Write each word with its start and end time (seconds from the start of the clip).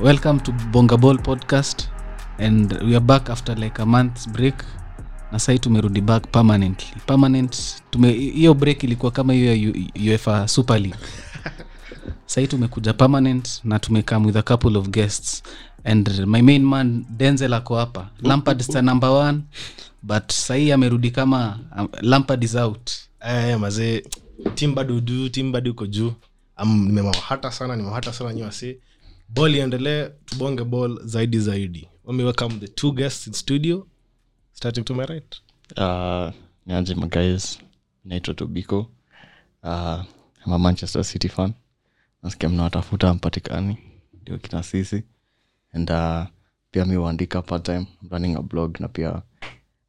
welcome 0.00 0.40
to 0.40 0.52
bonga 0.72 0.96
ball 0.96 1.16
podcast 1.18 1.88
and 2.38 2.72
we 2.82 2.94
are 2.96 3.00
back 3.00 3.30
after 3.30 3.54
like 3.54 3.78
a 3.78 3.86
month's 3.86 4.26
break. 4.26 4.54
Na 5.32 5.38
sai 5.38 5.58
tumerudi 5.58 6.00
back 6.00 6.32
permanently. 6.32 7.00
Permanent 7.06 7.82
hiyo 8.34 8.54
break 8.54 8.82
ilikuwa 8.84 9.12
kama 9.12 9.32
hiyo 9.32 9.54
ya 9.56 9.72
uefa 10.12 10.48
super 10.48 10.80
league. 10.80 10.98
Sahii 12.26 12.46
tumekuja 12.46 12.92
permanent 12.92 13.60
na 13.64 13.78
tumekam 13.78 14.26
with 14.26 14.36
a 14.36 14.42
couple 14.42 14.78
of 14.78 14.88
guests 14.88 15.42
and 15.84 16.26
my 16.26 16.42
main 16.42 16.64
man 16.64 17.04
denzel 17.10 17.54
ako 17.54 17.76
hapa. 17.76 18.08
Lampard 18.22 18.62
sta 18.62 18.82
number 18.82 19.10
one 19.10 19.40
but 20.02 20.32
sahii 20.32 20.72
amerudi 20.72 21.10
kama 21.10 21.58
um, 21.78 21.88
lampard 22.02 22.44
is 22.44 22.54
out. 22.54 22.90
Eh, 23.20 23.58
mazee 23.60 24.02
tim 24.54 24.74
bado 24.74 25.00
juu 25.00 25.28
tim 25.28 25.52
bado 25.52 25.70
uko 25.70 25.86
juu. 25.86 26.12
Nimemahata 26.64 27.50
sana 27.52 27.76
nimewahata 27.76 28.12
sana 28.12 28.32
nyi 28.32 28.42
ball 29.28 29.54
iendelee 29.54 30.08
tubonge 30.24 30.64
bol 30.64 31.00
zaidi 31.04 31.38
zaidi. 31.38 31.88
Let 32.06 32.16
me 32.16 32.24
welcome 32.24 32.58
the 32.60 32.68
two 32.68 32.92
guests 32.92 33.26
in 33.26 33.32
studio. 33.32 33.86
Starting 34.52 34.84
to 34.84 34.94
my 34.94 35.04
right. 35.06 35.36
Uh, 35.76 36.32
nianze 36.66 36.94
magais 36.94 37.58
naitwa 38.04 38.34
tobiko. 38.34 38.90
Uh, 39.62 40.02
I'm 40.46 40.62
manchester 40.62 41.04
city 41.04 41.28
fan. 41.28 41.52
Nasikia 42.22 42.48
mnawatafuta 42.48 43.14
mpatikani 43.14 43.76
ndio 44.22 44.38
kina 44.38 44.62
sisi. 44.62 45.02
And 45.72 45.90
uh, 45.90 46.24
pia 46.70 46.84
mi 46.84 46.94
huandika 46.94 47.42
parttime. 47.42 47.86
Running 48.10 48.36
a 48.36 48.42
blog 48.42 48.80
na 48.80 48.88
pia 48.88 49.22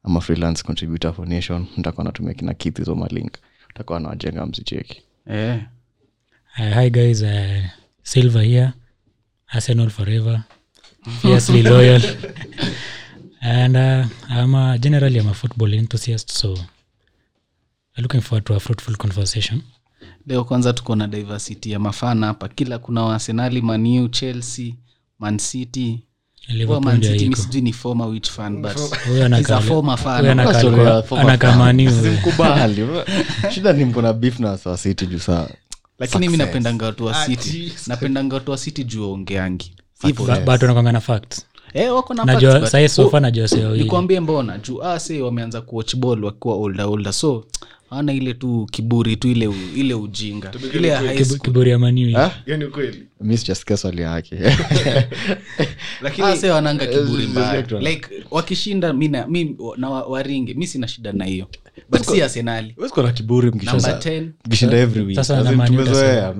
ama 0.02 0.20
freelance 0.20 0.62
contributor 0.62 1.12
for 1.14 1.28
nation. 1.28 1.66
Ntakuwa 1.76 2.04
natumia 2.04 2.34
kina 2.34 2.54
kith 2.54 2.78
hizo 2.78 2.94
malink 2.94 3.32
utakuwa 3.70 4.00
nawajenga 4.00 4.46
mzicheki. 4.46 5.02
Yeah. 5.26 5.60
Uh, 6.58 6.80
hi 6.80 6.90
guys, 6.90 7.22
uh, 7.22 7.64
Silver 8.02 8.42
here, 8.42 8.72
Arsenal 9.52 9.90
forever, 9.90 10.44
fiercely 11.22 11.62
loyal, 11.62 12.02
and 13.42 13.76
uh, 13.76 14.04
I'm 14.28 14.54
a, 14.54 14.78
generally 14.78 15.18
I'm 15.20 15.28
a 15.28 15.34
football 15.34 15.72
enthusiast, 15.72 16.30
so 16.30 16.54
I'm 17.96 18.02
looking 18.02 18.20
forward 18.20 18.44
to 18.46 18.54
a 18.54 18.60
fruitful 18.60 18.94
conversation. 18.96 19.62
leo 20.26 20.44
kwanza 20.44 20.72
tuko 20.72 20.96
na 20.96 21.06
diversity 21.08 21.70
ya 21.70 21.78
mafana 21.78 22.26
hapa. 22.26 22.48
Kila 22.48 22.78
kuna 22.78 23.02
waarsenali 23.02 23.62
maniu 23.62 24.08
chelsea 24.08 24.74
mancity 25.18 26.02
sijui 27.36 27.60
ni 27.60 27.72
former 27.72 28.06
which 28.08 28.30
fan 28.30 28.62
but 28.62 28.72
he's 29.36 29.50
a 29.50 29.60
former 29.60 29.98
fan. 29.98 30.24
shida 33.50 33.72
ni 33.72 33.84
mko 33.84 34.02
na 34.02 34.12
beef 34.12 34.40
na 34.40 34.58
juu 35.06 35.18
saa 35.18 35.48
lakini 35.98 36.28
mi 36.28 36.36
napendanga 36.36 36.86
watu 36.86 37.04
wa 37.04 37.20
Ati. 37.22 37.36
city. 37.36 37.72
Napendanga 37.86 38.34
watu 38.34 38.50
wa 38.50 38.56
city 38.58 38.84
juu 38.84 39.02
waongeangi. 39.02 39.72
Ba- 40.44 40.52
wanakwanga 40.52 40.92
na 40.92 41.00
facts. 41.00 41.46
Wako 41.94 42.14
na 42.14 42.24
najua 42.24 42.52
facts, 42.52 42.62
but- 42.64 42.70
sahii 42.70 42.88
sofa 42.88 43.20
najua 43.20 43.48
sio 43.48 43.70
hili 43.72 43.82
nikwambie 43.82 44.20
mbona 44.20 44.58
juu 44.58 44.82
ah, 44.82 45.00
se 45.00 45.22
wameanza 45.22 45.60
kuwatch 45.60 45.94
ball 45.96 46.24
wakiwa 46.24 46.56
olda 46.56 46.86
olda 46.86 47.12
so 47.12 47.44
ana 47.90 48.12
ile 48.12 48.34
tu 48.34 48.66
kiburi 48.70 49.16
tu 49.16 49.28
ile 49.28 49.46
u- 49.46 49.54
ile 49.76 49.94
ujinga. 49.94 50.52
Ile 50.74 50.90
kiburi 51.38 51.70
ya 51.70 51.78
Ah? 52.16 52.30
sijasikia 53.38 53.76
swali 53.76 54.02
yake 54.02 54.36
lakini 56.02 56.36
se 56.36 56.50
wananga 56.50 56.86
kiburi 56.86 57.26
mbaya. 57.26 57.62
like 57.80 58.08
wakishinda 58.30 58.92
mi 58.92 59.08
na- 59.08 59.26
mi 59.26 59.56
waringe 60.08 60.54
mi 60.54 60.66
sina 60.66 60.88
shida 60.88 61.12
na 61.12 61.24
hiyo 61.24 61.46
but 61.90 62.02
si 62.02 62.22
arsenali 62.22 62.72
Huwezi 62.72 62.92
kuwa 62.94 63.06
na 63.06 63.12
kiburi 63.12 63.46
number 63.50 63.64
mkisha 63.74 63.98
10 63.98 64.28
mkishinda 64.44 64.76
every 64.78 65.02
week. 65.04 65.16
Sasa 65.16 65.38
As 65.38 65.44
na 65.44 65.50
in 65.52 65.56
Man 65.56 65.68
U 65.78 65.84
tumezoea. 65.84 66.34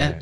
Eh. 0.00 0.14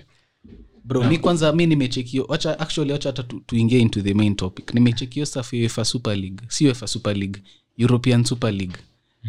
Mi 1.09 1.19
kwanza 1.19 1.53
mi 1.53 1.67
nimechekio 1.67 2.25
wacha 2.29 2.59
actually 2.61 2.93
wacha 2.93 3.09
hata 3.09 3.23
tu, 3.23 3.41
tuingie 3.47 3.81
into 3.81 4.03
the 4.03 4.15
main 4.15 4.35
topic. 4.37 4.75
Nimechekio 4.75 5.27
stuff 5.27 5.53
ya 5.53 5.61
UEFA 5.61 5.85
super 5.85 6.17
league. 6.17 6.41
Si 6.49 6.67
UEFA 6.67 6.87
super 6.87 7.17
league 7.17 7.43
european 7.79 8.25
super 8.25 8.53
league. 8.53 8.77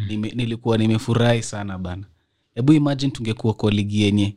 Nime, 0.08 0.32
nilikuwa 0.36 0.78
nimefurahi 0.78 1.42
sana 1.42 1.78
bana. 1.78 2.02
Hebu 2.54 2.72
imagine 2.72 3.12
tungekuwa 3.12 3.54
kwa 3.54 3.70
ligi 3.70 4.02
yenye 4.02 4.36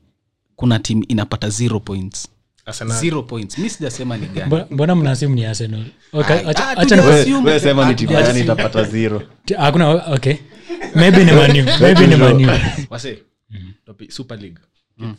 kuna 0.56 0.80
timu 0.80 1.04
inapata 1.08 1.50
zero 1.50 1.80
points. 1.80 2.28
Arsenal. 2.66 2.98
zero 3.00 3.24
points. 3.24 3.58
Mi 3.58 3.70
sijasema 3.70 4.18
ni 4.18 4.28
gani. 4.28 4.64
Mbona- 4.72 4.96
mnasimu 4.96 5.36
ni 5.36 5.46
arsenal? 5.46 5.86
Okay, 6.14 6.36
acha- 6.36 6.68
ah, 6.68 6.78
acha 6.78 6.96
okay 10.14 10.36
maybe 10.96 11.24
ni 11.26 11.32
maniu 11.32 11.66
maybe 11.82 12.08
ni 12.08 12.16
maniu 12.16 12.50
wase 12.90 13.24
topi- 13.88 14.12
super 14.12 14.38
league. 14.40 14.60
News 14.98 15.18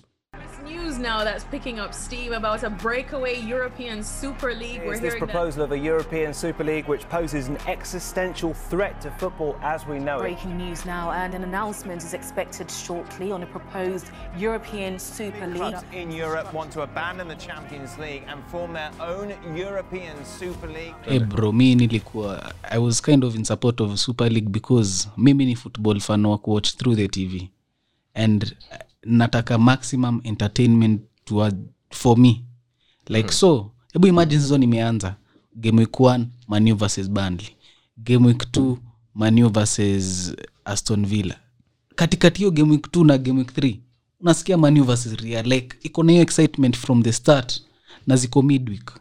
now 1.00 1.24
that's 1.24 1.44
picking 1.44 1.80
up 1.80 1.94
steam 1.94 2.32
about 2.32 2.62
a 2.62 2.70
breakaway 2.70 3.40
European 3.40 4.02
Super 4.02 4.54
League. 4.54 4.82
We're 4.84 4.92
Is 4.94 5.00
this 5.00 5.14
hearing 5.14 5.26
that 5.26 5.32
proposal 5.32 5.62
of 5.62 5.72
a 5.72 5.78
European 5.78 6.34
Super 6.34 6.62
League 6.64 6.86
which 6.86 7.08
poses 7.08 7.48
an 7.48 7.56
existential 7.66 8.52
threat 8.54 9.00
to 9.00 9.10
football 9.12 9.58
as 9.62 9.86
we 9.86 9.98
know 9.98 10.18
it? 10.18 10.20
Breaking 10.20 10.56
news 10.58 10.84
now, 10.84 11.10
and 11.12 11.34
an 11.34 11.42
announcement 11.44 12.02
is 12.04 12.14
expected 12.14 12.70
shortly 12.70 13.32
on 13.32 13.42
a 13.42 13.46
proposed 13.46 14.10
European 14.36 14.98
Super 14.98 15.46
League. 15.46 15.56
Clubs 15.56 15.84
in 15.92 16.10
Europe 16.12 16.52
want 16.52 16.70
to 16.72 16.82
abandon 16.82 17.28
the 17.28 17.36
Champions 17.36 17.98
League 17.98 18.24
and 18.28 18.44
form 18.48 18.72
their 18.74 18.90
own 19.00 19.34
European 19.56 20.24
Super 20.24 20.66
League. 20.68 20.94
hey 21.02 21.18
bro 21.18 21.52
mi 21.52 21.74
nilikuwa 21.74 22.52
i 22.70 22.78
was 22.78 23.02
kind 23.02 23.24
of 23.24 23.34
in 23.34 23.44
support 23.44 23.80
of 23.80 23.96
super 24.00 24.28
league 24.32 24.48
because 24.50 25.08
mimi 25.16 25.44
ni 25.46 25.56
football 25.56 26.00
fan 26.00 26.26
wa 26.26 26.38
kuwatch 26.38 26.76
through 26.76 26.96
the 26.96 27.08
tv 27.08 27.48
and 28.14 28.56
uh, 28.72 28.76
nataka 29.04 29.58
maximum 29.58 30.20
entertainment 30.24 31.00
toward, 31.24 31.56
for 31.90 32.18
me. 32.18 32.44
Like 33.08 33.28
hmm. 33.28 33.32
so 33.32 33.70
hebu 33.92 34.06
imagine 34.06 34.40
season 34.40 34.60
nimeanza. 34.60 35.16
Game 35.56 35.78
week 35.80 36.00
one 36.00 36.26
manu 36.48 36.74
versus 36.76 37.10
bandly 37.10 37.56
game 38.04 38.26
week 38.26 38.52
two 38.52 38.78
manu 39.14 39.48
versus 39.48 40.34
aston 40.64 41.06
villa. 41.06 41.36
Katikati 41.94 42.38
hiyo 42.38 42.50
game 42.50 42.70
week 42.70 42.90
two 42.92 43.04
na 43.04 43.18
game 43.18 43.38
week 43.38 43.52
three 43.54 43.80
unasikia 44.20 44.58
manu 44.58 44.84
versus 44.84 45.12
real 45.20 45.46
like 45.46 45.76
iko 45.82 46.02
na 46.02 46.12
hiyo 46.12 46.22
excitement 46.22 46.76
from 46.76 47.02
the 47.02 47.12
start 47.12 47.62
na 48.06 48.16
ziko 48.16 48.42
midweek. 48.42 48.92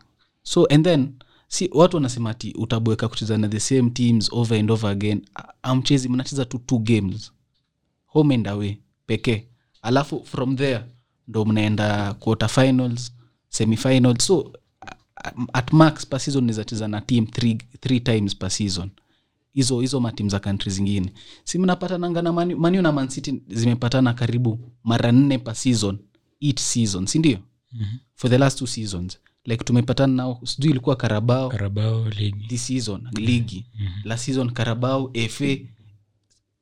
So 0.43 0.65
and 0.65 0.83
then 0.85 1.13
si 1.47 1.69
watu 1.73 1.95
wanasema 1.97 2.33
ti 2.33 2.53
utaboeka 2.57 3.07
kucheza 3.07 3.37
na 3.37 3.47
the 3.47 3.59
same 3.59 3.89
teams 3.89 4.29
over 4.33 4.59
and 4.59 4.71
over 4.71 4.89
again. 4.89 5.21
Amchezi 5.61 6.09
mnacheza 6.09 6.45
tu 6.45 6.57
two 6.57 6.79
games. 6.79 7.31
Home 8.05 8.35
and 8.35 8.47
away 8.47 8.77
pekee 9.05 9.45
alafu 9.81 10.23
from 10.25 10.55
there 10.57 10.81
ndo 11.27 11.45
mnaenda 11.45 12.13
quarter 12.13 12.49
finals 12.49 13.11
semifinals. 13.49 14.25
So 14.25 14.53
at 15.53 15.73
max 15.73 16.05
per 16.07 16.19
season 16.19 16.43
nizacheza 16.43 16.87
na 16.87 17.01
team 17.01 17.27
three, 17.27 17.57
three 17.79 17.99
times 17.99 18.35
per 18.35 18.49
season. 18.51 18.89
Hizo 19.53 19.79
hizo 19.79 19.99
matim 19.99 20.29
za 20.29 20.39
kantri 20.39 20.71
zingine. 20.71 21.13
Si 21.43 21.57
mnapatananga 21.59 22.21
na 22.21 22.33
manu 22.33 22.57
Manu 22.57 22.81
na 22.81 22.91
mancity 22.91 23.41
zimepatana 23.47 24.13
karibu 24.13 24.59
mara 24.83 25.11
nne 25.11 25.37
per 25.37 25.55
season 25.55 25.97
each 26.41 26.59
season 26.59 27.05
sindio 27.05 27.37
mm-hmm. 27.73 27.99
for 28.15 28.29
the 28.31 28.37
last 28.37 28.57
two 28.59 28.67
seasons. 28.67 29.19
Like 29.45 29.63
tumepatana 29.63 30.13
nao 30.13 30.39
sijui 30.43 30.71
ilikuwa 30.71 30.95
karabao 30.95 31.49
karabao 31.49 32.09
ligi 32.09 32.47
this 32.47 32.67
season 32.67 33.07
ligi. 33.15 33.65
Mm-hmm. 33.79 34.01
la 34.03 34.17
season 34.17 34.51
karabao 34.51 35.11
fa 35.29 35.45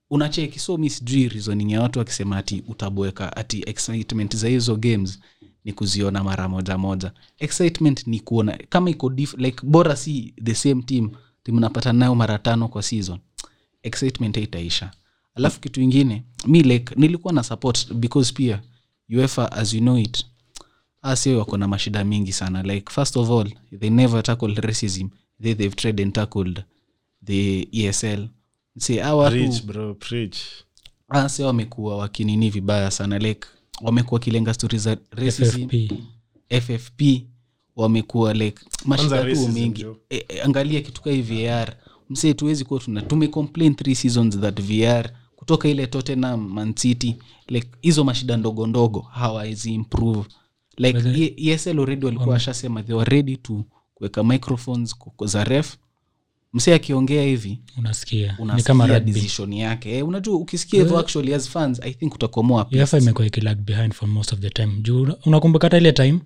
unacheki 0.10 0.60
so 0.60 0.78
mi 0.78 0.90
sijui 0.90 1.30
reasoning 1.30 1.72
ya 1.72 1.82
watu 1.82 2.00
wakisema 2.00 2.38
ati 2.38 2.64
utaboeka 2.68 3.38
ati 3.38 3.64
excitement 3.66 4.36
za 4.36 4.48
hizo 4.48 4.76
games 4.76 5.20
ni 5.66 5.74
kuziona 5.74 6.24
mara 6.24 6.50
moja 6.50 6.78
moja. 6.78 7.12
Excitement 7.40 8.08
ni 8.08 8.20
kuona 8.20 8.58
kama 8.70 8.90
iko 8.90 9.10
like 9.38 9.58
bora 9.64 9.96
si 9.96 10.34
the 10.44 10.56
same 10.56 10.82
team 10.84 11.10
timnapata 11.44 11.94
nayo 11.94 12.16
mara 12.16 12.38
tano 12.40 12.68
kwa 12.68 12.84
season. 12.84 13.20
Excitement 13.84 14.36
haitaisha. 14.36 14.92
Alafu 15.36 15.60
kitu 15.60 15.82
ingine 15.82 16.24
mi 16.48 16.64
like 16.64 16.96
nilikuwa 16.96 17.34
na 17.34 17.44
support 17.44 17.94
because 17.94 18.34
pia 18.34 18.62
uefa 19.10 19.52
as 19.52 19.74
you 19.74 19.80
know 19.82 19.98
it 19.98 20.26
asio 21.02 21.40
wako 21.40 21.58
na 21.58 21.68
mashida 21.68 22.04
mingi 22.04 22.34
sana. 22.34 22.64
Like 22.64 22.92
first 22.94 23.18
of 23.18 23.30
all 23.32 23.52
they 23.80 23.90
never 23.90 24.24
tackled 24.24 24.58
racism. 24.58 25.10
They 25.42 25.56
they've 25.56 25.76
tried 25.76 26.02
and 26.02 26.14
tackled 26.14 26.64
the 27.26 27.68
esl 27.72 28.28
preach 30.00 30.42
ase 31.10 31.44
wamekuwa 31.44 31.98
wakinini 31.98 32.50
vibaya 32.50 32.92
sana 32.92 33.18
like 33.20 33.48
wamekuwa 33.82 34.16
wakilenga 34.20 34.54
stori 34.54 34.78
za 34.78 34.98
racism 35.12 35.68
ffp 35.70 35.94
ffp 36.64 37.02
wamekuwa 37.76 38.34
like 38.34 38.66
mashida 38.86 39.24
tu 39.36 39.48
mengi 39.50 39.86
e, 40.10 40.26
e, 40.30 40.42
angalia 40.42 40.82
kituka 40.82 41.12
hii 41.12 41.22
vr 41.22 41.74
msee 42.10 42.34
tuwezi 42.34 42.66
kuwa 42.66 42.80
tuna 42.80 43.02
tumecomplain 43.02 43.76
three 43.76 43.96
seasons 43.96 44.40
that 44.40 44.62
vr 44.62 45.10
kutoka 45.36 45.70
ile 45.70 45.88
tottenham 45.88 46.48
mancity 46.50 47.16
like 47.48 47.68
hizo 47.82 48.04
mashida 48.04 48.38
ndogo 48.38 48.68
ndogo 48.68 49.00
hawawezi 49.00 49.74
improve. 49.74 50.30
Like 50.78 51.00
E- 51.38 51.52
esl 51.52 51.80
already 51.80 52.06
walikuwa 52.06 52.30
washasema 52.34 52.84
they 52.84 52.96
were 52.96 53.10
ready 53.16 53.38
to 53.38 53.64
kuweka 53.94 54.24
microphones 54.24 54.96
za 55.26 55.44
ref 55.44 55.76
msee 56.54 56.74
akiongea 56.76 57.24
hivi 57.24 57.60
unasikia. 57.78 58.28
Ni 58.28 58.34
unasikia 58.40 58.68
kama 58.68 59.00
decision 59.00 59.54
yake. 59.54 59.98
Eh, 59.98 60.08
unajua 60.08 60.36
ukisikia 60.36 60.80
hivyo 60.82 61.00
actually 61.00 61.34
as 61.34 61.50
fans 61.50 61.80
i 61.84 61.94
think 61.94 62.16
utakomoa 62.16 62.68
uefa 62.72 62.98
imekuwa 62.98 63.28
ikilag 63.28 63.58
behind 63.58 63.94
for 63.94 64.10
most 64.10 64.34
of 64.34 64.40
the 64.40 64.50
time. 64.50 64.74
Juu 64.82 65.08
unakumbuka 65.26 65.66
hata 65.68 65.78
ile 65.78 65.92
time? 65.92 66.20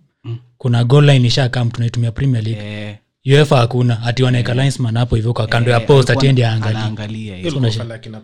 Kuna 0.57 0.83
goal 0.83 1.06
line 1.06 1.27
ishakaa 1.27 1.65
mtu 1.65 1.79
naitumia 1.79 2.12
premier 2.12 2.44
league. 2.44 2.63
Eh, 2.65 2.97
uefa 3.25 3.57
hakuna. 3.57 4.01
Ati 4.03 4.23
wanaeka 4.23 4.53
linesman 4.53 4.97
hapo 4.97 5.15
hivyo 5.15 5.33
kwa 5.33 5.47
kando 5.47 5.71
ya 5.71 5.81
eh, 5.81 5.88
post 5.88 6.09
atiendi 6.09 6.41
eh. 6.41 6.59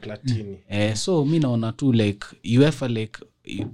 Platini. 0.02 0.58
Eh, 0.70 0.96
so 0.96 1.26
mi 1.26 1.40
naona 1.40 1.72
tu 1.72 1.94
like 1.94 2.28
uefa 2.58 2.88
like 2.88 3.20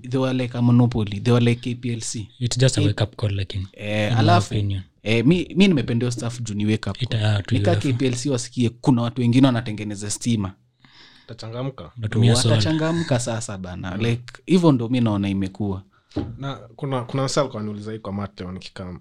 they 0.10 0.20
were 0.20 0.34
like 0.44 0.58
a 0.58 0.62
monopoly. 0.62 1.20
They 1.20 1.34
were 1.34 1.46
like 1.46 1.76
kplc 1.76 2.16
its 2.40 2.58
just 2.58 2.78
a 2.78 2.82
wake 2.82 3.04
up 3.04 3.16
call 3.16 3.32
lakini 3.36 3.68
eh, 3.74 4.20
alafu 4.20 4.54
opinion. 4.54 4.82
Eh, 5.04 5.26
mi, 5.26 5.54
mi 5.56 5.68
nimependea 5.68 6.12
staff 6.12 6.42
juu 6.42 6.54
ni 6.54 6.66
wake 6.66 6.90
up. 6.90 7.02
Ita- 7.02 7.36
ah, 7.36 7.42
kplc 7.94 8.26
wasikie 8.26 8.70
kuna 8.70 9.02
watu 9.02 9.22
wengine 9.22 9.48
wanatengeneza 9.48 10.10
stima. 10.10 10.54
Tachangamka 11.28 11.92
watachangamka 12.50 13.20
sasa 13.20 13.58
bana 13.58 13.98
like 13.98 14.24
hivyo 14.46 14.72
ndo 14.72 14.90
mi 14.90 15.02
naona 15.02 15.30
imekuwa 15.30 15.84
na 16.38 16.56
kuna 16.56 17.02
kuna 17.02 17.30
alikuwa 17.30 17.92
hii 17.92 18.00
kwa 18.00 18.14
mate 18.14 18.44
nikikam 18.52 19.00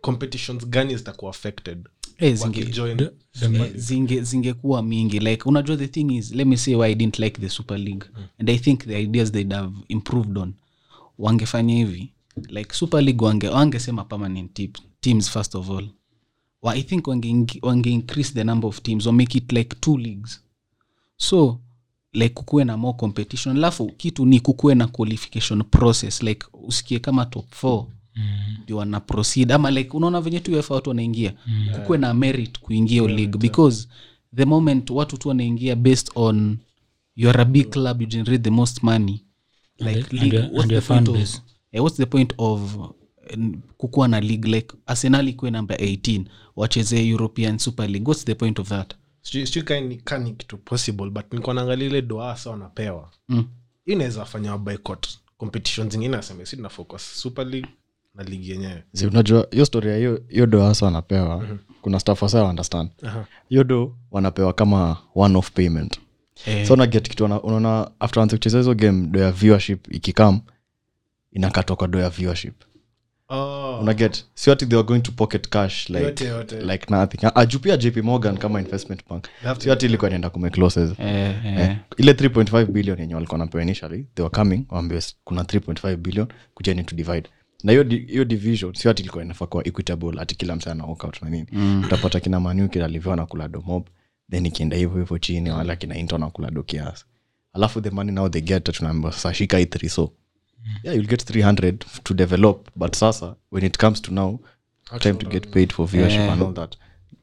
competitions 0.00 0.66
gani 0.66 0.96
zitakuwa 0.96 1.30
affected? 1.30 1.88
Eh, 2.18 2.34
zinge- 2.34 2.42
wakijoin 2.60 2.96
The- 2.96 3.10
the- 3.40 3.46
Eh, 3.46 3.72
zinge 3.76 4.22
mingi. 4.82 5.18
Like 5.18 5.42
unajua 5.48 5.76
the 5.76 5.88
thing 5.88 6.16
is 6.16 6.32
let 6.32 6.46
me 6.46 6.56
say 6.56 6.74
why 6.74 6.90
i 6.92 6.94
didn't 6.94 7.18
like 7.18 7.40
the 7.40 7.48
super 7.48 7.78
league. 7.78 8.06
And 8.38 8.50
i 8.50 8.58
think 8.58 8.80
the 8.86 9.02
ideas 9.02 9.32
they'd 9.32 9.52
have 9.54 9.72
improved 9.88 10.38
on 10.38 10.54
wangefanya 11.18 11.74
hivi 11.74 12.12
like 12.48 12.74
super 12.74 13.02
league 13.02 13.24
wange 13.26 13.48
wangesema 13.48 14.04
permanent 14.04 14.54
te 14.54 14.70
teams 15.00 15.30
first 15.30 15.54
of 15.54 15.70
all. 15.70 15.88
Wa, 16.62 16.74
i 16.76 16.82
think 16.82 17.06
wange, 17.06 17.58
wange 17.62 17.90
increase 17.90 18.32
the 18.34 18.44
number 18.44 18.68
of 18.68 18.82
teams 18.82 19.06
or 19.06 19.12
make 19.12 19.38
it 19.38 19.52
like 19.52 19.76
two 19.80 19.98
leagues. 19.98 20.40
So 21.16 21.60
like 22.12 22.34
kukuwe 22.34 22.64
na 22.64 22.76
more 22.76 22.98
competition. 22.98 23.56
Alafu 23.56 23.86
kitu 23.86 24.26
ni 24.26 24.40
kukuwe 24.40 24.74
na 24.74 24.86
qualification 24.86 25.62
process 25.62 26.22
like 26.22 26.46
usikie 26.52 26.98
kama 26.98 27.26
top 27.26 27.54
four 27.54 27.86
ndio 28.62 28.76
wana 28.76 29.00
proceed. 29.00 29.52
Ama 29.52 29.70
like 29.70 29.90
unaona 29.96 30.20
venye 30.20 30.40
tu 30.40 30.52
UEFA 30.52 30.74
watu 30.74 30.88
wanaingia. 30.90 31.34
Mm. 31.46 31.68
kukuwe 31.74 31.98
na 31.98 32.14
merit 32.14 32.58
kuingia 32.58 33.02
yeah, 33.02 33.16
league 33.16 33.38
because 33.38 33.88
the 34.36 34.44
moment 34.44 34.90
watu 34.90 35.16
tu 35.16 35.28
wanaingia 35.28 35.76
based 35.76 36.10
on 36.14 36.58
you 37.16 37.30
a 37.30 37.44
big 37.44 37.70
club 37.70 38.00
you 38.02 38.08
generate 38.08 38.42
the 38.44 38.50
most 38.50 38.82
money. 38.82 39.24
Like 39.78 40.00
And- 40.00 40.12
league, 40.12 40.38
and 40.38 40.52
what's 40.52 40.62
and 40.62 40.70
the 40.72 40.80
point 40.80 41.08
of- 41.08 41.14
base. 41.16 41.40
Eh, 41.74 41.82
what's 41.82 41.96
the 41.96 42.06
point 42.06 42.34
of 42.38 42.76
uh, 42.76 42.90
kukuwa 43.76 44.08
na 44.08 44.20
league 44.20 44.48
like 44.50 44.76
arsenal 44.86 45.28
ikuwe 45.28 45.50
number 45.50 45.76
18 45.76 46.24
wacheze 46.56 47.08
european 47.08 47.58
super 47.58 47.90
league? 47.90 48.06
What's 48.08 48.24
the 48.24 48.34
point 48.34 48.58
of 48.58 48.68
that? 48.68 48.94
Sijui 49.22 49.46
sijui 49.46 49.62
ka 49.62 49.80
ni- 49.80 49.96
ka 49.96 50.18
ni 50.18 50.32
kitu 50.32 50.56
possible 50.58 51.10
but 51.10 51.32
nikuwa 51.32 51.54
naangalia 51.54 51.86
ile 51.88 52.02
doa 52.02 52.36
sa 52.36 52.50
wanapewa. 52.50 53.10
Mm. 53.28 53.44
hii 53.84 53.92
inaweza 53.92 54.24
fanya 54.24 54.58
boycott 54.58 55.08
competition 55.36 55.90
zingine 55.90 56.16
aseme 56.16 56.46
si 56.46 56.56
tunafocus 56.56 57.20
super 57.20 57.46
league 57.46 57.68
na 58.14 58.22
ligi 58.24 58.50
yenyewe. 58.50 58.82
Si 58.92 59.06
unajua 59.06 59.46
hiyo 59.50 59.64
story 59.64 59.90
ya 59.90 59.96
hiyo 60.28 60.46
do 60.46 60.62
hasa 60.62 60.86
wanapewa 60.86 61.48
kuna 61.82 62.00
staff 62.00 62.22
wasa 62.22 62.44
understand. 62.44 62.90
Hiyo 63.48 63.62
uh-huh. 63.62 63.66
do 63.66 63.96
wanapewa 64.10 64.52
kama 64.52 64.96
one 65.14 65.38
off 65.38 65.50
payment. 65.50 66.00
Hey. 66.44 66.64
so 66.66 66.74
unaget 66.74 67.08
kitu 67.08 67.24
unaona 67.24 67.90
after 68.00 68.22
anze 68.22 68.36
kucheza 68.36 68.58
hizo 68.58 68.74
game 68.74 69.06
do 69.06 69.20
ya 69.20 69.32
viewership 69.32 69.94
ikikam 69.94 70.40
inakatwa 71.34 71.76
kwa 71.76 71.88
do 71.88 71.98
ya 72.00 72.10
viewership. 72.10 72.54
Oh. 73.28 73.78
unaget 73.80 74.24
sio 74.34 74.52
ati 74.52 74.66
they 74.66 74.82
going 74.82 75.00
to 75.00 75.12
pocket 75.12 75.48
cash 75.48 75.88
like, 75.90 76.04
Yote, 76.04 76.24
yote. 76.24 76.60
like 76.60 76.86
nothing. 76.94 77.18
Ajupia 77.34 77.76
jp 77.76 77.96
morgan 77.96 78.36
kama 78.38 78.60
investment 78.60 79.00
bank. 79.08 79.24
Sio 79.58 79.72
ati 79.72 79.86
ilikuwa 79.86 80.10
inaenda 80.10 80.30
kumake 80.30 80.60
losses. 80.60 80.90
Eh, 80.98 81.34
eh, 81.46 81.58
Eh, 81.60 81.76
ile 81.96 82.12
3.5 82.12 82.64
billion 82.66 83.00
yenye 83.00 83.14
walikuwa 83.14 83.38
napewa 83.38 83.62
initially 83.62 84.06
they 84.14 84.22
were 84.22 84.34
coming 84.36 84.64
waambiwe 84.68 85.02
kuna 85.24 85.42
3.5 85.42 85.96
billion 85.96 86.28
kujeni 86.54 86.84
to 86.84 86.96
divide. 86.96 87.28
Na 87.62 87.72
hiyo 87.72 87.84
hiyo 87.84 88.24
division 88.24 88.74
sio 88.74 88.90
ati 88.90 89.02
ilikuwa 89.02 89.24
inafaa 89.24 89.46
kuwa 89.46 89.66
equitable 89.68 90.20
ati 90.20 90.34
kila 90.34 90.56
msa 90.56 90.72
ana 90.72 90.84
walk 90.84 91.22
na 91.22 91.30
nini. 91.30 91.46
Utapata 91.86 92.20
kina 92.20 92.40
maniu 92.40 92.68
kina 92.68 92.88
livio 92.88 93.16
nakula 93.16 93.48
do 93.48 93.62
mob 93.66 93.86
then 94.30 94.46
ikienda 94.46 94.76
hivyo 94.76 94.98
hivyo 94.98 95.18
chini 95.18 95.50
wala 95.50 95.76
kina 95.76 95.96
into 95.98 96.18
nakula 96.18 96.50
do 96.50 96.62
kiasi 96.62 97.04
alafu 97.52 97.80
the 97.80 97.90
money 97.90 98.12
now 98.12 98.28
they 98.28 98.42
get 98.42 98.64
tunaambiwa 98.72 99.12
sasa 99.12 99.34
shika 99.34 99.58
hii 99.58 99.64
3 99.64 99.88
so 99.88 100.12
yeah 100.82 100.96
you'll 100.96 101.08
get 101.08 101.22
300 101.24 101.84
to 102.02 102.14
develop. 102.14 102.68
But 102.76 102.96
sasa 102.96 103.36
when 103.50 103.64
it 103.64 103.78
comes 103.78 104.02
to 104.02 104.12
now 104.14 104.38
time 105.00 105.14
to 105.18 105.26
get 105.26 105.50
paid 105.50 105.72
for 105.72 105.88
viewership 105.88 106.30
and 106.32 106.42
all 106.42 106.54
that 106.54 106.76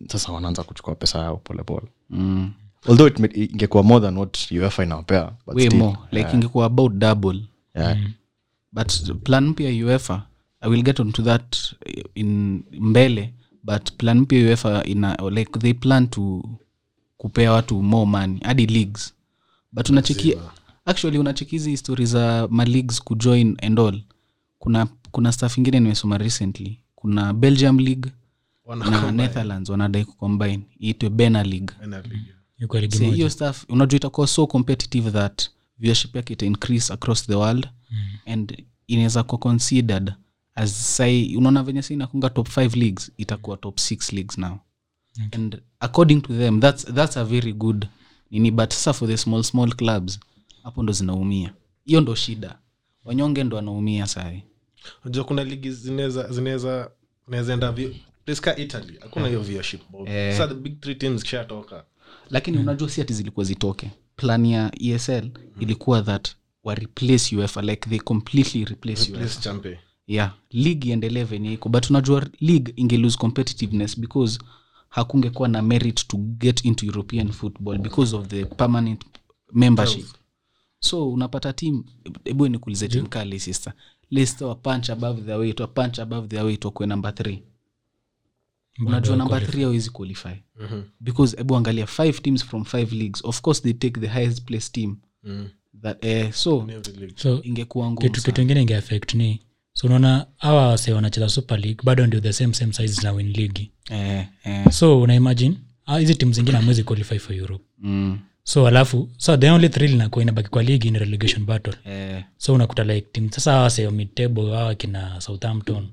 sasa 0.08 0.32
wanaanza 0.32 0.64
kuchukua 0.64 0.96
pesa 0.96 1.20
yao 1.20 1.38
polepole 1.38 1.88
mm. 2.10 2.52
although 2.88 3.08
it 3.08 3.38
ingekuwa 3.38 3.84
more 3.84 4.06
than 4.06 4.18
what 4.18 4.52
uefa 4.52 4.84
inawapea 4.84 5.32
like 6.12 6.32
ingekuwa 6.34 6.66
about 6.66 6.94
double. 6.94 7.40
Yeah. 7.76 7.98
but 8.72 9.12
plan 9.24 9.48
mpya 9.48 9.86
uefa 9.86 10.24
i 10.62 10.70
will 10.70 10.84
get 10.84 11.00
onto 11.00 11.24
that 11.24 11.58
in 12.16 12.64
mbele 12.72 13.34
but 13.64 13.92
plan 13.92 14.20
mpya 14.20 14.40
uefa 14.46 14.84
ina 14.84 15.18
like 15.32 15.60
they 15.60 15.74
plan 15.74 16.08
to 16.08 16.44
kupea 17.18 17.52
watu 17.52 17.82
more 17.84 18.06
money 18.06 18.40
hadi 18.44 18.66
leagues. 18.66 19.14
But 19.72 19.90
unacheki 19.90 20.38
actually 20.86 21.18
unachekizi 21.18 21.70
histori 21.70 22.06
za 22.06 22.48
maleagues 22.52 23.02
kujoin 23.04 23.58
and 23.62 23.80
all. 23.80 24.02
Kuna 24.60 24.88
kuna 25.12 25.32
staff 25.32 25.58
ingine 25.58 25.80
nimesoma 25.80 26.18
recently. 26.18 26.80
Kuna 26.96 27.34
belgium 27.34 27.80
league 27.80 28.12
na 28.76 29.12
netherlands 29.12 29.70
wanadai 29.70 30.06
kucombine 30.06 30.64
iitwe 30.84 31.10
bena 31.10 31.44
league. 31.44 31.76
Ena 31.84 32.04
yuko 32.58 32.78
moja 32.78 33.12
hiyo 33.12 33.30
staff 33.30 33.66
unajua 33.70 33.98
itakuwa 33.98 34.28
so 34.28 34.48
competitive 34.48 35.12
that 35.12 35.50
viewership 35.78 36.16
yake 36.16 36.34
ita 36.34 36.46
increase 36.46 36.94
across 36.94 37.28
the 37.28 37.36
world 37.36 37.68
mm. 37.92 38.34
and 38.34 38.64
inaweza 38.88 39.24
kuwa 39.24 39.38
considered 39.40 40.14
as 40.56 40.96
sai 40.98 41.36
unaona 41.36 41.64
venye 41.64 41.82
sa 41.82 41.94
inakunga 41.94 42.30
top 42.30 42.48
5 42.48 42.80
leagues 42.80 43.12
itakuwa 43.18 43.58
top 43.58 43.78
6 43.78 44.16
leagues 44.16 44.38
now. 44.38 44.58
Okay. 45.26 45.40
and 45.42 45.62
according 45.80 46.22
to 46.22 46.34
them 46.38 46.60
that's, 46.60 46.86
that's 46.86 47.18
a 47.18 47.24
very 47.24 47.54
good 47.54 47.86
nini 48.32 48.52
but 48.52 48.74
sasa 48.74 48.94
for 48.94 49.08
the 49.08 49.18
small 49.18 49.44
small 49.44 49.76
clubs 49.76 50.20
hapo 50.64 50.84
ndo 50.84 50.94
zinaumia. 50.94 51.54
Hiyo 51.86 52.02
ndo 52.02 52.16
shida. 52.16 52.60
Wanyonge 53.06 53.44
ndo 53.44 53.56
wanaumia 53.56 54.08
sai. 54.08 54.44
Unajua 55.06 55.24
kuna 55.24 55.44
ligi 55.44 55.72
zinaweza 55.72 56.32
zinaweza 56.32 56.92
italy 58.58 58.98
hakuna 59.02 59.28
hiyo 59.28 59.42
viewership. 59.42 59.82
Eh. 60.06 60.32
Sasa 60.38 60.48
the 60.48 60.54
big 60.54 60.80
three 60.80 60.96
teams 60.96 61.24
kishatoka. 61.24 61.86
Lakini 62.30 62.58
unajua 62.58 62.90
si 62.90 63.02
ati 63.02 63.14
zilikuwa 63.14 63.46
zitoke. 63.46 63.92
Plan 64.16 64.46
ya 64.46 64.72
esl 64.80 65.30
ilikuwa 65.60 66.02
that 66.02 66.30
wa 66.64 66.76
replace 66.76 67.36
uefa 67.36 67.62
like 67.62 67.90
they 67.90 68.00
completely 68.00 68.66
replace 68.66 69.12
uefa. 69.12 69.42
champion. 69.42 69.78
Yeah 70.08 70.34
league 70.52 70.90
iendelee 70.90 71.24
venye 71.24 71.54
iko. 71.54 71.70
But 71.70 71.90
unajua 71.90 72.28
league 72.40 72.74
ingelose 72.76 73.18
competitiveness 73.18 74.00
because 74.00 74.40
hakungekuwa 74.90 75.48
na 75.48 75.62
merit 75.62 76.08
to 76.08 76.18
get 76.18 76.66
into 76.66 76.86
european 76.86 77.32
football 77.32 77.78
because 77.78 78.16
of 78.16 78.28
the 78.28 78.46
permanent 78.46 79.02
membership 79.54 80.06
so 80.84 81.12
unapata 81.12 81.54
tim 81.54 81.84
hebu 82.24 82.48
nikuulize 82.48 82.88
tim 82.88 83.06
kali 83.06 83.40
sister. 83.40 83.74
Leicester 84.10 84.48
wa 84.48 84.56
punch 84.56 84.90
above 84.90 85.22
their 85.22 85.38
weight 85.38 85.60
wa 85.60 85.68
punch 85.68 86.00
above 86.00 86.28
their 86.28 86.44
weight 86.46 86.66
wakuwe 86.66 86.88
namba 86.88 87.12
three. 87.12 87.44
Unajua 88.86 89.16
namba 89.16 89.42
three 89.42 89.64
awezi 89.64 89.90
qualify. 89.90 90.36
Because 91.00 91.38
hebu 91.38 91.56
angalia 91.56 91.88
five 91.88 92.22
teams 92.22 92.46
from 92.46 92.66
five 92.66 92.92
leagues 92.94 93.22
of 93.26 93.42
course 93.42 93.62
they 93.62 93.74
take 93.74 94.00
the 94.00 94.08
highest 94.08 94.42
place 94.46 94.70
team. 94.72 94.98
That, 95.82 96.06
eh, 96.06 96.32
so 96.34 96.68
so 97.16 97.42
ingekuwa 97.44 97.92
ngumu 97.92 98.12
kitu 98.12 98.42
ingine 98.42 98.62
ingeaffect 98.62 99.14
ni 99.14 99.40
so 99.74 99.88
unaona 99.88 100.28
awa 100.40 100.68
wase 100.68 100.94
wanacheza 100.94 101.30
super 101.30 101.60
league 101.60 101.82
bado 101.84 102.08
ndio 102.08 102.20
the 102.20 102.34
same 102.34 102.54
same 102.54 102.74
size 102.74 103.02
na 103.02 103.12
win 103.12 103.32
league. 103.34 103.72
Eh, 103.90 104.26
eh, 104.44 104.70
so 104.72 105.02
unaimagine 105.02 105.58
ah, 105.86 105.98
hizi 106.00 106.16
timu 106.16 106.34
zingine 106.34 106.58
amwezi 106.58 106.84
qualify 106.84 107.20
for 107.20 107.36
europe. 107.36 107.64
Mm, 107.80 108.20
so 108.44 108.68
alafu 108.68 109.10
so 109.18 109.38
the 109.38 109.50
only 109.52 109.70
thrill 109.70 109.92
inakuwa 109.94 110.24
inabaki 110.24 110.50
kwa 110.50 110.64
ligi 110.64 110.92
ni 110.92 111.00
relegation 111.00 111.46
battle. 111.46 111.74
Yeah. 111.86 112.24
so 112.38 112.54
unakuta 112.54 112.84
like 112.84 113.08
team 113.12 113.30
sasa 113.32 113.52
hawa 113.52 113.92
midtable 113.92 114.52
hawa 114.52 114.76
kina 114.76 115.22
southampton 115.22 115.88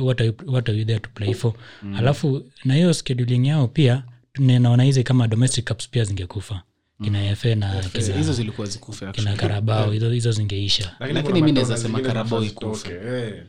what 0.00 0.20
are 0.20 0.28
you- 0.30 0.52
what 0.52 0.68
are 0.68 0.78
you 0.78 0.84
there 0.84 1.00
to 1.00 1.10
play 1.14 1.34
for? 1.34 1.52
Mm. 1.82 1.94
alafu 1.96 2.42
na 2.64 2.74
hiyo 2.74 2.94
scheduling 2.94 3.46
yao 3.48 3.68
pia 3.68 4.02
naona 4.38 4.82
hizi 4.82 5.02
kama 5.02 5.28
domestic 5.28 5.68
cups 5.68 5.88
pia 5.88 6.04
zingekufa. 6.04 6.62
Kina 7.04 7.36
fa 7.36 7.54
na 7.54 7.82
hizo- 7.82 8.32
zilikuwa 8.32 8.66
zikufe 8.66 9.12
kina 9.12 9.36
karabao 9.36 9.90
hizo 9.92 10.10
hizo 10.10 10.32
zingeisha. 10.32 10.96
Lakini 11.00 11.42
mi 11.42 11.52
naweza 11.52 11.76
sema 11.76 12.02
zingine 12.02 12.46
ikufe. 12.46 12.90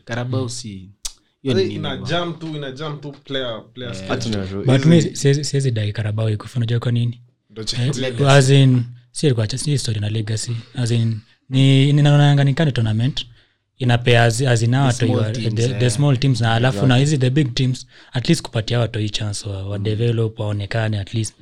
karabao 0.06 0.50
si 0.50 0.90
hiyo 1.42 1.56
ni 1.56 1.64
nini 1.64 1.76
ina 1.76 1.90
bwana? 1.90 2.06
jam 2.08 2.34
tu 2.34 2.48
ina 2.48 2.72
jam 2.72 3.00
tu 3.02 3.12
player 3.12 3.64
player 3.74 3.96
Hata 4.08 4.22
schedule. 4.22 4.44
unajua, 4.54 4.78
but 4.78 4.86
mi 4.86 5.02
siwezi 5.16 5.44
siwezi 5.44 5.72
dai 5.72 5.92
karabao 5.94 6.30
ikufa 6.30 6.58
unajua 6.58 6.80
kwa 6.80 6.92
nini 6.92 7.22
Eh, 7.57 7.91
story 9.77 10.00
na 10.00 10.10
legacy. 10.10 10.51
As 10.75 10.91
in 10.91 11.19
ni 11.50 11.93
ninaonanga 11.93 12.43
ni 12.43 12.53
kani 12.53 12.72
tournament. 12.72 13.25
Inapea 13.77 14.31
watoi 14.86 15.07
small 15.10 15.31
teams, 15.33 15.55
the, 15.55 15.67
the 15.79 15.89
small 15.89 16.17
teams 16.17 16.41
na 16.41 16.53
alafu 16.55 16.88
na 16.88 16.98
hizi 16.98 17.17
the 17.17 17.29
big 17.29 17.53
teams 17.55 17.88
at 18.13 18.27
least 18.29 18.41
kupatia 18.41 18.79
watoi 18.79 19.10
chance 19.10 19.50
wa, 19.50 19.67
wa 19.69 19.79
develop 19.79 20.39
waonekane 20.39 21.00
at 21.00 21.13
least 21.13 21.36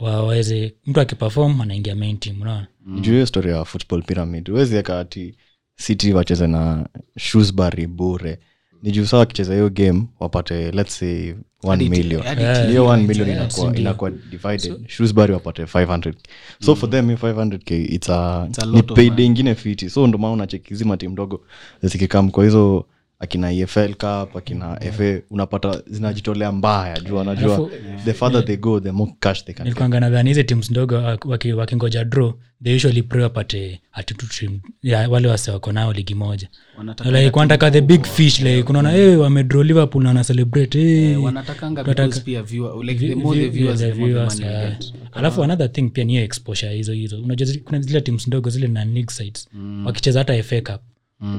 waweze 0.00 0.74
mtu 0.86 1.00
akipefom 1.00 1.60
anaingia 1.60 1.94
main 1.96 2.18
team 2.18 2.40
unaona? 2.40 2.66
Juu 3.00 3.12
hiyo 3.12 3.26
story 3.26 3.50
ya 3.50 3.64
football 3.64 4.02
pyramid 4.02 4.50
huwezi 4.50 4.76
eka 4.76 5.00
ati 5.00 5.34
city 5.76 6.12
wacheze 6.12 6.46
na 6.46 6.88
shrewsbury 7.18 7.86
bure 7.86 8.38
ni 8.82 8.90
juu 8.92 9.04
wakicheza 9.18 9.54
hiyo 9.54 9.70
game 9.70 10.04
wapate 10.20 10.70
let's 10.72 10.98
say 10.98 11.32
1 11.64 11.70
Hadi- 11.70 11.90
million. 11.90 12.22
hadi 12.22 12.42
Yeah. 12.42 12.56
TV 12.56 12.68
hiyo 12.68 12.84
1 12.86 12.96
rights, 12.96 13.08
million 13.18 13.36
inakuwa, 13.36 13.70
Ndio. 13.70 13.80
inakuwa 13.80 14.10
divided. 14.10 14.88
Shrewsbury 14.88 15.32
wapate 15.32 15.62
500 15.66 16.14
so 16.60 16.74
for 16.76 16.90
them 16.90 17.04
hiyo 17.06 17.16
500k 17.18 17.84
it's 17.94 18.10
a, 18.10 18.46
It's 18.48 18.58
a 18.58 18.66
ni 18.66 18.82
payday 18.82 19.26
ingine 19.26 19.54
fiti. 19.54 19.90
So 19.90 20.06
ndo 20.06 20.18
maana 20.18 20.32
unacheki 20.34 20.68
hizi 20.68 20.84
matimu 20.84 21.12
ndogo 21.12 21.40
zikikam 21.82 22.30
kwa 22.30 22.44
hizo 22.44 22.86
akina 23.22 23.52
efl 23.52 23.88
cup 23.94 24.36
akina 24.36 24.80
fa 24.96 25.20
unapata 25.30 25.82
zinajitolea 25.86 26.52
mbaya 26.52 27.00
juu 27.00 27.18
anajua 27.20 27.56
Alafu- 27.56 27.70
the 28.04 28.12
farther 28.12 28.44
they 28.44 28.56
go 28.56 28.80
the 28.80 28.92
more 28.92 29.12
cash 29.20 29.44
they 29.44 29.54
can 29.54 29.64
get. 29.64 29.64
nilikuanga 29.64 30.00
nadhani 30.00 30.30
hizi 30.30 30.44
teams 30.44 30.70
ndogo 30.70 30.94
waki- 30.94 31.28
waki- 31.28 31.52
wakingoja 31.52 32.04
draw 32.04 32.32
they 32.64 32.76
usually 32.76 33.02
pray 33.02 33.22
wapate 33.22 33.80
attitude 33.92 34.32
team 34.38 34.60
ya 34.82 35.08
wale 35.08 35.28
wase 35.28 35.50
wako 35.50 35.72
nao 35.72 35.92
ligi 35.92 36.14
moja 36.14 36.48
Wanataka 36.78 37.10
like 37.10 37.38
wanataka 37.38 37.70
the 37.70 37.80
big 37.80 38.04
fish 38.06 38.40
like 38.40 38.70
unaona 38.70 38.90
hey, 38.90 39.16
wamedraw 39.16 39.62
liverpool 39.62 40.02
na 40.02 40.08
wana 40.08 40.24
celebrate 40.24 40.78
hey. 40.78 41.16
wanatakanga 41.16 41.84
because 41.84 42.20
pia 42.20 42.42
viewer, 42.42 42.84
like 42.84 43.08
the 43.08 43.14
more 43.14 43.40
the 43.40 43.48
vi- 43.48 43.58
viewers, 43.58 43.80
yeah, 43.80 43.92
the 43.94 43.98
more 44.00 44.12
the 44.12 44.18
viewers, 44.18 44.34
money 44.40 44.52
you 44.54 44.58
yeah. 44.60 44.78
get. 44.78 44.92
alafu 45.12 45.44
another 45.44 45.72
thing 45.72 45.82
pia 45.90 46.04
niyo 46.04 46.22
exposure 46.24 46.74
hizo 46.74 46.92
hizo 46.92 47.22
unajua 47.22 47.46
zile- 47.46 47.60
kuna 47.64 47.80
zile 47.80 48.00
teams 48.00 48.26
ndogo 48.28 48.50
zile 48.50 48.68
na 48.68 48.84
league 48.84 49.10
sites 49.14 49.48
wakicheza 49.84 50.18
hata 50.18 50.42
fa 50.42 50.60
cup 50.60 50.80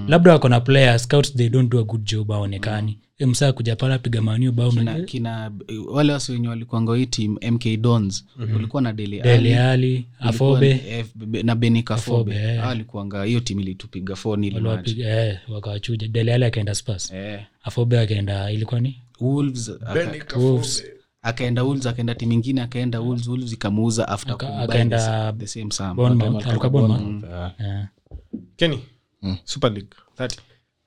labda 0.07 0.31
wako 0.31 0.49
na 0.49 0.59
player 0.59 0.99
scouts 0.99 1.33
they 1.35 1.49
don't 1.49 1.71
do 1.71 1.79
a 1.79 1.83
good 1.83 2.03
job 2.03 2.31
aonekani 2.31 2.99
mm. 3.19 3.29
msaa 3.29 3.51
kuja 3.51 3.75
pala 3.75 3.99
piga 3.99 4.21
manio 4.21 4.51
bao 4.51 4.71
kina, 4.71 5.01
kina 5.01 5.51
wale 5.91 6.13
wasi 6.13 6.31
wenye 6.31 6.47
walikuanga 6.47 6.95
hii 6.95 7.05
team 7.05 7.37
mk 7.51 7.77
dons 7.81 8.25
ulikuwa 8.55 8.81
na 8.81 8.93
deli 8.93 9.21
Dele 9.21 9.59
Alli, 9.59 10.05
afobe. 10.19 11.05
na 11.43 11.55
benikafobe 11.55 12.35
Afobe, 12.35 12.53
eh. 12.53 12.67
alikuanga 12.67 13.23
hiyo 13.23 13.39
timu 13.39 13.61
ilitupiga 13.61 14.15
waliwapiga 14.25 15.25
eh, 15.25 15.37
wakawachuja. 15.49 16.07
Deleali 16.07 16.45
akaenda 16.45 16.75
spas 16.75 17.11
Eh. 17.11 17.39
afobe 17.63 17.99
akaenda 17.99 18.51
ilikuwa 18.51 18.79
ni? 18.81 19.01
Wolves, 19.19 19.69
aka- 19.69 20.39
Wolves. 20.39 20.83
akaenda 21.21 21.63
Wolves, 21.63 21.85
akaenda 21.85 22.15
timu 22.15 22.31
ingine 22.31 22.61
akaenda 22.61 22.99
Wolves, 22.99 23.27
Wolves 23.27 23.53
ikamuuza 23.53 24.07
after 24.07 24.33
akaenda 24.33 25.33
the 25.37 25.47
same-. 25.47 25.71
Eh. 27.59 27.85
kenny 28.55 28.79
super 29.43 29.71
league 29.71 29.89
30 30.17 30.37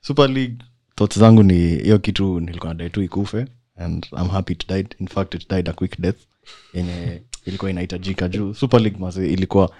super 0.01 0.29
league 0.29 0.57
thoughts 0.95 1.19
zangu 1.19 1.43
ni 1.43 1.53
hiyo 1.75 1.99
kitu 1.99 2.39
nilikuwa 2.39 2.73
nadai 2.73 2.89
tu 2.89 3.01
ikufe 3.03 3.45
and 3.75 4.07
i'm 4.11 4.27
happy 4.29 4.53
it 4.53 4.67
died. 4.67 4.95
In 4.99 5.07
fact 5.07 5.33
it 5.35 5.49
died 5.49 5.69
a 5.69 5.73
quick 5.73 6.01
death. 6.01 6.17
Yenye 6.73 7.21
ilikuwa 7.45 7.71
inahitajika 7.71 8.27
juu. 8.29 8.53
Super 8.53 8.81
league 8.81 8.99
maze 8.99 9.33
ilikuwa 9.33 9.71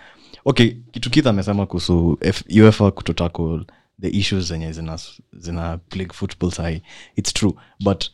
okay 0.45 0.71
kitu 0.91 1.09
kitha 1.09 1.29
amesema 1.29 1.65
kuhusu 1.65 2.19
uefa 2.61 2.91
kutotackle 2.91 3.65
the 4.01 4.09
issues 4.09 4.47
zenye 4.47 4.71
zina, 4.71 4.99
zina 5.33 5.77
plague 5.77 6.13
football 6.13 6.51
sahi 6.51 6.81
its 7.15 7.33
true 7.33 7.53
but 7.79 8.05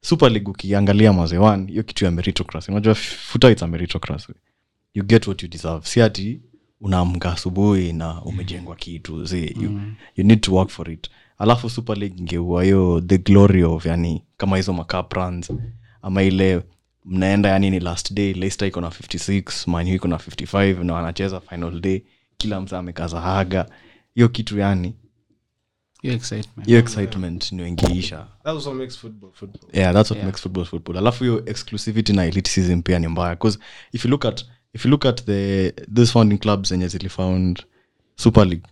super 0.00 0.30
league 0.32 0.50
ukiangalia 0.50 1.12
maze 1.12 1.38
one 1.38 1.70
hiyo 1.72 1.82
kitu 1.82 2.04
ya 2.04 2.10
meritocracy. 2.10 2.70
Unajua 2.70 2.94
futa 2.94 3.50
its 3.50 3.62
a 3.62 3.66
meritocracy. 3.66 4.32
You 4.94 5.04
get 5.04 5.26
what 5.26 5.42
you 5.42 5.48
deserve. 5.48 5.86
Si 5.86 6.02
ati 6.02 6.40
unaamka 6.80 7.32
asubuhi 7.32 7.92
na 7.92 8.22
umejengwa 8.22 8.76
kitu 8.76 9.24
zi 9.24 9.56
you, 9.60 9.80
you 10.16 10.24
need 10.24 10.40
to 10.40 10.54
work 10.54 10.68
for 10.70 10.90
it. 10.90 11.10
Alafu 11.38 11.70
super 11.70 11.98
league 11.98 12.18
ingeua 12.20 12.64
hiyo 12.64 13.00
the 13.06 13.18
glory 13.18 13.64
of 13.64 13.86
yani 13.86 14.24
kama 14.36 14.56
hizo 14.56 14.72
macup 14.72 15.16
ama 16.02 16.22
ile 16.22 16.62
mnaenda 17.04 17.48
yani 17.48 17.70
ni 17.70 17.80
last 17.80 18.12
day 18.12 18.32
leicester 18.32 18.68
iko 18.68 18.80
na 18.80 18.88
56 18.88 19.70
manu 19.70 19.94
iko 19.94 20.08
na 20.08 20.16
55 20.16 20.84
na 20.84 20.94
wanacheza 20.94 21.40
final 21.40 21.80
day 21.80 22.02
kila 22.36 22.60
msa 22.60 22.78
amekaza 22.78 23.20
haga. 23.20 23.66
Hiyo 24.14 24.28
kitu 24.28 24.58
yani 24.58 24.94
Hiyo 26.02 26.14
excitement. 26.14 26.66
hiyo 26.66 26.78
excitement 26.78 27.52
ndio 27.52 27.66
ingeisha 27.66 28.26
that 28.44 28.54
was 28.54 28.66
what 28.66 28.78
makes 28.78 28.98
football 28.98 29.30
football. 29.32 29.70
Yeah 29.72 29.94
makes 29.94 30.40
football 30.42 30.64
football. 30.64 30.96
Alafu 30.96 31.24
hiyo 31.24 31.42
exclusivity 31.46 32.12
na 32.12 32.24
elitism 32.24 32.82
pia 32.82 32.98
ni 32.98 33.08
mbaya 33.08 33.34
because 33.34 33.58
if 33.92 34.04
you 34.04 34.10
look 34.10 34.24
at 34.24 34.44
if 34.74 34.84
you 34.84 34.90
look 34.90 35.06
at 35.06 35.24
the 35.24 35.72
these 35.94 36.12
founding 36.12 36.38
clubs 36.38 36.68
zenye 36.68 36.88
zilifound 36.88 37.62
super 38.16 38.46
league 38.46 38.64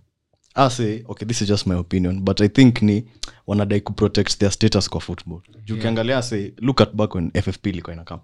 I 0.54 0.70
say 0.70 1.04
okay 1.08 1.26
this 1.28 1.42
is 1.42 1.48
just 1.48 1.66
my 1.66 1.74
opinion 1.78 2.20
but 2.20 2.40
i 2.40 2.48
think 2.48 2.82
ni 2.82 3.04
wanadai 3.46 3.80
kuprotect 3.80 4.38
their 4.38 4.50
status 4.52 4.88
kwa 4.90 5.00
football. 5.00 5.40
Juu 5.64 5.74
ukiangalia 5.76 6.22
say 6.22 6.52
look 6.58 6.80
at 6.80 6.92
back 6.94 7.14
when 7.14 7.30
ffp 7.30 7.66
ilikuwa 7.66 7.94
inakam. 7.94 8.20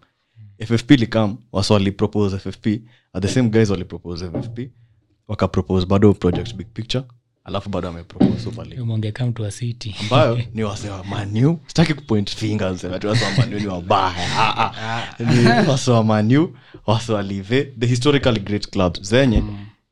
Ffp 0.67 0.91
likam 0.91 1.37
wasa 1.52 1.75
walipropose 1.75 2.38
ffp 2.38 2.67
at 3.12 3.23
the 3.23 3.29
same 3.29 3.49
guys 3.49 3.71
walipropose 3.71 4.31
ffp 4.31 4.59
wakapropose 5.29 5.87
bado 5.87 6.14
project 6.14 6.55
big 6.55 6.67
picture 6.67 7.05
alafu 7.45 7.69
bado 7.71 7.89
ambayo 7.89 8.05
ni 10.55 10.63
wasewa 10.65 11.05
manu. 11.05 11.59
Sitaki 11.67 11.95
kupoint 11.95 12.31
fingers 12.37 12.85
ati 12.85 13.07
wase 13.07 13.25
manu 13.39 13.59
ni 13.61 13.67
wabaya. 13.67 14.15
Ah, 14.39 14.73
ah. 14.77 15.25
ni 15.25 15.69
wasewa 15.69 16.05
manu 16.05 16.57
wasewa 16.87 17.23
live 17.23 17.65
the 17.79 17.87
historical 17.87 18.39
great 18.41 18.69
clubs 18.71 19.03
zenye 19.03 19.43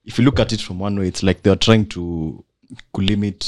if 0.04 0.18
you 0.18 0.24
look 0.24 0.40
at 0.40 0.52
it 0.52 0.60
from 0.62 0.80
one 0.82 1.00
way 1.00 1.08
it's 1.08 1.22
like 1.22 1.40
they 1.42 1.52
are 1.52 1.58
trying 1.58 1.84
to 1.84 2.34
kulimit 2.92 3.44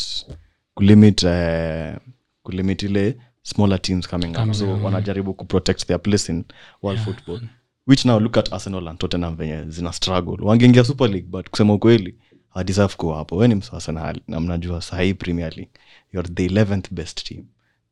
kulimit 0.75 1.23
uh, 1.23 1.97
kulimit 2.43 2.83
ile 2.83 3.17
smaller 3.43 3.83
teams 3.83 4.09
coming 4.09 4.37
up. 4.37 4.53
So 4.53 4.73
wanajaribu 4.83 5.35
kuprotect 5.35 5.87
their 5.87 6.03
place 6.03 6.33
in 6.33 6.45
world 6.83 7.01
football 7.01 7.41
which 7.87 8.05
now 8.05 8.19
look 8.21 8.37
at 8.37 8.53
arsenal 8.53 8.89
and 8.89 8.99
tottenham 8.99 9.37
venye 9.37 9.65
zina 9.69 9.93
struggle. 9.93 10.37
Wangeingia 10.47 10.85
super 10.85 11.09
league 11.11 11.29
but 11.31 11.51
kusema 11.51 11.75
ukweli 11.75 12.15
hawadeserve 12.55 12.95
kuwa 12.97 13.17
hapo. 13.17 13.37
We 13.37 13.49
ni 13.49 13.55
msawasa 13.55 14.15
na 14.29 14.41
mnajua 14.41 14.83
sahii 14.83 15.15
premier 15.15 15.53
league. 15.57 15.73
Youare 16.13 16.29
the 16.29 16.47
11th 16.49 16.85
best 16.91 17.25
team. 17.25 17.45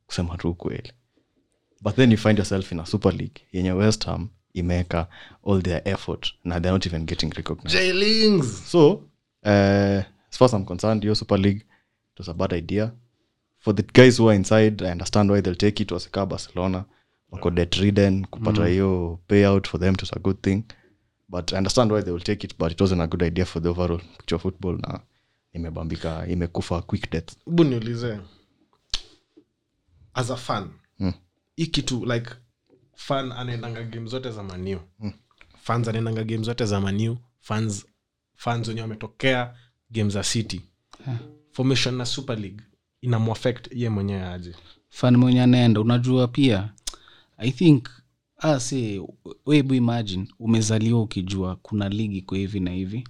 Kusema 0.07 0.37
tu 0.37 0.49
ukweli. 0.49 0.91
But 1.81 1.95
then 1.95 2.11
you 2.11 2.17
find 2.17 2.37
yourself 2.37 2.71
in 2.71 2.79
a 2.79 2.85
super 2.85 3.13
league 3.13 3.41
yenye 3.53 3.71
west 3.71 4.05
ham 4.05 4.29
imeweka 4.53 5.07
all 5.47 5.61
their 5.61 5.81
effort 5.85 6.33
na 6.43 6.59
they're 6.59 6.73
not 6.73 6.85
even 6.85 7.05
getting 7.05 7.29
recognized. 7.33 7.71
So 8.43 8.93
uh, 9.43 10.03
as 10.29 10.37
far 10.37 10.45
as 10.45 10.53
i'm 10.53 10.65
concerned 10.65 11.03
your 11.03 11.15
super 11.15 11.39
league 11.39 11.61
it 12.13 12.19
was 12.19 12.29
a 12.29 12.33
bad 12.33 12.53
idea. 12.53 12.91
For 13.59 13.75
the 13.75 13.83
guys 14.01 14.17
who 14.19 14.29
are 14.29 14.35
inside 14.35 14.85
i 14.85 14.91
understand 14.91 15.31
why 15.31 15.41
they'll 15.41 15.55
take 15.55 15.83
it. 15.83 15.91
Wasika 15.91 16.25
barcelona 16.25 16.85
wako 17.31 17.49
debt 17.51 17.75
ridden 17.75 18.25
kupata 18.25 18.67
hiyo 18.67 19.19
payout 19.27 19.67
for 19.67 19.79
them 19.79 19.93
it 19.93 20.01
was 20.01 20.13
a 20.13 20.19
good 20.19 20.41
thing 20.41 20.63
but 21.31 21.53
i 21.53 21.57
understand 21.57 21.91
why 21.91 22.01
they 22.03 22.13
will 22.13 22.23
take 22.23 22.47
it 22.47 22.57
but 22.59 22.71
it 22.71 22.81
wasn't 22.81 23.01
a 23.01 23.07
good 23.07 23.21
idea 23.23 23.45
for 23.45 23.61
the 23.63 23.69
overall 23.69 23.99
picture 24.17 24.35
of 24.35 24.41
football 24.41 24.77
na 24.81 24.99
imebambika 25.53 26.27
imekufa 26.27 26.81
quick 26.81 27.11
death. 27.11 27.33
Hebu 27.45 27.63
niulize 27.63 28.19
as 30.13 30.31
a 30.31 30.35
fan 30.35 30.69
hii 31.55 31.65
kitu 31.67 32.05
like 32.05 32.29
fan 32.95 33.31
anaendanga 33.31 33.83
game 33.83 34.07
zote 34.09 34.31
za 34.31 34.43
maniu 34.43 34.79
fans 35.61 35.87
anaendanga 35.87 36.23
game 36.23 36.43
zote 36.43 36.65
za 36.65 36.81
maniu 36.81 37.17
fans 37.39 37.85
fans 38.35 38.67
wenye 38.67 38.81
wametokea 38.81 39.55
game 39.89 40.09
za 40.09 40.23
city. 40.23 40.61
Formation 41.51 41.95
na 41.95 42.05
super 42.05 42.39
league 42.39 42.61
inamuaffect 43.01 43.67
ye 43.75 43.89
mwenyewe 43.89 44.23
aje? 44.27 44.55
Fan 44.89 45.17
mwenye 45.17 45.41
anaenda 45.41 45.81
unajua 45.81 46.27
pia 46.27 46.73
i 47.37 47.51
think 47.51 47.87
ase 48.41 49.01
webu 49.45 49.73
imagine 49.73 50.27
umezaliwa 50.39 51.01
ukijua 51.01 51.55
kuna 51.55 51.89
ligi 51.89 52.17
iko 52.17 52.35
hivi 52.35 52.59
na 52.59 52.71
hivi. 52.71 53.07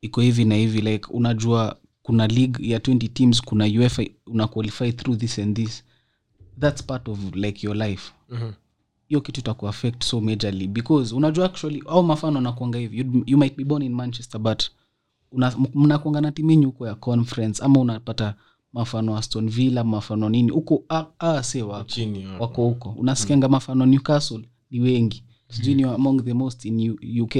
Iko 0.00 0.20
hivi 0.20 0.44
na 0.44 0.54
hivi 0.54 0.80
like 0.80 1.08
unajua 1.10 1.76
kuna 2.02 2.26
league 2.26 2.68
ya 2.68 2.78
20 2.78 3.08
teams 3.08 3.42
kuna 3.42 3.64
uefa 3.64 4.02
una 4.26 4.46
qualify 4.48 4.92
through 4.92 5.18
this 5.18 5.38
and 5.38 5.56
this. 5.56 5.84
That's 6.60 6.82
part 6.84 7.08
of 7.08 7.34
like 7.34 7.66
your 7.66 7.76
life. 7.76 8.12
Hiyo 9.08 9.20
kitu 9.20 9.40
itakuaffect 9.40 10.04
so 10.04 10.20
majorly 10.20 10.68
because 10.68 11.14
unajua 11.14 11.44
actually 11.46 11.82
au 11.86 12.02
mafano 12.02 12.40
nakuanga 12.40 12.78
hivi. 12.78 12.98
You, 12.98 13.22
you 13.26 13.38
might 13.38 13.56
be 13.56 13.64
born 13.64 13.82
in 13.82 13.94
manchester 13.94 14.40
but 14.40 14.62
mnakuanga 15.74 16.20
na 16.20 16.32
timinyi 16.32 16.64
huko 16.64 16.86
ya 16.86 16.94
conference 16.94 17.62
ama 17.64 17.80
unapata 17.80 18.34
mafano 18.72 19.16
aston 19.16 19.50
villa 19.50 19.84
mafano 19.84 20.28
nini. 20.28 20.50
Huko 20.50 20.84
a- 20.88 21.06
ase 21.18 21.62
wako. 21.62 21.84
Wako 22.40 22.62
huko. 22.68 22.90
Unasikianga 22.98 23.48
mafano 23.48 23.86
newcastle 23.86 24.48
ni 24.70 24.80
wengi. 24.80 25.24
Sijui 25.50 25.74
ni 25.74 25.82
among 25.82 26.24
the 26.24 26.32
most 26.32 26.64
in 26.64 26.90
U- 26.90 27.22
uk 27.22 27.36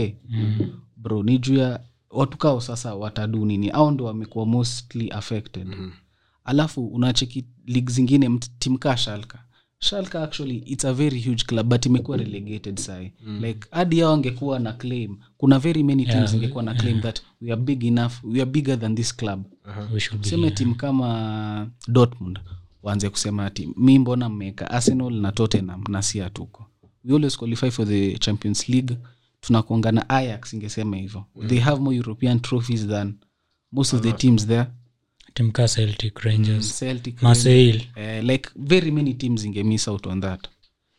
bro 0.97 1.23
ni 1.23 1.39
juu 1.39 1.55
ya 1.55 1.81
watu 2.11 2.39
kao 2.39 2.61
sasa 2.61 2.95
watadu 2.95 3.45
nini 3.45 3.71
au 3.71 3.91
ndo 3.91 4.05
wamekuwa 4.05 4.47
mostly 4.47 5.11
affected. 5.11 5.69
Alafu 6.45 6.87
unacheki 6.87 7.45
league 7.67 7.93
zingine 7.93 8.39
timkaa 8.59 8.97
shalka 8.97 9.39
shalka 9.79 10.23
actually 10.23 10.57
its 10.57 10.85
a 10.85 10.93
very 10.93 11.21
huge 11.23 11.45
club 11.45 11.67
but 11.69 11.87
imekuwa 11.87 12.17
relegated 12.17 12.79
sai. 12.79 13.13
Like 13.41 13.69
hadi 13.71 13.99
yao 13.99 14.13
angekuwa 14.13 14.59
na 14.59 14.73
claim 14.73 15.17
kuna 15.37 15.59
very 15.59 15.83
many 15.83 16.07
teams 16.07 16.35
ingekuwa 16.35 16.63
na 16.63 16.75
claim 16.75 17.01
that 17.01 17.23
we 17.43 17.53
are 17.53 17.61
big 17.61 17.85
enough 17.85 18.13
we 18.25 18.41
are 18.43 18.51
bigger 18.51 18.81
than 18.81 18.95
this 18.95 19.17
club. 19.17 19.45
Uh-huh. 19.65 19.93
seme 20.25 20.43
yeah. 20.43 20.55
tim 20.59 20.75
kama 20.75 21.71
dortmund 21.89 22.39
waanze 22.83 23.11
kusema 23.11 23.47
ati 23.47 23.69
mi 23.77 23.99
mbona 23.99 24.29
mmeweka 24.29 24.71
arsenal 24.71 25.13
na 25.13 25.33
tottenham 25.33 25.85
na 25.89 26.03
si 26.03 26.19
hatuko 26.19 26.67
we 27.05 27.15
always 27.15 27.37
qualify 27.39 27.71
for 27.71 27.87
the 27.87 28.19
champions 28.19 28.69
league. 28.69 28.97
Tunakuanga 29.41 29.93
na 29.93 30.09
ayax 30.09 30.53
ingesema 30.53 30.97
hivyo. 30.97 31.25
They 31.47 31.59
have 31.59 31.81
more 31.83 31.97
european 31.97 32.41
trophies 32.41 32.87
than 32.87 33.15
most 33.73 33.95
of 33.95 34.01
the 34.01 34.13
teams 34.13 34.47
there. 34.47 34.67
Timka 35.35 35.69
celtic 35.69 36.19
rangers. 36.19 36.79
Celtic, 36.79 37.23
marseille. 37.23 37.87
Uh, 37.97 38.25
like 38.25 38.51
very 38.57 38.91
many 38.91 39.15
teams 39.15 39.45
ingemiss 39.45 39.89
out 39.89 40.07
on 40.07 40.21
that. 40.21 40.49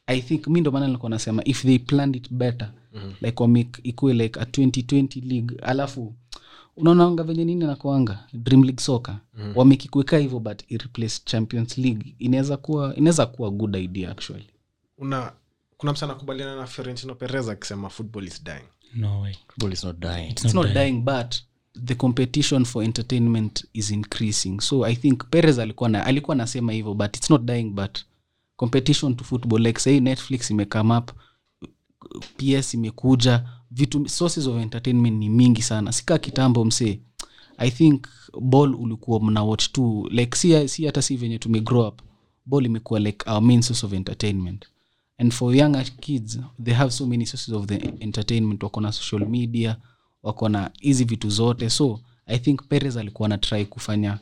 I 0.07 0.21
think 0.21 0.47
mi 0.47 0.61
ndo 0.61 0.71
maana 0.71 0.85
nilikuwa 0.87 1.09
nasema 1.09 1.43
if 1.45 1.61
they 1.63 1.77
planned 1.79 2.15
it 2.15 2.31
better 2.33 2.71
mm-hmm. 2.93 3.13
like 3.21 3.43
wamake 3.43 3.81
ikuwe 3.83 4.13
like 4.13 4.39
a 4.39 4.43
2020 4.43 5.21
league. 5.27 5.55
Alafu 5.61 6.15
unaonanga 6.77 7.23
venye 7.23 7.45
nini 7.45 7.65
nakuanga 7.65 8.27
dream 8.33 8.63
league 8.63 8.81
soccer. 8.81 9.19
Mm-hmm. 9.37 9.57
wamekikuweka 9.57 10.17
hivyo 10.17 10.39
but 10.39 10.61
ireplace 10.71 11.21
champions 11.25 11.77
league. 11.77 12.15
Inaweza 12.19 12.57
kuwa 12.57 12.95
inaweza 12.95 13.25
kuwa 13.25 13.51
good 13.51 13.75
idea 13.75 14.11
actually. 14.11 14.47
Una 14.97 15.31
kuna 15.79 15.91
msa 15.93 16.05
anakubaliana 16.05 16.55
na 16.55 16.67
fiorentino 16.67 17.15
perez 17.15 17.49
akisema 17.49 17.89
football 17.89 18.27
is 18.27 18.43
dying. 18.43 18.67
No 18.95 19.21
way. 19.21 19.33
Football 19.47 19.73
is 19.73 19.83
not 19.83 19.99
dying. 19.99 20.29
It's 20.31 20.45
it's 20.45 20.53
not, 20.53 20.65
not 20.65 20.73
dying. 20.73 20.91
dying 20.91 21.01
but 21.01 21.35
the 21.85 21.95
competition 21.95 22.65
for 22.65 22.83
entertainment 22.83 23.65
is 23.73 23.91
increasing. 23.91 24.59
So 24.61 24.85
i 24.85 24.95
think 24.95 25.23
perez 25.29 25.59
alikuwa 25.59 25.89
na, 25.89 26.05
alikuwa 26.05 26.35
nasema 26.35 26.71
hivyo 26.73 26.93
but 26.93 27.17
it's 27.17 27.29
not 27.29 27.41
dying 27.41 27.69
but 27.69 27.99
competition 28.55 29.15
to 29.15 29.23
football 29.23 29.61
like 29.61 29.79
sahii 29.79 29.99
netflix 29.99 30.49
imecome 30.51 30.97
up 30.97 31.11
ps 32.37 32.73
imekuja 32.73 33.43
vitu 33.71 34.09
sources 34.09 34.47
of 34.47 34.61
entertainment 34.61 35.17
ni 35.17 35.29
mingi 35.29 35.61
sana. 35.61 35.91
Sika 35.91 36.17
kitambo 36.17 36.65
msee 36.65 36.99
i 37.57 37.71
think 37.71 38.07
ball 38.41 38.75
ulikuwa 38.75 39.19
mna 39.19 39.43
watch 39.43 39.71
tu 39.71 40.07
like 40.11 40.37
si, 40.37 40.69
si 40.69 40.85
hata 40.85 41.01
si 41.01 41.17
venye 41.17 41.39
tume 41.39 41.59
grow 41.59 41.87
up 41.87 42.01
ball 42.45 42.65
imekuwa 42.65 42.99
like 42.99 43.29
our 43.29 43.41
main 43.41 43.61
source 43.61 43.85
of 43.85 43.93
entertainment 43.93 44.65
and 45.19 45.31
for 45.33 45.55
younger 45.55 45.83
kids 45.99 46.39
they 46.63 46.73
have 46.73 46.91
so 46.91 47.05
many 47.05 47.25
sources 47.25 47.53
of 47.53 47.65
the 47.65 47.75
entertainment. 47.99 48.63
Wako 48.63 48.81
na 48.81 48.91
social 48.91 49.25
media 49.29 49.77
wako 50.23 50.49
na 50.49 50.71
hizi 50.79 51.03
vitu 51.03 51.29
zote. 51.29 51.69
So 51.69 51.99
i 52.25 52.39
think 52.39 52.63
peres 52.67 52.97
alikuwa 52.97 53.29
na 53.29 53.37
try 53.37 53.65
kufanya 53.65 54.19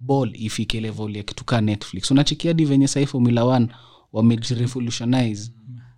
ball 0.00 0.30
ifike 0.34 0.80
level 0.80 1.16
ya 1.16 1.22
kitu 1.22 1.44
kaa 1.44 1.60
netflix. 1.60 2.10
Unachikiadi 2.10 2.64
venye 2.64 2.88
sahii 2.88 3.06
formula 3.06 3.42
1 3.42 3.68
wamerevolutionize 4.12 5.52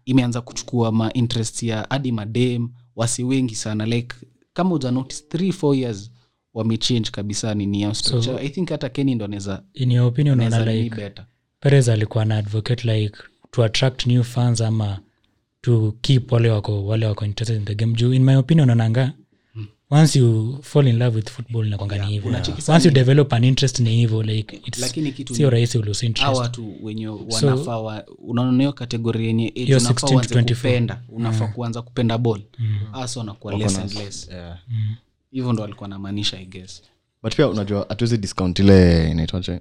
imeanza 0.05 0.41
kuchukua 0.41 0.93
ma 0.93 1.13
interest 1.13 1.63
ya 1.63 1.87
hadi 1.91 2.13
madem 2.13 2.69
wasi 2.97 3.25
wengi 3.25 3.55
sana. 3.55 3.87
Like 3.87 4.17
kama 4.53 4.75
uja 4.75 4.91
notice 4.91 5.25
3 5.29 5.51
4 5.53 5.75
years 5.77 6.11
wamechange 6.55 7.11
kabisa 7.11 7.55
nini 7.55 7.83
yao 7.83 7.95
structure. 7.95 8.39
I 8.39 8.49
think 8.49 8.69
hata 8.71 8.89
keni 8.89 9.15
ndo 9.15 9.25
anaweza 9.25 9.63
in 9.75 9.93
your 9.93 10.07
opinion 10.07 10.41
unaona 10.41 10.73
like 10.73 10.97
better. 10.97 11.27
Perez 11.61 11.89
alikuwa 11.89 12.25
na 12.25 12.37
advocate 12.37 12.93
like 12.99 13.19
to 13.51 13.65
attract 13.65 14.07
new 14.07 14.23
fans 14.23 14.61
ama 14.61 15.01
to 15.61 15.95
keep 16.01 16.33
wale 16.33 16.51
wako 16.51 16.87
wale 16.87 17.07
wako 17.07 17.25
interested 17.25 17.57
in 17.57 17.65
the 17.65 17.75
game. 17.75 17.93
Juu 17.95 18.13
in 18.15 18.25
my 18.25 18.37
opinion 18.37 18.71
onanga 18.71 19.13
once 19.91 20.19
you 20.19 20.59
fall 20.63 20.87
in 20.89 20.99
love 20.99 21.17
with 21.17 21.31
football 21.31 21.67
inakwanga 21.67 21.99
ni 21.99 22.13
hivyo. 22.13 22.33
once 22.69 22.89
you 22.89 22.95
develop 22.95 23.33
an 23.33 23.45
interest 23.45 23.81
ni 23.81 23.91
hivyo 23.97 24.23
like 24.23 24.57
it's 24.67 24.95
sio 25.37 25.51
rahisi 25.51 25.79
ulose 25.79 26.07
interestwatu 26.07 26.75
wenye 26.83 27.09
wanafaa 27.09 27.79
wa, 27.79 28.05
unaona 28.19 28.73
kategori 28.73 29.27
yenye 29.27 29.49
age 29.57 29.77
unafaa 29.77 30.07
16 30.07 30.15
uanze 30.15 30.35
24. 30.35 30.55
kupenda 30.55 31.03
unafaa 31.09 31.47
kuanza 31.49 31.83
kupenda 31.83 32.19
ball. 32.19 32.43
Hasa 32.93 33.21
wanakuwa 33.21 33.55
less 33.59 33.79
and 33.79 33.93
less. 33.95 34.29
yeah. 34.29 34.59
hivyo 35.31 35.53
ndo 35.53 35.65
alikuwa 35.65 35.89
namaanisha 35.89 36.39
i 36.41 36.47
guess 36.47 36.83
but 37.23 37.37
pia 37.37 37.49
unajua 37.49 37.87
hatuwezi 37.89 38.19
discount 38.19 38.59
ile 38.59 39.11
inaitwache 39.11 39.61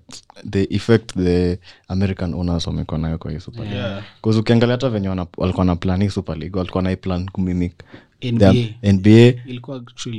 the 0.49 0.63
effect 0.75 1.13
the 1.13 1.59
american 1.87 2.33
owners 2.33 2.67
wamekuwa 2.67 2.99
nayo 2.99 3.17
kwa 3.17 3.31
hii 3.31 3.39
super 3.39 3.61
league. 3.63 3.79
Yeah. 3.79 4.03
'Cause 4.23 4.39
ukiangalia 4.39 4.73
hata 4.75 4.89
venye 4.89 5.09
walikuwa 5.37 5.65
na 5.65 5.75
plan 5.75 6.01
hii 6.03 6.09
super 6.09 6.37
league 6.37 6.57
walikuwa 6.59 6.83
na 6.83 6.89
hii 6.89 6.95
plan 6.95 7.29
kumimic 7.29 7.73
NBA. 8.21 8.53
nba 8.93 9.41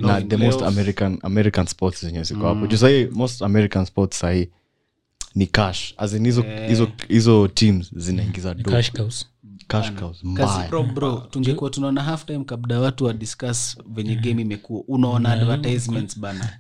na 0.09 0.21
the 0.23 0.37
most 0.37 0.63
american 0.63 1.19
american 1.23 1.67
sports 1.67 2.05
zenye 2.07 2.23
ziko 2.23 2.47
hapo. 2.49 2.67
Juu 2.67 2.77
sahii 2.77 3.07
most 3.13 3.43
american 3.43 3.85
sports 3.85 4.19
sahii 4.19 4.49
ni 5.35 5.47
cash. 5.47 5.95
Azin 5.97 6.19
in 6.19 6.25
hizo 6.25 6.43
hizo 6.69 6.89
hizo 7.09 7.49
teams 7.49 7.91
zinaingiza 7.97 8.55
do 8.55 8.71
tungekuwa 11.31 11.71
tunaona 11.71 12.03
half 12.03 12.25
time 12.25 12.45
kabla 12.45 12.81
watu 12.81 13.05
wa 13.05 13.13
discuss 13.13 13.79
venye 13.95 14.15
game 14.17 14.43
imekuwa. 14.43 14.83
Unaona 14.89 15.33
advertisements 15.33 16.19
bana. 16.19 16.59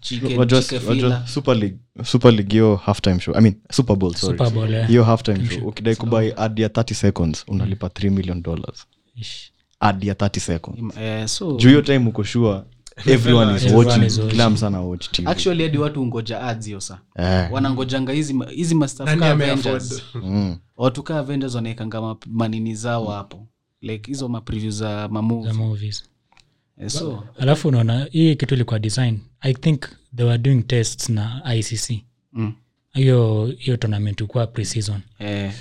Super 1.27 1.57
league 1.57 1.79
super 2.05 2.33
league 2.33 2.53
hiyo 2.53 2.77
halftime 2.77 3.21
show 3.21 3.35
i 3.37 3.41
mean 3.41 3.55
super 3.71 3.97
bowl 3.97 4.15
sorry. 4.15 4.39
Super 4.39 4.53
Bowl, 4.55 4.71
yeah. 4.71 4.89
hiyo 4.89 5.05
halftime 5.05 5.51
show 5.51 5.69
ukidai 5.69 5.97
kubai 5.97 6.33
ad 6.37 6.63
ya 6.63 6.69
30 6.69 6.95
seconds 6.95 7.45
unalipa 7.49 7.87
3 7.87 8.11
million 8.11 8.43
dollars. 8.43 8.87
Ad 9.81 10.07
ya 10.07 10.15
30 10.15 10.41
seconds. 10.41 10.97
Eh, 10.99 11.27
so 11.29 11.57
juu 11.57 11.69
hiyo 11.69 11.83
time 11.83 12.09
uko 12.09 12.25
sure 12.25 12.63
everyone 13.15 13.57
is 13.57 13.63
Everyone 13.63 13.87
watching 13.89 14.05
is 14.07 14.19
watching. 14.19 14.31
kila 14.31 14.51
msana 14.51 14.81
watch 14.81 15.11
tv 15.11 15.29
actually 15.31 15.63
hadi 15.63 15.79
watu 15.79 16.03
ungoja 16.03 16.41
ads 16.43 16.67
hiyo 16.67 16.81
sa 16.81 16.99
Eh. 17.17 17.53
wanangojanga 17.53 18.13
hizi 18.13 18.35
hizi 18.51 18.75
mastaf 18.75 19.07
Nani 19.07 19.21
ka 19.21 19.31
avengers. 19.31 20.03
Mm. 20.15 20.57
watu 20.77 21.03
ka 21.03 21.19
avengers 21.19 21.55
wanaekanga 21.55 22.01
ma- 22.01 22.17
manini 22.27 22.75
zao 22.75 23.07
hapo. 23.07 23.47
Like 23.83 24.11
hizo 24.11 24.29
mapreview 24.29 24.71
za 24.71 25.09
mamove 25.09 25.53
movies. 25.53 26.05
Eh, 26.79 26.89
so 26.89 27.25
alafu 27.39 27.69
unaona 27.69 28.05
hii 28.11 28.37
kitu 28.37 28.55
ilikuwa 28.55 28.79
design. 28.79 29.19
I 29.41 29.55
think 29.55 29.83
they 30.17 30.27
were 30.27 30.39
doing 30.39 30.63
tests 30.63 31.09
na 31.09 31.43
icc 31.55 32.03
mm, 32.33 32.53
hiyo 32.95 33.47
hiyo 33.59 33.77
tournament 33.77 34.21
ukuwa 34.21 34.47
pre-season. 34.47 35.01
Eh, 35.19 35.53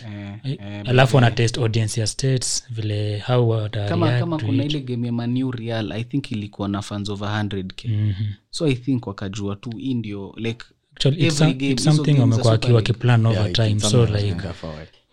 eh, 0.44 0.58
eh, 0.62 0.82
alafu 0.86 1.16
wana 1.16 1.32
test 1.32 1.58
audience 1.58 2.00
ya 2.02 2.08
states 2.08 2.64
vile 2.70 3.20
how 3.20 3.26
kama, 3.50 3.62
watareact 3.62 4.20
kama 4.20 4.38
kuna 4.40 4.64
ile 4.64 4.80
game 4.80 5.08
ya 5.08 5.14
manu 5.14 5.52
real 5.52 5.92
i 5.92 6.04
think 6.04 6.32
ilikuwa 6.32 6.70
na 6.70 6.82
fans 6.82 7.10
over 7.10 7.30
100k 7.30 7.88
Mhm. 7.90 8.14
so 8.50 8.68
i 8.68 8.76
think 8.76 9.08
wakajua 9.08 9.56
tu 9.56 9.70
hii 9.78 9.94
ndio 9.94 10.34
like 10.38 10.66
Actually, 10.96 11.26
it's, 11.28 11.40
some- 11.42 11.54
game, 11.54 11.72
it's 11.72 11.84
something 11.84 12.20
wamekuwa 12.20 12.60
wakiplan 12.74 13.26
over 13.26 13.42
Yeah, 13.42 13.52
time 13.52 13.80
so 13.80 14.06
like 14.06 14.36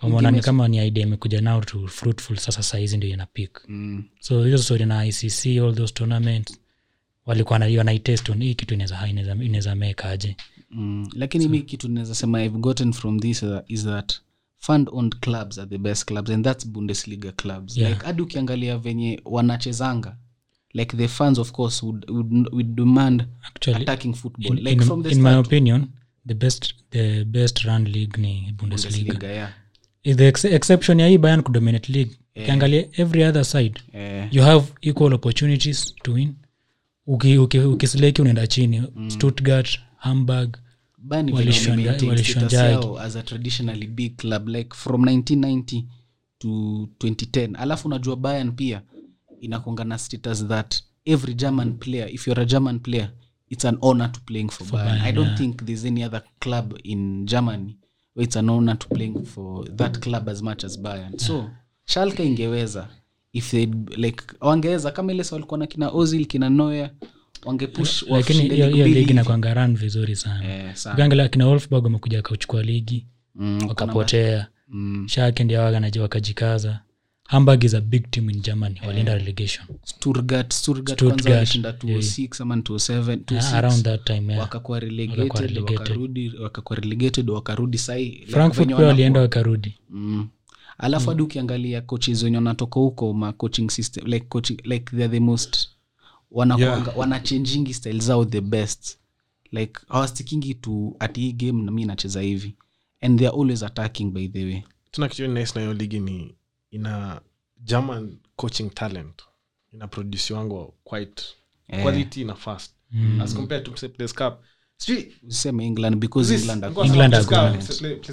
wameona 0.02 0.30
ni 0.30 0.40
kama 0.40 0.68
ni 0.68 0.86
idea 0.86 1.06
imekuja 1.06 1.40
nao 1.40 1.60
to 1.60 1.86
fruitful 1.86 2.36
sasa 2.36 2.62
saizi 2.62 2.96
ndio 2.96 3.10
inapik 3.10 3.52
peak. 3.52 3.64
Mm, 3.68 4.04
so 4.20 4.44
hizo 4.44 4.58
story 4.58 4.84
na 4.86 5.06
icc 5.06 5.46
all 5.46 5.74
those 5.74 5.94
tournament 5.94 6.58
walikuwa 7.26 7.58
na- 7.58 7.78
wanaitest 7.78 8.28
on 8.30 8.42
hii 8.42 8.54
kitu 8.54 8.74
inaweza 8.74 9.74
mekaje 9.74 10.12
aje. 10.12 10.36
mm, 10.38 10.55
lakini 11.12 11.48
mi 11.48 11.62
kitu 11.62 11.88
naweza 11.88 12.14
sema 12.14 12.44
i've 12.44 12.58
gotten 12.58 12.92
from 12.92 13.20
this 13.20 13.42
uh, 13.42 13.58
is 13.68 13.84
that 13.84 14.12
fund 14.58 14.88
owned 14.92 15.16
clubs 15.20 15.58
are 15.58 15.68
the 15.70 15.78
best 15.78 16.04
clubs 16.04 16.30
and 16.30 16.44
that's 16.44 16.66
bundesliga 16.66 17.32
clubs. 17.32 17.76
Yeah. 17.76 17.90
like 17.92 18.06
hadi 18.06 18.22
ukiangalia 18.22 18.78
venye 18.78 19.20
wanachezanga 19.24 20.16
like 20.74 20.96
the 20.96 21.08
fans 21.08 21.38
of 21.38 21.52
course 21.52 21.82
would, 21.82 22.10
would, 22.10 22.48
would 22.52 22.74
demand 22.74 23.24
actually 23.42 23.82
attacking 23.82 24.14
football. 24.14 24.58
in, 24.58 24.64
like 24.64 24.72
in, 24.72 24.82
from 24.82 25.02
the 25.02 25.10
in 25.10 25.22
my 25.22 25.34
opinion 25.34 25.86
the 26.26 26.34
best 26.34 26.74
the 26.90 27.24
best 27.24 27.64
run 27.64 27.84
league 27.84 28.20
ni 28.20 28.52
bundesliga. 28.56 29.12
Bundesliga, 29.12 29.32
yeah. 29.32 29.50
Is 30.02 30.16
the 30.16 30.26
ex 30.26 30.44
exception 30.44 31.00
ya 31.00 31.08
hii 31.08 31.18
bayan 31.18 31.42
kudominate 31.42 31.92
league. 31.92 32.16
Ukiangalia 32.36 32.88
every 32.92 33.24
other 33.24 33.44
side 33.44 33.80
yeah. 33.94 34.34
you 34.34 34.42
have 34.42 34.66
equal 34.80 35.14
opportunities 35.14 35.94
to 36.02 36.12
win. 36.12 36.34
Ukisleki 37.06 37.38
uki, 37.38 37.58
uki 37.58 38.22
unaenda 38.22 38.46
chini. 38.46 38.82
Stuttgart 39.08 39.80
hamburg 39.96 40.56
as 43.00 43.16
a 43.16 43.22
traditionally 43.22 43.86
big 43.86 44.16
club 44.16 44.48
like 44.48 44.74
from 44.74 45.04
1990 45.04 45.84
to 46.38 46.48
2010 46.98 47.56
alafu 47.56 47.88
unajua 47.88 48.16
Bayern 48.16 48.52
pia 48.52 48.82
inakonga 49.40 49.84
na 49.84 49.98
status 49.98 50.46
that 50.48 50.82
every 51.04 51.34
german 51.34 51.72
player 51.72 52.14
if 52.14 52.26
you're 52.26 52.42
a 52.42 52.44
german 52.44 52.80
player 52.80 53.10
it's 53.48 53.64
an 53.64 53.78
honor 53.80 54.12
to 54.12 54.20
playing 54.20 54.48
for, 54.48 54.66
Bayern. 54.66 54.88
Bayern, 54.88 55.04
i 55.06 55.12
don't 55.12 55.26
yeah. 55.26 55.38
think 55.38 55.64
there's 55.64 55.84
any 55.84 56.04
other 56.04 56.22
club 56.38 56.78
in 56.82 57.26
germany 57.26 57.76
where 58.14 58.24
it's 58.24 58.36
an 58.36 58.48
honor 58.48 58.78
to 58.78 58.88
playing 58.88 59.24
for 59.24 59.76
that 59.76 59.98
club 60.00 60.28
as 60.28 60.42
much 60.42 60.64
as 60.64 60.78
Bayern. 60.78 61.18
so 61.18 61.50
shalke 61.84 62.24
ingeweza 62.26 62.88
if 63.32 63.50
they 63.50 63.66
like 63.96 64.24
wangeweza 64.40 64.90
kama 64.90 65.12
ile 65.12 65.24
walikuwa 65.32 65.58
na 65.58 65.66
kina 65.66 65.90
ozil 65.90 66.26
kina 66.26 66.50
noya 66.50 66.90
wangepush 67.44 68.02
lakini 68.02 68.38
washinde 68.38 68.54
hiyo 68.72 68.86
ligi 68.88 69.12
nakwanga 69.14 69.54
ran 69.54 69.76
vizuri 69.76 70.16
sana 70.16 70.36
ukiangalia 70.40 70.64
yeah, 70.64 70.92
ukiangalia 70.94 71.28
kina 71.28 71.46
wolfburg 71.46 71.84
wamekuja 71.84 72.16
wakauchukua 72.18 72.62
ligi 72.62 73.06
Mm, 73.38 73.58
wakapotea 73.68 74.46
Mm. 74.68 75.08
shake 75.08 75.44
ndio 75.44 75.60
wakanaji 75.60 75.98
wakajikaza 75.98 76.80
hamburg 77.24 77.64
is 77.64 77.74
a 77.74 77.80
big 77.80 78.10
team 78.10 78.30
in 78.30 78.40
germany 78.40 78.80
walienda 78.86 79.14
relegation 79.14 79.66
Stuttgart, 79.84 80.52
Stuttgart 80.52 80.98
Stuttgart, 81.00 81.54
yeah. 81.54 81.74
206 81.74 82.40
ama 82.42 82.56
207, 82.56 83.12
Ah, 83.12 83.16
206. 83.16 83.54
around 83.54 83.84
that 83.84 84.04
time 84.04 84.32
yeah. 84.32 84.40
wakakuwa 84.40 84.76
Wakakuwa 84.78 84.80
relegated 84.80 85.40
relegated. 85.40 85.78
wakarudi 85.78 86.32
wakakuwa 86.42 86.78
relegated 86.78 87.30
wakarudi 87.30 87.78
sahi 87.78 88.24
frankfurt 88.28 88.66
pia 88.66 88.76
walienda 88.76 89.20
wakarudi 89.20 89.74
mm. 89.90 90.28
alafu 90.78 91.08
hadi 91.10 91.22
ukiangalia 91.22 91.80
coaches 91.80 92.22
wenye 92.22 92.36
wanatoka 92.36 92.80
huko 92.80 93.12
ma 93.14 93.32
coaching 93.32 93.70
system 93.70 94.06
like 94.06 94.26
coaching 94.28 94.56
like 94.64 94.84
they're 94.96 95.08
the 95.08 95.20
most 95.20 95.68
Yeah. 96.58 96.98
wanachangingi 96.98 97.74
style 97.74 98.00
zao 98.00 98.24
the 98.24 98.40
best. 98.40 98.98
Like 99.52 99.80
hawastikingi 99.88 100.54
tu 100.54 100.96
ati 100.98 101.20
hii 101.20 101.32
game 101.32 101.62
nami 101.62 101.82
inacheza 101.82 102.20
hivi. 102.20 102.56
And 103.00 103.18
they're 103.18 103.36
always 103.40 103.62
attacking 103.62 104.10
by 104.10 104.28
the 104.28 104.44
way. 104.44 104.62
Tuna 104.90 105.08
kitu 105.08 105.26
nice 105.28 105.52
na 105.54 105.60
hiyo 105.60 105.74
ligi 105.74 106.00
ni 106.00 106.34
ina 106.70 107.20
german 107.58 108.18
coaching 108.36 108.70
talent. 108.74 109.22
Ina 109.72 109.88
produce 109.88 110.34
wangu 110.34 110.74
quite 110.84 111.22
yeah. 111.68 111.82
quality 111.82 112.24
na 112.24 112.34
fast. 112.34 112.72
Mm. 112.90 113.20
as 113.20 113.34
compared 113.34 113.64
to 113.64 113.76
say, 113.76 113.88
place 113.88 114.14
cup. 114.14 114.34
Sijui- 114.76 115.12
england 115.60 115.96
because 115.96 116.34
This- 116.34 116.40
england 116.40 116.62
nilikuwa 116.62 116.86
England 116.86 117.14
are 117.14 117.24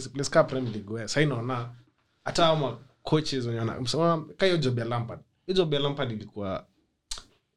place 0.10 0.30
ka 0.30 0.43
Premier 0.43 0.73
League, 0.73 0.93
where 0.93 1.08
sahii 1.08 1.26
naona 1.28 1.69
hata 2.26 2.47
ama 2.47 2.78
coaches 3.04 3.45
wenye 3.45 3.60
wana- 3.60 3.82
msema- 3.82 4.26
ka 4.38 4.45
hiyo 4.45 4.58
job 4.58 4.80
ya 4.80 4.86
lampard. 4.86 5.19
Hiyo 5.45 5.58
job 5.58 5.73
ya 5.73 5.80
lampard 5.80 6.12
ilikuwa 6.12 6.65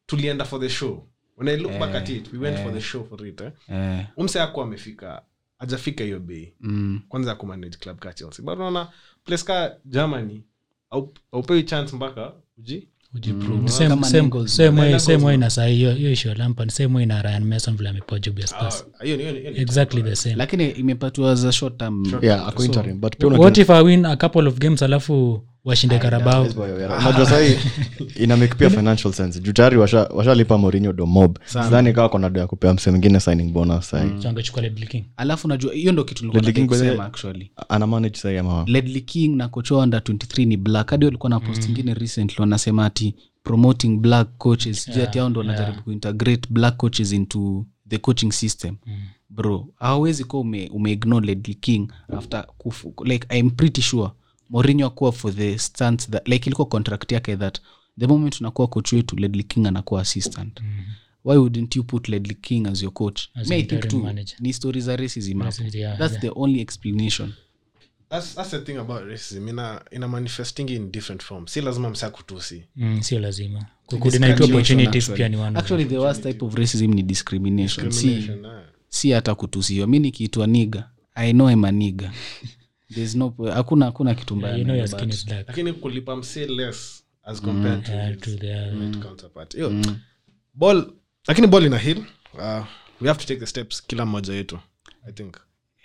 tulienda 0.06 0.44
for 0.44 0.60
the 0.60 0.68
show. 0.68 1.06
When 1.36 1.48
i 1.48 1.56
look 1.56 1.78
back 1.78 1.94
at 1.94 2.08
it 2.08 2.32
we 2.32 2.38
went 2.38 2.58
for 2.58 2.72
the 2.72 2.80
show 2.80 3.04
for 3.04 3.26
it 3.26 3.40
eh? 3.40 3.50
eh, 3.68 4.06
umse 4.16 4.40
ako 4.40 4.62
amefika 4.62 5.22
ajafika 5.58 6.04
hiyo 6.04 6.20
bei 6.20 6.52
mm, 6.60 7.00
kwanza 7.08 7.30
ya 7.30 7.36
kumanage 7.36 7.76
club 7.76 7.98
ka 7.98 8.12
chelsea. 8.12 8.44
But 8.44 8.54
unaona 8.56 8.88
place 9.24 9.44
ka 9.44 9.76
germany 9.84 10.42
aupewi 11.32 11.62
chance 11.62 11.96
mpaka 11.96 12.32
uji 12.58 12.88
ujiprove. 13.14 13.54
Kama 13.56 13.68
Same- 13.68 14.04
same- 14.04 14.28
Nichols- 14.28 14.46
same 14.46 14.80
way- 14.80 14.90
Nichols- 14.94 14.98
same 14.98 15.24
way 15.24 15.36
na 15.36 15.50
saa 15.50 15.66
hiyo 15.66 15.94
na 17.06 17.22
ryan 17.22 17.44
mason 17.44 17.76
vile 17.76 17.88
amepewa 17.88 18.20
ya 18.40 19.50
exactly 19.60 20.02
the 20.02 20.16
same. 20.16 20.34
Lakini 20.34 20.70
imepatiwa 20.70 21.34
za 21.34 21.52
short 21.52 21.78
term. 21.78 22.04
Yeah 22.22 22.46
so, 22.58 22.64
interim 22.64 23.00
but 23.00 23.22
what 23.38 23.58
if 23.58 23.70
i 23.70 23.82
win 23.84 24.04
a 24.06 24.16
couple 24.16 24.48
of 24.48 24.58
games 24.58 24.82
alafu 24.82 25.44
washinde 25.66 25.98
karabao 25.98 26.42
unajua 27.00 27.26
sahii 27.30 27.56
ina 28.16 28.36
pia 28.56 28.70
financial 28.70 29.12
sense. 29.12 29.40
Juu 29.40 29.52
tayari 29.52 29.76
washalipa 29.76 30.58
sidhani 31.46 31.92
kawa 31.92 32.08
kona 32.08 32.30
do 32.30 32.40
ya 32.40 32.46
kupea 32.46 32.74
mse 32.74 32.90
mwingine 32.90 33.20
signing 33.20 33.52
bonus 33.52 33.90
sahii. 33.90 34.22
So 34.22 34.28
angechukua 34.28 34.62
Ledley 34.62 34.88
King. 34.88 35.04
alafu 35.16 35.48
najua 35.48 35.72
hiyo 35.74 35.92
ndo 35.92 36.04
kitu 36.04 36.22
nilikuwa 36.24 36.42
Ledley 36.42 36.54
King 36.54 36.70
nataka 36.70 36.84
by 36.84 36.88
the- 36.90 36.96
kusema 36.96 37.04
actually. 37.06 37.50
ana 37.68 37.86
manage 37.86 38.18
sahii 38.18 38.36
ama 38.36 38.64
ledley 38.66 39.00
king 39.00 39.36
na 39.36 39.48
kocha 39.48 39.76
under 39.76 40.00
23 40.00 40.46
ni 40.46 40.56
black. 40.56 40.90
Hadi 40.90 41.04
walikuwa 41.04 41.30
na 41.30 41.40
post 41.40 41.68
ingine 41.68 41.94
recently 41.94 42.36
wanasema 42.40 42.86
ati 42.86 43.14
promoting 43.42 43.98
black 43.98 44.28
coaches. 44.38 44.88
Yeah, 44.88 45.00
jati 45.00 45.18
ao 45.18 45.28
ndo 45.28 45.40
wanajaribu 45.40 45.82
kuintegrate 45.82 46.48
black 46.50 46.76
coaches 46.76 47.12
into 47.12 47.66
the 47.88 47.98
coaching 47.98 48.32
system. 48.32 48.76
Bro 49.30 49.68
hawezi 49.76 50.24
kuwa 50.24 50.42
ume, 50.42 50.70
umeignore 50.72 51.26
ledley 51.26 51.54
king 51.54 51.92
after 52.18 52.46
kufu, 52.58 52.94
like 53.04 53.38
i'm 53.38 53.50
pretty 53.50 53.82
sure 53.82 54.10
morinho 54.50 54.86
akuwa 54.86 55.12
for 55.12 55.34
the 55.34 55.58
stance 55.58 56.10
that 56.10 56.28
like 56.28 56.46
ilikuwa 56.46 56.68
contract 56.68 57.12
yake 57.12 57.36
that 57.36 57.60
the 58.00 58.06
moment 58.06 58.40
unakuwa 58.40 58.68
coach 58.68 58.92
wetu 58.92 59.16
ledley 59.16 59.44
king 59.44 59.66
anakuwa 59.66 60.00
assistant. 60.00 60.60
Why 61.24 61.36
wouldn't 61.36 61.76
you 61.76 61.84
put 61.84 62.08
ledley 62.08 62.34
king 62.34 62.66
as 62.66 62.82
your 62.82 62.92
coach? 62.92 63.22
As 63.34 63.48
Me, 63.48 63.56
I 63.56 63.62
think 63.62 63.88
too. 63.88 63.98
manager. 63.98 64.36
ni 64.40 64.52
story 64.52 64.80
za 64.80 64.96
racism 64.96 65.40
hapo. 65.42 65.62
Yeah, 65.72 65.98
that's 65.98 66.12
yeah. 66.12 66.20
the 66.22 66.30
only 66.40 66.60
explanation. 66.60 67.32
That's, 68.10 68.34
that's 68.34 68.50
the 68.50 68.60
thing 68.60 68.76
about 68.76 69.04
racism. 69.04 69.48
Ina, 69.48 69.82
ina 69.90 70.08
manifesting 70.08 70.68
in 70.70 70.92
different 70.92 71.22
forms. 71.22 71.52
Si 71.52 71.60
lazima 71.60 71.90
msa 71.90 72.10
kutusi 72.10 72.64
Mm, 72.76 73.02
sio 73.02 73.18
lazima. 73.18 73.66
Actually. 75.54 75.84
the 75.84 75.98
worst 75.98 76.22
type 76.22 76.44
of 76.44 76.54
racism 76.54 76.94
ni 76.94 77.02
discrimination, 77.02 77.90
si, 77.90 78.06
Discrimination, 78.08 78.44
eh. 78.58 78.64
si 78.88 79.10
hata 79.10 79.34
kutusiwa. 79.34 79.86
Mi 79.86 79.98
nikiitwa 79.98 80.46
niga 80.46 80.90
i 81.14 81.32
know 81.32 81.50
I'm 81.50 81.64
a 81.64 81.72
niga 81.72 82.12
no 83.14 83.34
hakuna 83.54 83.84
hakuna 83.86 84.14
kitu 84.14 84.36
mbaya 84.36 84.56
you 84.56 84.64
know 84.64 84.76
na 84.76 84.82
your 84.82 84.86
hiyo, 84.88 84.98
skin 84.98 85.08
but- 85.08 85.14
is 85.14 85.26
dark 85.26 85.48
lakini 85.48 85.72
kulipa 85.72 86.22
less 86.48 87.04
as 87.24 87.42
compared 87.42 87.84
to 87.84 87.92
Yeah, 87.92 88.16
to 88.18 88.30
the- 88.30 88.70
mm. 88.70 89.02
counterpart. 89.02 89.54
Hiyo 89.54 89.72
ball 90.54 90.92
lakini 91.28 91.46
ball 91.46 91.64
ina 91.66 91.78
heal. 91.78 91.98
Uh, 92.34 92.64
we 93.00 93.08
have 93.08 93.20
to 93.20 93.26
take 93.26 93.40
the 93.40 93.46
steps 93.46 93.82
kila 93.86 94.06
mmoja 94.06 94.34
yetu 94.34 94.58
i 95.08 95.12
think. 95.12 95.36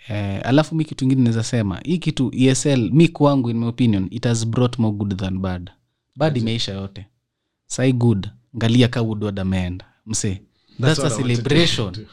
Eh, 0.08 0.40
alafu 0.44 0.74
mi 0.74 0.84
kitu 0.84 1.04
ingine 1.04 1.22
naweza 1.22 1.42
sema 1.42 1.80
hii 1.84 1.98
kitu 1.98 2.30
esl 2.34 2.90
mi 2.92 3.08
kwangu 3.08 3.50
in 3.50 3.58
my 3.58 3.66
opinion 3.66 4.08
it 4.10 4.24
has 4.24 4.46
brought 4.46 4.78
more 4.78 4.96
good 4.96 5.16
than 5.16 5.38
bad. 5.38 5.70
Bad 6.16 6.36
imeisha 6.36 6.72
yote. 6.72 7.06
Sai 7.66 7.92
good. 7.92 8.28
Ngalia 8.56 8.88
ka 8.88 9.02
woodward 9.02 9.38
ameenda. 9.38 9.84
Mse 10.06 10.42
that's, 10.80 11.00
that's 11.00 11.14
a 11.14 11.22
celebration 11.22 12.06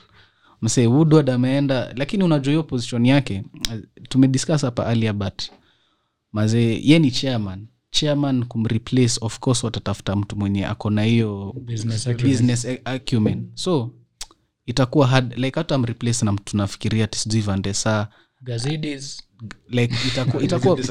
mse 0.61 0.87
woodward 0.87 1.29
ameenda 1.29 1.93
lakini 1.95 2.23
unajua 2.23 2.51
hiyo 2.51 2.63
position 2.63 3.05
yake 3.05 3.43
tumediscuss 4.09 4.61
hapa 4.61 4.83
earlier 4.85 5.13
but 5.13 5.41
mazee 6.31 6.79
ye 6.83 6.99
ni 6.99 7.11
chairman. 7.11 7.67
Chairman 7.91 8.45
kumreplace 8.45 9.17
of 9.21 9.39
course 9.39 9.63
watatafuta 9.63 10.15
mtu 10.15 10.35
mwenye 10.35 10.65
ako 10.65 10.89
na 10.89 11.03
hiyo 11.03 11.55
Business 11.65 12.07
acumen. 12.07 12.31
business 12.31 12.67
acumen. 12.85 13.51
So 13.55 13.91
itakuwa 14.65 15.07
hard 15.07 15.37
like 15.37 15.59
hata 15.59 15.77
mreplace 15.77 16.25
na 16.25 16.31
mtu 16.31 16.57
nafikiria 16.57 17.03
ati 17.03 17.19
sijui 17.19 17.41
vandesa 17.41 18.07
Gazidis, 18.41 19.23
like 19.69 19.95
itakuwa, 20.07 20.43
itakuwa. 20.43 20.77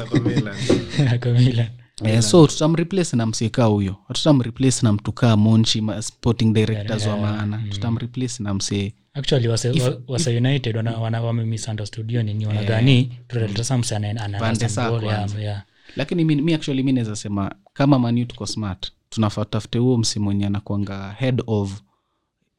Eh, 2.05 2.23
so 2.23 2.47
tutamreplace 2.47 3.17
na 3.17 3.27
msekaa 3.27 3.65
huyo. 3.65 3.97
Tutamreplace 4.13 4.79
na 4.83 4.93
mtu 4.93 5.13
kaa 5.13 5.37
monchi 5.37 5.83
sporting 6.01 6.53
directors 6.53 7.07
wa 7.07 7.17
maana. 7.17 7.63
Tutamreplace 7.71 8.43
na 8.43 8.55
msee 8.55 8.93
actually 9.19 9.49
wase, 9.49 9.71
wa- 9.71 10.01
wase 10.09 10.37
united 10.37 10.77
wana, 10.77 10.99
wana, 10.99 11.23
wamemisunderstood 11.23 12.09
hiyo 12.09 12.23
nini 12.23 12.47
wanadhani 12.47 13.19
tutaleta 13.29 13.65
samse 13.65 13.95
Van 14.39 14.59
der 14.59 14.69
Sar 14.71 15.01
kwanza. 15.01 15.63
lakini 15.97 16.25
mi, 16.25 16.37
mi 16.37 16.55
actually 16.55 16.83
mi 16.83 16.93
naweza 16.93 17.17
sema 17.17 17.55
kama 17.73 17.99
manu 17.99 18.25
tuko 18.25 18.47
smart 18.47 18.93
tunafaa 19.09 19.45
tutafute 19.45 19.79
huo 19.79 19.99
msi 19.99 20.21
mwenye 20.21 20.47
anakwanga 20.47 21.13
head 21.19 21.43
of 21.47 21.81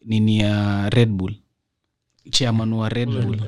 nini 0.06 0.39
ya 0.39 0.89
red 0.89 1.10
bull. 1.10 1.36
Chairman 2.32 2.74
wa 2.74 2.89
red 2.89 3.10
bull. 3.10 3.39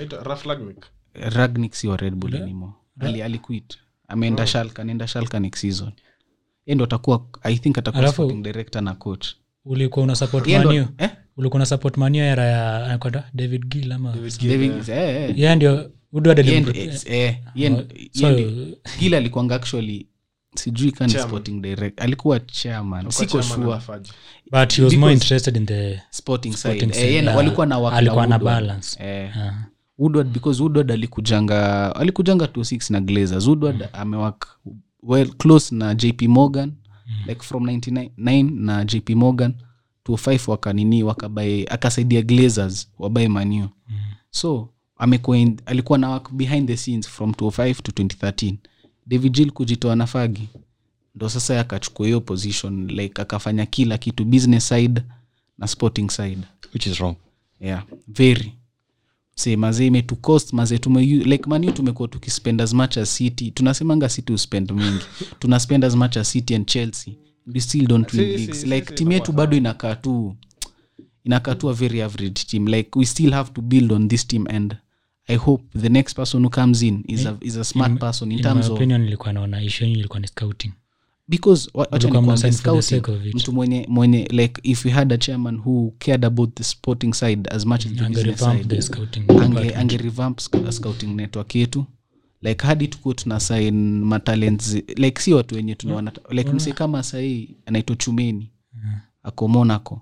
Ragnik 1.13 1.73
si 1.73 1.87
wa 1.87 1.97
red 1.97 2.15
bull 2.15 2.35
anymore. 2.35 2.73
Ali 2.99 3.21
aliquit 3.21 3.77
ameenda 4.07 4.47
shalka 4.47 4.81
anaenda 4.81 5.07
shalka 5.07 5.39
next 5.39 5.61
season. 5.61 5.91
Endo 6.65 6.83
atakuwa 6.85 7.25
i 7.43 7.57
think 7.57 7.77
atakuwa 7.77 8.33
director 8.33 8.81
na 8.81 8.93
coach. 8.93 9.27
ulikuwa 9.65 10.03
una 10.03 10.15
support 10.15 10.47
Yeye 10.47 10.87
eh? 10.97 11.09
Ulikuwa 11.37 11.55
una 11.57 11.65
support 11.65 11.97
manio 11.97 12.23
era 12.23 12.43
ya 12.45 12.85
anakwenda 12.85 13.23
david 13.33 13.65
gill 13.67 13.91
ama? 13.91 14.11
David- 14.41 14.89
eh, 14.89 15.29
eh. 15.29 15.39
yeye 15.39 15.55
ndio 15.55 15.91
eh, 16.37 17.01
eh, 17.05 17.37
ye 17.55 17.69
ndo- 17.69 17.85
gila 18.99 19.17
alikuanga 19.17 19.55
actually 19.55 20.07
sijui 20.55 20.91
kani 20.91 21.13
sporting 21.13 21.61
direct 21.61 22.01
alikuwa 22.01 22.39
chairman 22.39 23.09
siko 23.11 23.41
sure. 23.41 23.79
but 24.51 24.73
he 24.73 24.83
was 24.83 24.93
more 24.93 25.13
interested 25.13 25.57
in 25.57 25.65
the 25.65 26.01
sporting 26.09 26.53
Sporting 26.53 26.79
side. 26.79 26.93
side, 26.93 27.07
eh, 27.15 27.23
na- 27.23 27.31
yeah. 27.31 27.37
walikuwa 27.37 27.65
na 27.65 27.91
Alikuwa 27.91 28.27
na 28.27 28.39
balance. 28.39 29.03
eh, 29.03 29.31
woodward 29.97 30.27
because 30.29 30.61
woodward 30.63 30.91
alikujanga 30.91 31.95
alikujanga 31.95 32.45
26 32.45 32.91
na 32.93 33.01
glazers. 33.01 33.47
Woodward 33.47 33.87
amewak 33.93 34.47
well 35.03 35.27
close 35.29 35.75
na 35.75 35.95
jp 35.95 36.21
morgan 36.27 36.73
like 37.27 37.41
from 37.41 37.63
99 37.65 38.51
na 38.65 38.85
jp 38.85 39.09
morgan 39.15 39.53
25 40.05 40.51
wakanini 40.51 41.03
wakabae 41.03 41.65
akasaidia 41.69 42.21
glazers 42.21 42.87
wabae 42.99 43.27
manio 43.27 43.69
so 44.31 44.69
amekuwa 44.97 45.37
alikuwa 45.65 45.97
na 45.97 46.09
work 46.09 46.31
behind 46.31 46.67
the 46.67 46.77
scenes 46.77 47.07
from 47.09 47.31
205 47.31 47.73
to 47.75 48.03
2013 48.03 48.55
david 49.05 49.33
jill 49.33 49.51
kujitoa 49.51 49.95
nafagi 49.95 50.49
ndo 51.15 51.29
sasa 51.29 51.59
akachukua 51.59 52.05
hiyo 52.05 52.21
position 52.21 52.87
like 52.87 53.21
akafanya 53.21 53.65
kila 53.65 53.97
kitu 53.97 54.25
business 54.25 54.67
side 54.67 55.01
na 55.57 55.67
sporting 55.67 56.09
side. 56.09 56.41
Which 56.73 56.87
is 56.87 56.99
wrong. 56.99 57.15
Yeah 57.59 57.83
very. 58.07 58.53
Se 59.35 59.55
mazee 59.55 59.87
imetucost 59.87 60.53
mazee 60.53 60.77
tume 60.77 61.05
like 61.05 61.49
manu 61.49 61.71
tumekuwa 61.71 62.07
tukispend 62.07 62.61
as 62.61 62.73
much 62.73 62.97
as 62.97 63.15
city. 63.15 63.51
Tunasemanga 63.51 64.09
city 64.09 64.33
uspend 64.33 64.71
mingi. 64.71 65.03
Tuna 65.39 65.59
spend 65.59 65.85
as 65.85 65.95
much 65.95 66.17
as 66.17 66.31
city 66.31 66.55
and 66.55 66.65
chelsea 66.65 67.13
we 67.53 67.59
still 67.59 67.87
don't 67.87 68.13
win 68.13 68.25
Si- 68.25 68.37
leagues. 68.37 68.61
si- 68.61 68.67
like 68.67 68.87
si, 68.89 68.93
team 68.95 69.11
yetu 69.11 69.31
bado 69.31 69.57
inakaa 69.57 69.95
tu 69.95 70.35
inakaa 71.23 71.55
tu 71.55 71.69
a 71.69 71.73
very 71.73 72.01
average 72.01 72.43
team. 72.47 72.67
Like 72.67 72.89
we 72.99 73.05
still 73.05 73.31
have 73.31 73.51
to 73.53 73.61
build 73.61 73.91
on 73.91 74.07
this 74.07 74.27
team 74.27 74.47
and 74.49 74.75
i 75.27 75.35
hope 75.35 75.63
the 75.79 75.89
next 75.89 76.13
person 76.15 76.41
who 76.43 76.49
comes 76.49 76.81
in 76.81 77.03
is 77.07 77.25
a, 77.25 77.37
is 77.41 77.57
a 77.57 77.63
smart 77.63 77.99
person 77.99 78.31
in, 78.31 78.37
in 78.37 78.43
terms 78.43 78.65
my 78.65 78.71
of 78.71 78.77
opinion 78.77 79.03
ilikuwa 79.03 79.33
naona 79.33 79.61
issue 79.63 79.85
yenu 79.87 79.99
ilikuwa 79.99 80.19
ni 80.19 80.27
scouting. 80.27 80.71
Because 81.27 81.71
mtu 83.33 83.51
mwenye 83.53 83.85
mwenye 83.89 84.25
like 84.31 84.61
if 84.63 84.85
we 84.85 84.91
had 84.91 85.13
a 85.13 85.17
chairman 85.17 85.57
who 85.57 85.93
cared 85.99 86.25
about 86.25 86.55
the 86.55 86.63
sporting 86.63 87.13
side 87.13 87.49
as 87.49 87.65
much 87.65 87.85
as 87.85 87.91
the 87.93 88.03
business 88.09 88.39
side 88.39 88.63
the 88.67 88.81
scouting 88.81 89.19
ange, 89.19 89.37
department. 89.47 89.75
ange 89.77 89.97
revamp 89.97 90.39
sc- 90.39 90.71
scouting 90.71 91.07
network 91.15 91.55
yetu 91.55 91.85
like 92.41 92.67
hadi 92.67 92.87
tukuwa 92.87 93.15
tuna 93.15 93.39
sign 93.39 94.03
matalents 94.03 94.73
like 94.95 95.21
si 95.21 95.33
watu 95.33 95.55
wenye 95.55 95.75
tunaona 95.75 96.11
like 96.29 96.51
mse 96.51 96.71
kama 96.71 97.03
sahii 97.03 97.57
anaitwa 97.65 97.95
chumeni. 97.95 98.51
Ako 99.23 99.47
monaco. 99.47 100.01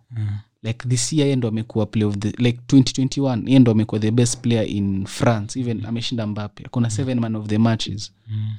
Like 0.64 0.88
this 0.90 1.14
year 1.14 1.28
ye 1.30 1.36
ndo 1.36 1.48
amekuwa 1.48 1.86
play 1.86 2.04
of 2.04 2.18
the 2.18 2.32
like 2.44 2.60
2021 2.68 3.50
ye 3.50 3.60
ndo 3.60 3.72
amekuwa 3.72 4.00
the 4.02 4.12
best 4.12 4.38
player 4.42 4.70
in 4.70 5.06
france. 5.06 5.60
Even 5.60 5.86
ameshinda 5.86 6.28
mbape 6.28 6.64
akona 6.66 6.90
seven 6.90 7.20
man 7.20 7.36
of 7.36 7.48
the 7.48 7.58
matches. 7.58 8.12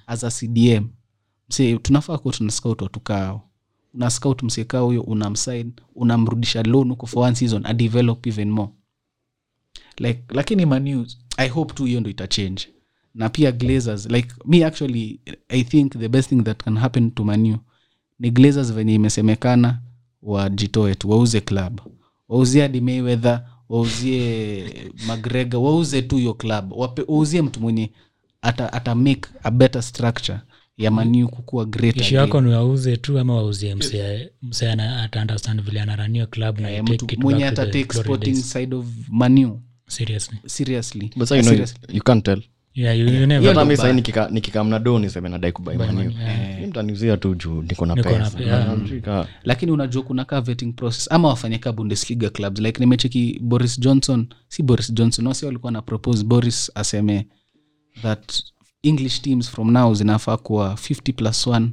As 0.06 0.24
a 0.24 0.30
cdm 0.30 0.88
mse 1.48 1.78
tunafaa 1.78 2.18
kuwa 2.18 2.34
tuna 2.34 2.50
scout 2.50 2.82
watukao 2.82 3.46
una 3.94 4.10
scout 4.10 4.42
msekaa 4.42 4.78
huyo 4.78 5.02
unamsign 5.02 5.72
unamrudisha 5.94 6.62
loan 6.62 6.88
huko 6.88 7.06
for 7.06 7.22
one 7.22 7.36
season 7.36 7.66
adevelop 7.66 8.26
even 8.26 8.50
more. 8.50 8.70
Like 9.98 10.22
lakini 10.28 10.66
manews 10.66 11.18
i 11.36 11.48
hope 11.48 11.74
tu 11.74 11.84
hiyo 11.84 12.00
ndo 12.00 12.10
itachange 12.10 12.68
na 13.14 13.28
pia 13.28 13.52
glazers. 13.52 14.06
Like 14.06 14.28
me 14.44 14.64
actually 14.64 15.20
i 15.48 15.64
think 15.64 15.98
the 15.98 16.08
best 16.08 16.28
thing 16.28 16.42
that 16.42 16.62
can 16.62 16.78
happen 16.78 17.10
to 17.10 17.24
manu 17.24 17.58
ni 18.18 18.30
glazers 18.30 18.72
venye 18.72 18.94
imesemekana 18.94 19.80
wajitoe 20.22 20.94
tu 20.94 21.10
wauze 21.10 21.40
club. 21.40 21.80
Wauzie 22.28 22.62
hadi 22.62 22.80
mayweather 22.80 23.44
wauzie 23.68 24.64
magrega 25.06 25.58
wauze 25.58 26.02
tu 26.02 26.16
hiyo 26.16 26.34
club. 26.34 26.72
Wauzie 27.08 27.42
mtu 27.42 27.60
mwenye 27.60 27.90
ata, 28.42 28.72
ata 28.72 28.94
make 28.94 29.28
a 29.42 29.50
better 29.50 29.82
structure 29.82 30.38
ya 30.76 30.90
maniu 30.90 31.28
kukuwa 31.28 31.64
great 31.64 31.96
ishu 31.96 32.14
yako 32.14 32.40
ni 32.40 32.50
wauze 32.52 32.96
tu 32.96 33.18
ama 33.18 33.34
wauzie 33.34 33.74
msee 33.74 34.30
ataundestand 35.02 35.60
ata 35.60 35.68
vile 35.70 35.80
anaranio 35.80 36.26
club 36.26 36.58
na 36.60 36.70
Eh, 36.70 36.84
mtu 36.84 37.06
mwenye 37.20 37.44
back 37.44 37.54
to 37.54 37.62
ata 37.62 37.72
the 37.72 37.78
take 37.82 37.92
glory 37.92 38.04
sporting 38.04 38.32
days. 38.34 38.52
side 38.52 38.74
of 38.76 38.86
maniu 39.08 39.60
seriously. 39.88 40.38
Seriously. 40.46 41.10
But 41.16 41.28
so 41.28 41.36
you, 41.36 41.42
know, 41.42 41.52
you, 41.52 41.66
Seriously. 41.66 41.96
you 41.96 42.02
can't 42.02 42.24
tell 42.24 42.42
yeah 42.74 42.98
you, 42.98 43.08
you 43.08 43.26
never 43.26 43.76
sahii 43.76 43.92
nikika- 44.00 44.30
niseme 44.98 45.28
nadai 45.28 45.52
tu 47.16 47.34
juu 47.34 47.62
niko 47.62 47.86
na 47.86 47.96
pesa. 47.96 49.26
lakini 49.44 49.72
unajua 49.72 50.02
kuna 50.02 50.24
ka 50.24 50.40
vetting 50.40 50.72
process 50.72 51.12
ama 51.12 51.28
wafanye 51.28 51.58
ka 51.58 51.72
bundesliga 51.72 52.30
clubs 52.30 52.60
like 52.60 52.80
nimecheki 52.80 53.38
boris 53.42 53.80
johnson 53.80 54.26
si 54.48 54.62
boris 54.62 54.92
johnson 54.94 55.26
wasi 55.26 55.46
walikuwa 55.46 55.72
na 55.72 55.82
propose 55.82 56.24
boris 56.24 56.72
aseme 56.74 57.26
that 58.02 58.42
english 58.82 59.20
teams 59.22 59.50
from 59.50 59.70
now 59.70 59.94
zinafaa 59.94 60.36
kuwa 60.36 60.74
50 60.74 61.12
plus 61.12 61.46
1 61.46 61.68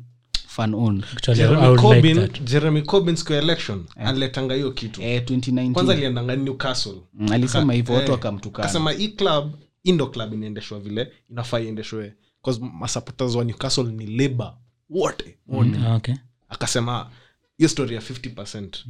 fan 0.47 0.73
owned. 0.73 1.03
Actually, 1.15 1.39
jeremy 1.39 1.67
would 1.67 2.05
like 2.05 2.39
jeremy 2.43 2.81
corbyn 2.81 3.15
siku 3.15 3.33
ya 3.33 3.39
election 3.41 3.83
aliletanga 3.95 4.55
hiyo 4.55 4.71
kitu. 4.71 5.01
Eh, 5.01 5.23
2019 5.25 5.71
kwanza 5.73 5.93
aliendanga 5.93 6.36
newcastle. 6.36 6.93
Mm, 7.13 7.31
alisema 7.31 7.73
hivyo 7.73 7.95
watu 7.95 8.05
Eh, 8.07 8.12
wakamtukana. 8.12 8.63
Akasema 8.63 8.91
hii 8.91 9.07
club 9.07 9.53
indo 9.83 10.07
club 10.07 10.33
inaendeshwa 10.33 10.79
vile 10.79 11.11
inafaa 11.29 11.59
iendeshwe 11.59 12.13
masupporters 12.59 13.35
wa 13.35 13.45
newcastle 13.45 13.83
ni 13.83 14.17
labor 14.17 14.53
wote 14.89 15.37
wote. 15.47 15.77
Ah, 15.85 15.95
okay. 15.95 16.15
Akasema 16.49 17.11
hiyo 17.57 17.69
story 17.69 17.95
ya 17.95 18.01
50 18.01 18.29
percent. 18.35 18.85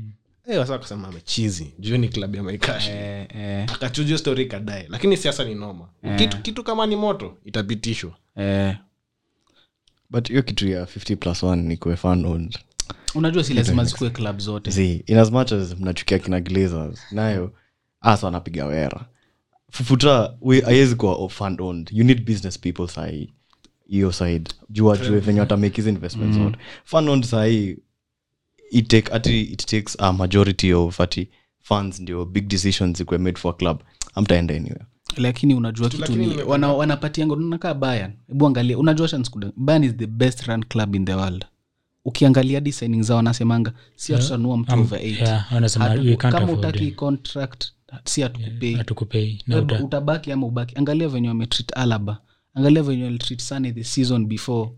Eh, 0.47 0.59
wasa 0.59 0.75
akasema 0.75 1.07
amechizi. 1.07 1.73
Juu 1.79 1.97
ni 1.97 2.09
klabu 2.09 2.35
ya 2.35 2.43
maikashi 2.43 2.89
eh, 2.89 3.27
eh, 3.35 3.63
akachuja 3.73 4.05
stori 4.05 4.17
story 4.17 4.43
ikadae 4.43 4.85
lakini 4.89 5.17
siasa 5.17 5.43
ni 5.43 5.55
noma. 5.55 5.89
Kitu, 6.17 6.37
kitu 6.37 6.63
kama 6.63 6.85
ni 6.87 6.95
moto 6.95 7.37
itapitishwa. 7.45 8.17
Eh. 8.35 8.77
but 10.09 10.29
hiyo 10.29 10.43
kitu 10.43 10.67
ya 10.67 10.83
50 10.85 11.15
plus 11.15 11.43
1 11.43 11.55
ni 11.55 11.77
kuwe 11.77 11.95
fan 11.95 12.25
owned. 12.25 12.59
Unajua 13.15 13.43
si 13.43 13.53
lazima 13.53 13.83
zikuwe 13.83 14.09
club 14.09 14.39
zote. 14.39 14.71
Z 14.71 15.03
in 15.05 15.17
as 15.17 15.31
much 15.31 15.51
as 15.51 15.75
mnachukia 15.79 16.19
kina 16.19 16.39
glazers 16.39 16.99
nayo 17.11 17.53
asa 18.01 18.27
wanapiga 18.27 18.65
wera 18.65 19.05
fufuta 19.71 20.33
aiwezi 20.65 20.95
kuwa 20.95 21.29
fan 21.29 21.57
owned. 21.61 21.89
You 21.93 22.03
need 22.03 22.25
business 22.25 22.59
people 22.59 22.87
sahii. 22.87 23.33
Hiyo 23.89 24.11
side. 24.11 24.51
Juu 24.69 24.91
ajue 24.91 25.19
venye 25.19 25.39
watamake 25.39 25.75
hizi 25.75 25.89
investment 25.89 26.33
zote 26.33 26.57
fund 26.85 27.09
owned 27.09 27.25
sahii 27.25 27.77
it, 28.71 28.87
take, 28.87 29.13
ati 29.13 29.41
it 29.41 29.65
takes 29.65 29.97
a 29.99 30.13
majority 30.13 30.73
of 30.73 31.01
ati 31.01 31.29
funds 31.59 31.99
ndio 31.99 32.25
big 32.25 32.47
decisions 32.47 32.97
zikuwe 32.97 33.17
made 33.17 33.37
for 33.39 33.53
a 33.55 33.57
club. 33.57 33.79
Amtaenda 34.15 34.55
anywhere. 34.55 34.85
Lakini 35.17 35.53
unajua 35.55 35.89
kitu 35.89 36.15
ni 36.15 36.37
wana, 36.43 36.73
wanapatianga 36.73 37.33
unakaa 37.33 37.73
bayan 37.73 38.13
hebu 38.27 38.47
angalia 38.47 38.77
unajua 38.77 39.07
shanskuda 39.07 39.51
bayan 39.55 39.83
is 39.83 39.95
the 39.95 40.07
best 40.07 40.41
run 40.47 40.63
club 40.65 40.95
in 40.95 41.05
the 41.05 41.13
world. 41.15 41.45
Ukiangalia 42.05 42.57
hadi 42.57 42.71
signing 42.71 43.03
zao 43.03 43.17
wanasemanga 43.17 43.73
si 43.95 44.13
hatutanua 44.13 44.57
mtu 44.57 44.73
Um, 44.73 44.79
over 44.81 44.99
eight. 45.01 45.19
yeah, 45.19 45.53
wanasema 45.53 45.85
Hatu- 45.85 46.05
we 46.05 46.15
can't 46.15 46.35
kama 46.35 46.51
utaki 46.53 46.91
contract 46.91 47.65
si 48.03 48.21
hatukupei. 48.21 48.75
Uta- 49.47 49.83
utabaki 49.83 50.31
ama 50.31 50.47
ubaki. 50.47 50.75
Angalia 50.77 51.07
venye 51.09 51.27
wametreat 51.27 51.77
alaba. 51.77 52.21
Angalia 52.53 52.83
venye 52.83 53.03
walitreat 53.03 53.41
sane 53.41 53.71
the 53.71 53.83
season 53.83 54.25
before 54.25 54.71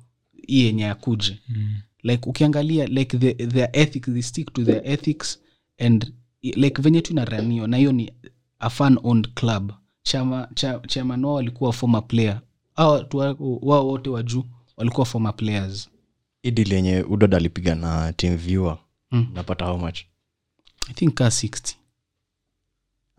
hii 0.48 0.65
yenye 0.65 0.89
akuje 0.89 1.39
Mm. 1.50 1.76
like 2.04 2.30
ukiangalia 2.30 2.86
like 2.88 3.17
the, 3.17 3.34
their 3.34 3.69
ethics 3.74 4.06
they 4.13 4.22
stick 4.22 4.54
to 4.54 4.63
their 4.65 4.82
ethics 4.86 5.39
and 5.78 6.13
like 6.41 6.82
venye 6.82 7.02
tu 7.02 7.12
inaranio 7.13 7.67
na 7.67 7.78
hiyo 7.78 7.91
ni 7.91 8.12
a 8.60 8.69
fan 8.69 9.00
owned 9.04 9.34
club. 9.34 9.74
Chama 10.04 10.48
cha, 10.56 10.80
chairman 10.88 11.26
wao 11.26 11.34
walikuwa 11.34 11.74
former 11.74 12.08
player. 12.08 12.41
Au 12.76 12.91
watu 12.91 13.17
wao 13.62 13.88
wote 13.88 14.10
wa 14.10 14.24
juu 14.24 14.43
walikuwa 14.78 15.06
former 15.06 15.36
players. 15.36 15.89
Idi 16.43 16.63
lenye 16.63 17.02
udod 17.02 17.36
alipiga 17.36 17.76
na 17.76 18.13
team 18.13 18.38
viewer 18.38 18.78
Mm. 19.12 19.28
napata 19.34 19.65
how 19.65 19.78
much? 19.78 20.00
I 20.89 20.93
think 20.93 21.13
ka 21.13 21.28
60 21.32 21.76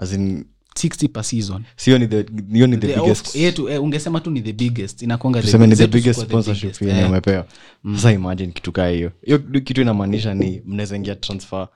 as 0.01 0.13
in 0.13 0.45
60 0.75 1.09
per 1.09 1.25
season. 1.25 1.63
Sio 1.77 1.99
ni 1.99 2.07
the, 2.09 2.27
hiyo 2.53 2.67
ni 2.67 2.77
the, 2.77 2.87
The 2.87 3.01
biggest. 3.01 3.27
of- 3.29 3.37
yetu 3.37 3.69
eh, 3.69 3.83
ungesema 3.83 4.21
tu 4.21 4.31
ni 4.31 4.41
the 4.43 4.53
biggest. 4.53 5.03
Inakwanga 5.03 5.41
tuseme 5.43 5.67
ni 5.67 5.77
the 5.77 5.87
biggest 5.87 6.21
sponsorship 6.21 6.83
yenye 6.83 7.05
umepewa. 7.05 7.47
Sasa 7.95 8.13
imagine 8.13 8.53
kitu 8.53 8.73
kaa 8.73 8.89
hiyo. 8.89 9.13
Hiyo 9.25 9.39
kitu 9.39 9.81
inamaanisha 9.81 10.35
ni 10.35 10.63
mnaweza 10.67 10.97
ingia 10.97 11.15
transfer 11.15 11.69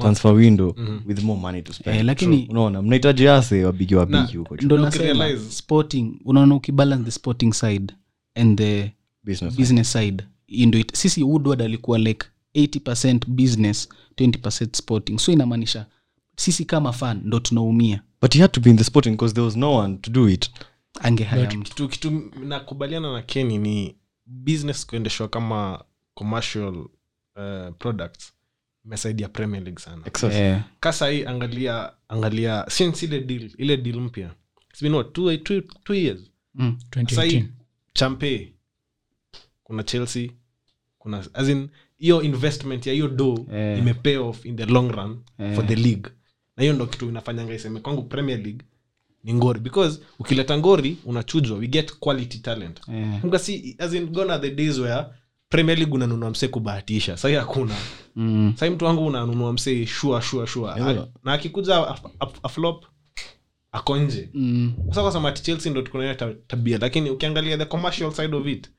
transfer 0.00 0.32
window 0.32 0.74
with 1.06 1.22
more 1.22 1.40
money 1.40 1.62
to 1.62 1.72
spend. 1.72 1.96
Eh, 1.96 2.04
lakini- 2.04 2.46
unaona 2.50 2.82
mnahitaji 2.82 3.28
ase 3.28 3.64
wabigi 3.64 3.94
wabigi 3.94 4.36
huko 4.36 4.56
ndo 4.56 4.78
nasema 4.78 5.28
sporting 5.50 6.20
unaona 6.24 6.54
ukibalance 6.54 7.04
the 7.04 7.10
sporting 7.10 7.52
side 7.52 7.94
and 8.34 8.58
the 8.58 8.92
business 9.24 9.56
business 9.56 9.92
side 9.92 10.22
side. 10.48 10.66
ndo 10.66 10.78
it- 10.78 10.96
sisi 10.96 11.22
woodward 11.22 11.62
alikuwa 11.62 11.98
like 11.98 12.26
80 12.54 13.26
business 13.26 13.88
20 14.16 14.68
sporting. 14.72 15.18
So 15.18 15.32
inamaanisha 15.32 15.86
sisi 16.38 16.64
kama 16.64 16.92
fan 16.92 17.20
ndo 17.24 17.40
tunaumia. 17.40 18.02
But 18.22 18.34
he 18.34 18.40
had 18.40 18.52
to 18.52 18.60
be 18.60 18.70
in 18.70 18.76
the 18.76 18.84
sporting 18.84 19.10
because 19.10 19.34
there 19.34 19.44
was 19.44 19.56
no 19.56 19.74
one 19.74 19.96
to 19.96 20.10
do 20.10 20.28
it. 20.28 20.50
Angehaya 21.00 21.46
kitu, 21.46 21.88
kitu 21.88 22.10
nakubaliana 22.44 23.12
na 23.12 23.22
keni 23.22 23.58
ni 23.58 23.96
business 24.26 24.86
kuendeshwa 24.86 25.28
kama 25.28 25.84
commercial 26.14 26.74
uh, 27.36 27.74
products 27.78 28.32
imesaidia 28.84 29.28
premier 29.28 29.62
league 29.62 29.80
sana. 29.80 30.02
Eh, 30.34 30.60
kasa 30.80 31.08
hii 31.08 31.24
angalia 31.24 31.92
angalia 32.08 32.66
since 32.68 33.06
ile 33.06 33.20
deal 33.20 33.50
ile 33.58 33.76
deal 33.76 34.00
mpya 34.00 34.34
It's 34.70 34.82
been 34.82 34.94
what, 34.94 35.12
two, 35.12 35.36
two, 35.36 35.60
two 35.84 35.94
years? 35.94 36.20
Mm. 36.54 36.78
sahii 37.10 37.38
2018 37.40 37.44
champe 37.92 38.52
kuna 39.64 39.82
chelsea 39.82 40.30
kuna 40.98 41.24
as 41.34 41.48
in 41.48 41.68
hiyo 41.98 42.22
investment 42.22 42.86
ya 42.86 42.92
hiyo 42.92 43.08
do 43.08 43.46
yeah. 43.52 43.78
imepay 43.78 44.16
off 44.16 44.44
in 44.46 44.56
the 44.56 44.66
long 44.66 44.90
run 44.92 45.18
for 45.54 45.66
the 45.66 45.76
league 45.76 46.10
na 46.58 46.62
hiyo 46.62 46.74
ndo 46.74 46.86
kitu 46.86 47.08
inafanyanga 47.08 47.54
iseme 47.54 47.80
kwangu 47.80 48.02
premier 48.02 48.38
league 48.38 48.62
ni 49.24 49.34
ngori. 49.34 49.60
Because 49.60 50.00
ukileta 50.18 50.58
ngori 50.58 50.96
unachujwa. 51.04 51.58
We 51.58 51.66
get 51.66 51.92
quality 51.98 52.38
talent. 52.38 52.80
Yeah. 52.88 53.38
Si 53.38 53.76
as 53.78 53.94
in 53.94 54.06
gone 54.06 54.32
are 54.32 54.48
the 54.50 54.54
days 54.54 54.78
where 54.78 55.04
premier 55.48 55.78
league 55.78 55.94
unanunua 55.94 56.30
msee 56.30 56.48
kubahatisha. 56.48 57.16
Sahi 57.16 57.34
hakuna. 57.34 57.74
Mm. 58.16 58.52
sahi 58.56 58.70
mtu 58.72 58.84
wangu 58.84 59.06
unanunua 59.06 59.52
msee 59.52 59.86
shua 59.86 60.22
shua 60.22 60.46
shua. 60.46 60.78
Yeah. 60.78 61.06
na 61.24 61.32
akikuja 61.32 61.74
af- 61.76 62.10
af- 62.20 62.38
aflop 62.42 62.84
ako 63.72 63.96
nje. 63.96 64.30
Mm. 64.34 64.72
sa 64.94 65.02
kwasema 65.02 65.28
ati 65.28 65.42
chelsea 65.42 65.72
ndo 65.72 65.82
tuko 65.82 65.98
na 65.98 66.04
hiyo 66.04 66.14
ta- 66.14 66.34
tabia 66.46 66.78
lakini 66.78 67.10
ukiangalia 67.10 67.58
the 67.58 67.64
commercial 67.64 68.12
side 68.12 68.36
of 68.36 68.46
it 68.46 68.70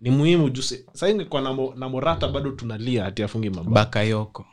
ni 0.00 0.10
muhimu 0.10 0.50
juu 0.50 0.62
saa 0.92 1.08
ingekuwa 1.08 1.42
na, 1.42 1.52
mo, 1.52 1.74
na 1.76 1.88
morata 1.88 2.28
bado 2.28 2.50
tunalia 2.50 3.04
hati 3.04 3.22
afungi 3.22 3.50
mabao. 3.50 3.74
Bakayoko 3.74 4.44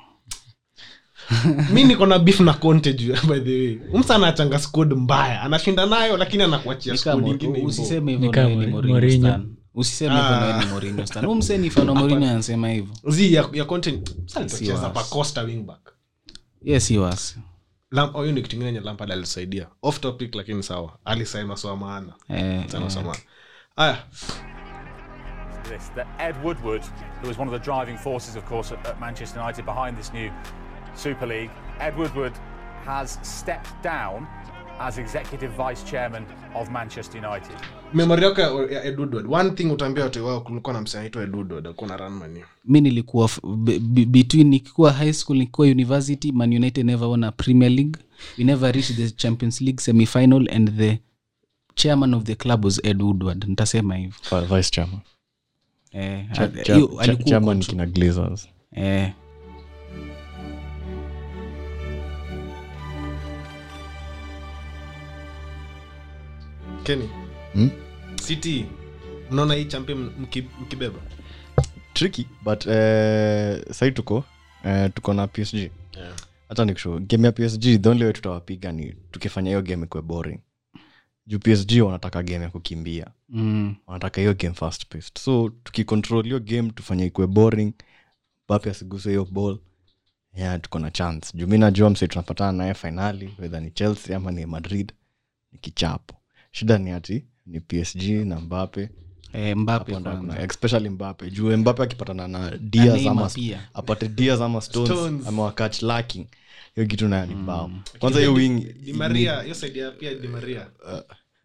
mi 1.73 1.83
niko 1.83 2.05
na 2.05 2.19
beef 2.19 2.39
na 2.39 2.53
conte 2.53 2.93
juu 2.93 3.13
by 3.29 3.39
the 3.39 3.51
way. 3.59 3.79
Umsa 3.93 4.15
anachanga 4.15 4.59
squad 4.59 4.93
mbaya 4.93 5.41
anashinda 5.41 5.85
nayo 5.85 6.17
lakini 6.17 6.43
anakuachia 6.43 6.97
squad 6.97 7.27
ingine 7.27 7.61
usiseme 7.65 8.11
hivyo 8.11 8.31
kama 8.31 8.49
na 8.49 8.55
wewe 8.55 8.65
ni 8.65 8.71
Mourinho. 8.71 8.93
Mourinho 8.93 9.27
stan. 9.27 9.55
usiseme 9.73 10.15
hivyo 10.15 10.29
na 10.29 10.45
wewe 10.45 10.59
ni 10.59 10.65
Mourinho 10.65 11.05
stan. 11.05 11.25
Huyu 11.25 11.35
msee 11.37 11.57
ni 11.57 11.69
fan 11.69 11.89
wa 11.89 11.95
Mourinho 11.95 12.29
anasema 12.29 12.69
hivyo. 12.69 12.93
Zi 13.07 13.33
ya, 13.33 13.49
ya 13.53 13.65
conte 13.65 14.01
Si 14.25 14.39
alitocheza 14.39 14.73
wasi. 14.73 14.93
pa 14.93 15.03
costa 15.03 15.41
wingback. 15.41 15.93
Yes 16.61 16.91
was 16.91 17.37
Lam- 17.91 18.33
ni 18.33 18.41
kitu 18.41 18.55
ingine 18.55 18.65
yenye 18.65 18.79
lampard 18.79 19.11
alisaidia. 19.11 19.67
Off 19.81 19.99
topic 19.99 20.35
lakini 20.35 20.63
sawa. 20.63 20.97
Alisaima 21.05 21.57
soa 21.57 21.77
maana. 21.77 22.13
Eh, 22.29 22.67
sana 22.67 22.89
soa 22.89 23.03
maana. 23.03 23.19
Aya. 23.75 23.97
That 25.95 26.07
Ed 26.19 26.35
Woodward, 26.43 26.83
who 27.21 27.27
was 27.27 27.37
one 27.37 27.47
of 27.47 27.53
the 27.53 27.71
driving 27.71 27.97
forces, 27.97 28.35
of 28.35 28.43
course, 28.45 28.71
at, 28.71 28.87
at 28.87 28.99
Manchester 28.99 29.39
United 29.39 29.65
behind 29.65 29.97
this 29.97 30.13
new 30.13 30.31
Super 30.95 31.27
League, 31.27 31.51
Ed 31.79 31.93
Woodward 31.97 32.33
has 32.85 33.19
stepped 33.21 33.83
down 33.83 34.25
as 34.79 34.97
executive 34.97 35.53
vice 35.57 35.85
chairman 35.91 36.25
of 36.55 36.69
Manchester 36.69 37.17
United. 37.25 37.55
memory 37.93 38.23
yako 38.23 38.41
ya- 38.71 38.83
Ed 38.83 38.99
Woodward. 38.99 39.25
one 39.33 39.51
thing 39.51 39.65
utaambia 39.71 40.03
watu 40.03 40.25
wao 40.25 40.41
kulikuwa 40.41 40.73
na 40.73 40.81
msanii 40.81 40.99
anaitwa 40.99 41.23
Ed 41.23 41.35
Woodward, 41.35 41.65
alikuwa 41.67 41.89
na 41.89 41.97
run 41.97 42.13
mani 42.13 42.43
Mimi 42.65 42.81
nilikuwa 42.89 43.29
between 44.07 44.47
nikikuwa 44.47 44.91
high 44.93 45.13
school 45.13 45.37
nikikuwa 45.37 45.67
university 45.67 46.31
man 46.31 46.53
united 46.55 46.85
never 46.85 47.07
won 47.07 47.23
a 47.23 47.31
premier 47.31 47.71
league. 47.71 47.99
We 48.37 48.43
never 48.43 48.71
reached 48.75 48.95
the 48.97 49.09
champions 49.09 49.61
league 49.61 49.81
semifinal 49.81 50.49
and 50.55 50.77
the 50.77 50.99
chairman 51.75 52.13
of 52.13 52.23
the 52.23 52.35
club 52.35 52.65
was 52.65 52.81
ed 52.83 53.01
woodward. 53.01 53.45
Nitasema 53.47 53.95
hivyo. 53.95 54.13
Vice 54.55 54.69
chairman. 54.71 54.99
Eh, 55.91 56.25
cha- 56.31 56.43
alikuwa 56.73 57.05
chairman 57.05 57.59
kina 57.59 57.85
glazers. 57.85 58.47
Eh, 58.71 59.11
keni 66.89 67.09
Hmm? 67.53 67.69
city. 68.21 68.65
Mnaona 69.31 69.53
hii 69.53 69.65
champi 69.65 69.93
mkibeba? 69.93 70.99
Tricky 71.93 72.27
but 72.43 72.65
uh, 72.65 72.71
sai 73.73 73.91
tuko 73.93 74.17
uh, 74.65 74.93
tuko 74.93 75.13
na 75.13 75.27
psg 75.27 75.71
hata 76.49 76.65
nikusho 76.65 76.99
game 76.99 77.25
ya 77.27 77.31
psg 77.31 77.81
the 77.81 77.89
only 77.89 78.03
way 78.03 78.13
tutawapiga 78.13 78.71
ni 78.71 78.95
tukifanya 79.11 79.49
hiyo 79.49 79.61
game 79.61 79.83
ikwe 79.85 80.01
boring. 80.01 80.39
Juu 81.27 81.39
psg 81.39 81.81
wanataka 81.85 82.23
game 82.23 82.43
ya 82.43 82.49
kukimbia. 82.49 83.07
Mm. 83.29 83.75
wanataka 83.87 84.21
hiyo 84.21 84.33
game 84.33 84.53
fast 84.53 84.85
paced. 84.85 85.17
So 85.19 85.49
tukicontrol 85.63 86.23
hiyo 86.23 86.39
game 86.39 86.69
tufanye 86.71 87.05
ikwe 87.05 87.27
boring 87.27 87.73
bapi 88.47 88.69
asiguse 88.69 89.09
hiyo 89.09 89.25
ball. 89.25 89.59
Yeah, 90.37 90.61
tuko 90.61 90.79
na 90.79 90.91
chance. 90.91 91.37
Juu 91.37 91.47
mi 91.47 91.57
najua 91.57 91.89
mse 91.89 92.07
tunapatana 92.07 92.51
naye 92.51 92.73
fainali 92.73 93.33
wedha 93.39 93.59
ni 93.59 93.71
chelsea 93.71 94.17
ama 94.17 94.31
ni 94.31 94.45
madrid 94.45 94.91
ni 95.51 95.59
kichapo 95.59 96.15
shida 96.51 96.77
ni 96.77 96.91
ati 96.91 97.25
ni 97.45 97.59
psg 97.59 98.01
na 98.09 98.39
mbape 98.39 98.89
eh, 99.33 99.57
mbape 99.57 99.91
hapo 99.93 99.99
ndo 99.99 100.11
kwanza. 100.11 100.33
kuna- 100.33 100.45
especially 100.51 100.89
mbape 100.89 101.31
juu 101.31 101.57
mbape 101.57 101.83
akipatana 101.83 102.27
na 102.27 102.57
dias 102.57 102.95
Neymar 102.95 103.11
ama 103.11 103.29
pia. 103.29 103.69
apate 103.73 104.07
dias 104.07 104.41
ama 104.41 104.61
stones, 104.61 104.89
Stones. 104.91 105.27
ama 105.27 105.43
wakach 105.43 105.81
lacking 105.81 106.27
hiyo 106.75 106.87
kitu 106.87 107.07
nayo 107.07 107.25
ni 107.25 107.35
bao 107.35 107.71
kwanza 107.99 108.19
hiyo 108.19 108.33
wing 108.33 108.73
Di 108.73 108.93
Maria, 108.93 109.41
hiyo 109.41 109.55
side 109.55 109.79
ya 109.79 109.91
pia 109.91 110.15
Di 110.15 110.27
Maria. 110.27 110.67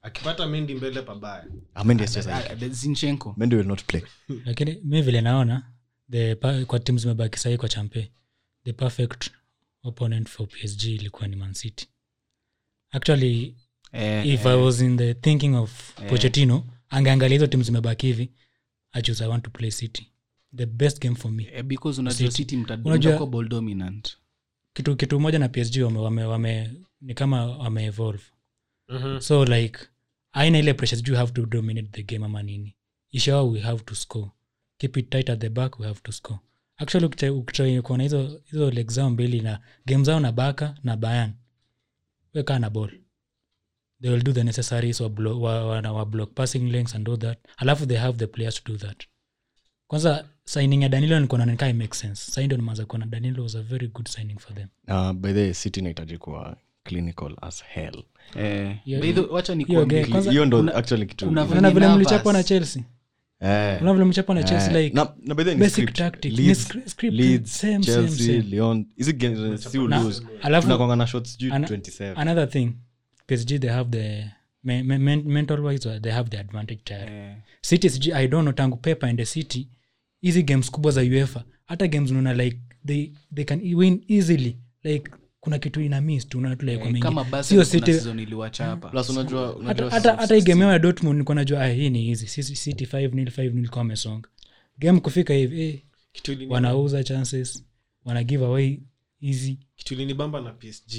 akipata 0.02 0.46
mendi 0.46 0.74
mbele 0.74 1.02
pabaya. 1.02 1.44
Amendi 1.74 2.04
asicheza 2.04 2.36
Ah, 2.50 2.56
the 2.56 2.68
zinchenko. 2.68 3.34
Mendi 3.36 3.56
will 3.56 3.66
not 3.66 3.84
play. 3.84 4.02
Lakini 4.46 4.80
mi 4.84 5.02
vile 5.02 5.20
naona 5.20 5.72
the 6.10 6.34
pa- 6.34 6.64
kwa 6.64 6.78
tim 6.80 6.98
zimebaki 6.98 7.38
sahii 7.38 7.56
kwa 7.56 7.68
champe 7.68 8.12
the 8.64 8.72
perfect 8.72 9.30
opponent 9.82 10.28
for 10.28 10.46
psg 10.48 10.82
ilikuwa 10.84 11.28
ni 11.28 11.36
mancity 11.36 11.86
actually 12.90 13.56
eh, 13.94 14.26
if 14.26 14.46
eh, 14.46 14.52
i 14.52 14.62
was 14.62 14.80
in 14.80 14.96
the 14.96 15.14
thinking 15.14 15.54
of 15.54 15.94
pochettino 16.08 16.64
angeangalia 16.88 17.34
hizo 17.34 17.46
timu 17.46 17.62
zimebaki 17.62 18.06
hivi 18.06 18.30
i 18.92 19.02
choose 19.02 19.24
i 19.24 19.28
want 19.28 19.44
to 19.44 19.50
play 19.50 19.70
city. 19.70 20.10
The 20.56 20.66
best 20.66 21.02
game 21.02 21.14
for 21.14 21.30
me. 21.32 21.48
Eh, 21.52 21.62
because 21.64 22.00
unajua 22.00 22.30
City. 22.30 22.56
ball 23.26 23.48
dominant. 23.48 24.16
kitu 24.72 24.96
kitu 24.96 25.20
moja 25.20 25.38
na 25.38 25.48
psg 25.48 25.82
wame, 25.82 25.98
wame, 25.98 26.24
wame 26.24 26.70
ni 27.00 27.14
kama 27.14 27.46
wame 27.46 27.84
evolve. 27.84 28.22
So 29.20 29.44
like 29.44 29.78
aina 30.32 30.58
ile 30.58 30.74
pressure 30.74 31.02
you 31.06 31.16
have 31.16 31.32
to 31.32 31.46
dominate 31.46 31.88
the 31.88 32.02
game 32.02 32.24
ama 32.26 32.42
nini. 32.42 32.76
Ishawa 33.10 33.42
we 33.42 33.60
have 33.60 33.82
to 33.84 33.94
score. 33.94 34.30
Keep 34.78 34.96
it 34.96 35.10
tight 35.10 35.30
at 35.30 35.40
the 35.40 35.48
back 35.48 35.78
we 35.78 35.86
have 35.86 36.00
to 36.02 36.12
score. 36.12 36.38
Actually 36.76 37.06
ukita- 37.06 37.32
ukitrai 37.32 37.82
kuona 37.82 38.02
hizo 38.02 38.40
hizo 38.44 38.70
leg 38.70 38.90
zao 38.90 39.10
mbili 39.10 39.40
na 39.40 39.60
game 39.86 40.04
zao 40.04 40.20
na 40.20 40.32
baka 40.32 40.74
na 40.82 40.96
bayan 40.96 41.32
wekaa 42.34 42.58
na 42.58 42.70
ball 42.70 42.90
they 44.02 44.10
will 44.10 44.22
do 44.22 44.32
the 44.32 44.44
necessaries 44.44 45.00
wa, 45.00 45.08
blo- 45.08 45.40
wa, 45.40 45.64
wa, 45.66 45.92
wa 45.92 46.04
block 46.06 46.34
passing 46.34 46.58
links 46.70 46.94
and 46.94 47.04
do 47.06 47.16
that 47.16 47.38
alafu 47.56 47.86
they 47.86 47.96
have 47.96 48.18
the 48.18 48.26
players 48.26 48.62
to 48.64 48.72
do 48.72 48.78
that 48.78 49.02
kwanza 49.86 50.24
signing 50.44 50.82
ya 50.82 50.88
danilo 50.88 51.20
nikuona 51.20 51.46
nikaa 51.46 51.72
make 51.72 51.94
sense 51.94 52.30
sai 52.32 52.46
ndo 52.46 52.56
nimaanza 52.56 52.84
kuona 52.86 53.06
danilo 53.06 53.42
was 53.42 53.54
a 53.54 53.62
very 53.62 53.88
good 53.88 54.08
signing 54.08 54.38
for 54.38 54.54
them 54.54 54.68
uh, 54.88 55.12
by 55.12 55.32
the 55.32 55.54
city 55.54 55.80
inahitaji 55.80 56.18
kuwa 56.18 56.56
clinical 56.84 57.36
as 57.42 57.64
hell 57.64 58.02
eh, 58.36 58.76
Hiyo- 58.84 59.12
ndo 59.12 59.36
actually 59.38 59.64
vile 59.64 59.86
nervous. 61.30 61.96
mlichapwa 61.96 62.32
na 62.32 62.42
chelsea 62.42 62.82
Eh, 63.40 63.78
vile 63.78 63.92
mlichapwa 64.04 64.34
na 64.34 64.42
chelsea 64.42 64.78
eh, 64.78 64.84
like 64.84 64.96
na- 64.96 65.14
na 65.22 65.34
by 65.34 65.42
the 65.42 65.48
way 65.48 65.54
ni 65.54 65.60
basic 65.60 65.74
script. 65.74 65.96
tactics. 65.96 66.34
Leeds- 66.38 66.46
Ni 66.48 66.54
scri- 66.54 66.88
script, 66.88 67.16
Leeds, 67.16 67.60
same, 67.60 67.72
same, 67.72 67.84
Chelsea, 67.84 68.26
same. 68.26 68.38
Lyon. 68.50 68.86
hizi 68.96 69.12
games 69.12 69.64
si 69.72 69.78
Na- 69.78 70.02
lose 70.02 70.22
alafu 70.42 70.66
tunakwanga 70.66 70.96
na 70.96 71.06
shots 71.06 71.38
juu 71.38 71.52
ana- 71.54 71.66
27 71.68 72.12
another 72.20 72.48
thing 72.50 72.72
psg 73.26 73.60
they 73.60 73.70
have 73.70 73.90
the 73.90 74.30
me, 74.64 74.82
me, 74.82 75.16
mental 75.16 75.60
wise 75.60 76.00
they 76.00 76.12
have 76.12 76.30
the 76.30 76.38
advantage 76.38 76.80
tayari. 76.84 77.12
Yeah. 77.14 77.36
city 77.60 77.90
sg 77.90 78.06
i 78.12 78.28
don't 78.28 78.42
know 78.42 78.52
tangu 78.52 78.76
pepa 78.76 79.06
and 79.08 79.18
the 79.18 79.24
city 79.26 79.68
hizi 80.20 80.42
games 80.42 80.70
kubwa 80.70 80.92
za 80.92 81.00
uefa 81.00 81.44
hata 81.66 81.86
games 81.88 82.10
unaona 82.10 82.32
like 82.34 82.58
they, 82.86 83.10
they 83.34 83.44
can 83.44 83.74
win 83.74 84.04
easily. 84.08 84.56
Like 84.84 85.10
kuna 85.40 85.58
kitu 85.58 85.80
ina 85.80 86.00
miss 86.00 86.28
tu 86.28 86.38
unaona 86.38 86.56
tu 86.56 86.66
like 86.66 86.98
kama 86.98 87.24
basi 87.24 87.54
City- 87.64 87.92
season 87.92 88.18
iliwachapa 88.18 88.88
plus 88.90 89.10
unajua 89.10 89.46
hata 89.46 89.56
unajua 89.58 89.90
hata- 89.90 90.16
hata 90.16 90.34
hii 90.34 90.42
game 90.42 90.64
ya 90.64 90.78
dortmund 90.78 91.12
nilikuwa 91.14 91.34
najua 91.34 91.60
ah, 91.64 91.68
hii 91.68 91.90
ni 91.90 92.08
easy. 92.10 92.26
City 92.42 92.84
5 92.84 93.14
nil 93.14 93.28
5 93.28 93.52
nil 93.54 93.68
kwa 93.68 93.78
wamesonga. 93.78 94.28
Game 94.78 95.00
kufika 95.00 95.34
hivi 95.34 95.62
eh, 95.62 95.78
kitu 96.12 96.32
ilini- 96.32 96.52
wanauza 96.52 97.04
chances 97.04 97.64
wana 98.04 98.24
give 98.24 98.44
away 98.44 98.78
easy. 99.22 99.58
Kitu 99.76 99.94
ilinibamba 99.94 100.40
na 100.40 100.52
psg 100.52 100.92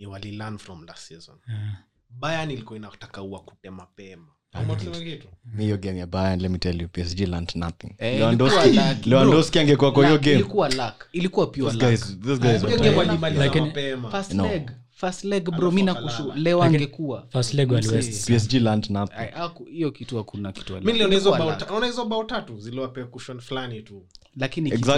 ni 0.00 0.06
walilearn 0.06 0.58
from 0.58 0.84
last 0.84 1.08
season. 1.08 1.36
Yeah. 1.48 1.76
bayern 2.10 2.50
ilikuwa 2.50 2.76
inataka 2.78 3.22
uwakute 3.22 3.70
mapema. 3.70 4.26
Ama 4.52 4.76
tuseme 4.76 5.04
kitu 5.10 5.28
mi 5.54 5.64
hiyo 5.64 5.76
game 5.78 5.98
ya 5.98 6.06
Bayern, 6.06 6.40
let 6.40 6.50
me 6.50 6.58
tell 6.58 6.82
you 6.82 6.88
psg 6.88 7.20
learned 7.20 7.52
nothing. 7.54 7.94
Eh, 7.98 8.20
Lewandowski- 8.20 8.66
ilikuwa 8.68 8.88
luck, 8.92 9.00
bro. 9.02 9.10
lewandowski 9.10 9.58
angekuwa 9.58 9.92
kwa 9.92 10.06
hiyo 10.06 10.18
game. 10.18 10.32
ilikuwa 10.32 10.68
luck. 10.68 11.06
Ilikuwa 11.12 11.46
pure 11.46 11.72
luck. 11.72 11.78
guys 11.80 12.18
those 12.20 12.40
guys 12.42 12.64
Hiyo 12.66 12.78
game 12.78 12.96
walimaliza 12.96 13.52
mapema. 13.60 14.10
First 14.10 14.32
No. 14.34 14.46
leg 14.48 14.70
first 14.90 15.24
leg 15.24 15.44
bro 15.50 15.70
mi 15.70 15.80
wakalala. 15.82 16.10
nakushu 16.10 16.32
leo 16.40 16.58
Lakini- 16.58 16.76
angekuwa. 16.76 17.26
first 17.32 17.54
leg 17.54 17.72
wali 17.72 17.86
Msee. 17.86 17.96
west 17.96 18.30
psg 18.30 18.52
learned 18.52 18.90
nothing. 18.90 19.14
Ai, 19.16 19.30
haku- 19.30 19.64
hiyo 19.64 19.90
kitu 19.90 20.16
hakuna 20.16 20.52
kitu 20.52 20.72
wali- 20.74 20.86
mi 20.86 20.92
niliona 20.92 21.14
hizo 21.14 21.30
bao 21.32 21.48
luck. 21.50 21.58
ta- 21.58 21.66
unaona 21.66 21.86
hizo 21.86 22.04
bao 22.04 22.24
tatu 22.24 22.58
ziliwapea 22.60 23.04
kushon 23.04 23.40
fulani 23.40 23.82
tu. 23.82 24.06
Lakini 24.36 24.70
kitu 24.70 24.90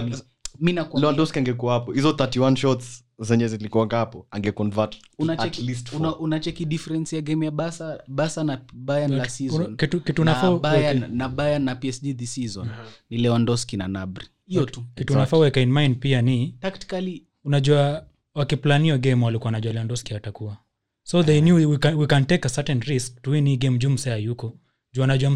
mi 0.60 0.72
nakwambia 0.72 1.26
angekuwa 1.36 1.74
hapo. 1.74 1.92
Hizo 1.92 2.12
31 2.12 2.56
shots 2.56 3.04
zenye 3.22 3.48
zilikuanga 3.48 3.96
hapo 3.96 4.26
angeconvert 4.30 4.94
at 4.94 5.00
unacheki 5.18 5.62
least 5.62 5.88
four. 5.90 6.00
una, 6.00 6.16
unacheki 6.16 6.64
difference 6.64 7.16
ya 7.16 7.22
game 7.22 7.44
ya 7.46 7.50
basa 7.52 8.02
basa 8.08 8.44
na 8.44 8.60
bayan 8.72 9.12
la 9.12 9.28
season. 9.28 9.76
kitu- 9.76 10.00
kitu 10.00 10.24
na 10.24 10.32
unafaa 10.32 10.48
Bayern- 10.70 10.98
uweke- 11.00 11.14
na 11.16 11.28
bayan 11.28 11.62
na 11.62 11.74
psg 11.74 12.16
this 12.16 12.34
season. 12.34 12.68
Ni 13.10 13.18
lewandowski 13.18 13.76
na 13.76 13.88
nabri 13.88 14.26
hiyo 14.46 14.64
tu. 14.64 14.84
Kitu 14.94 15.12
unafaa 15.12 15.36
weka 15.36 15.60
in 15.60 15.72
mind 15.72 15.98
pia 15.98 16.22
ni 16.22 16.56
tactically 16.60 17.26
unajua 17.44 18.06
wakiplanio 18.34 18.84
hiyo 18.84 18.98
game 18.98 19.24
walikuwa 19.24 19.50
najua 19.52 19.72
leondoski 19.72 20.14
atakuwa. 20.14 20.56
So 21.04 21.22
they 21.22 21.40
knew 21.40 21.70
we 21.70 21.78
can, 21.78 21.94
we 21.94 22.06
can 22.06 22.24
take 22.26 22.48
a 22.48 22.50
certain 22.50 22.80
risk 22.80 23.22
to 23.22 23.30
win 23.30 23.48
hii 23.48 23.56
game 23.56 23.78
juu 23.78 23.90
msee 23.90 24.12
ayuko 24.12 24.58
juu 24.94 25.04
anajua 25.04 25.30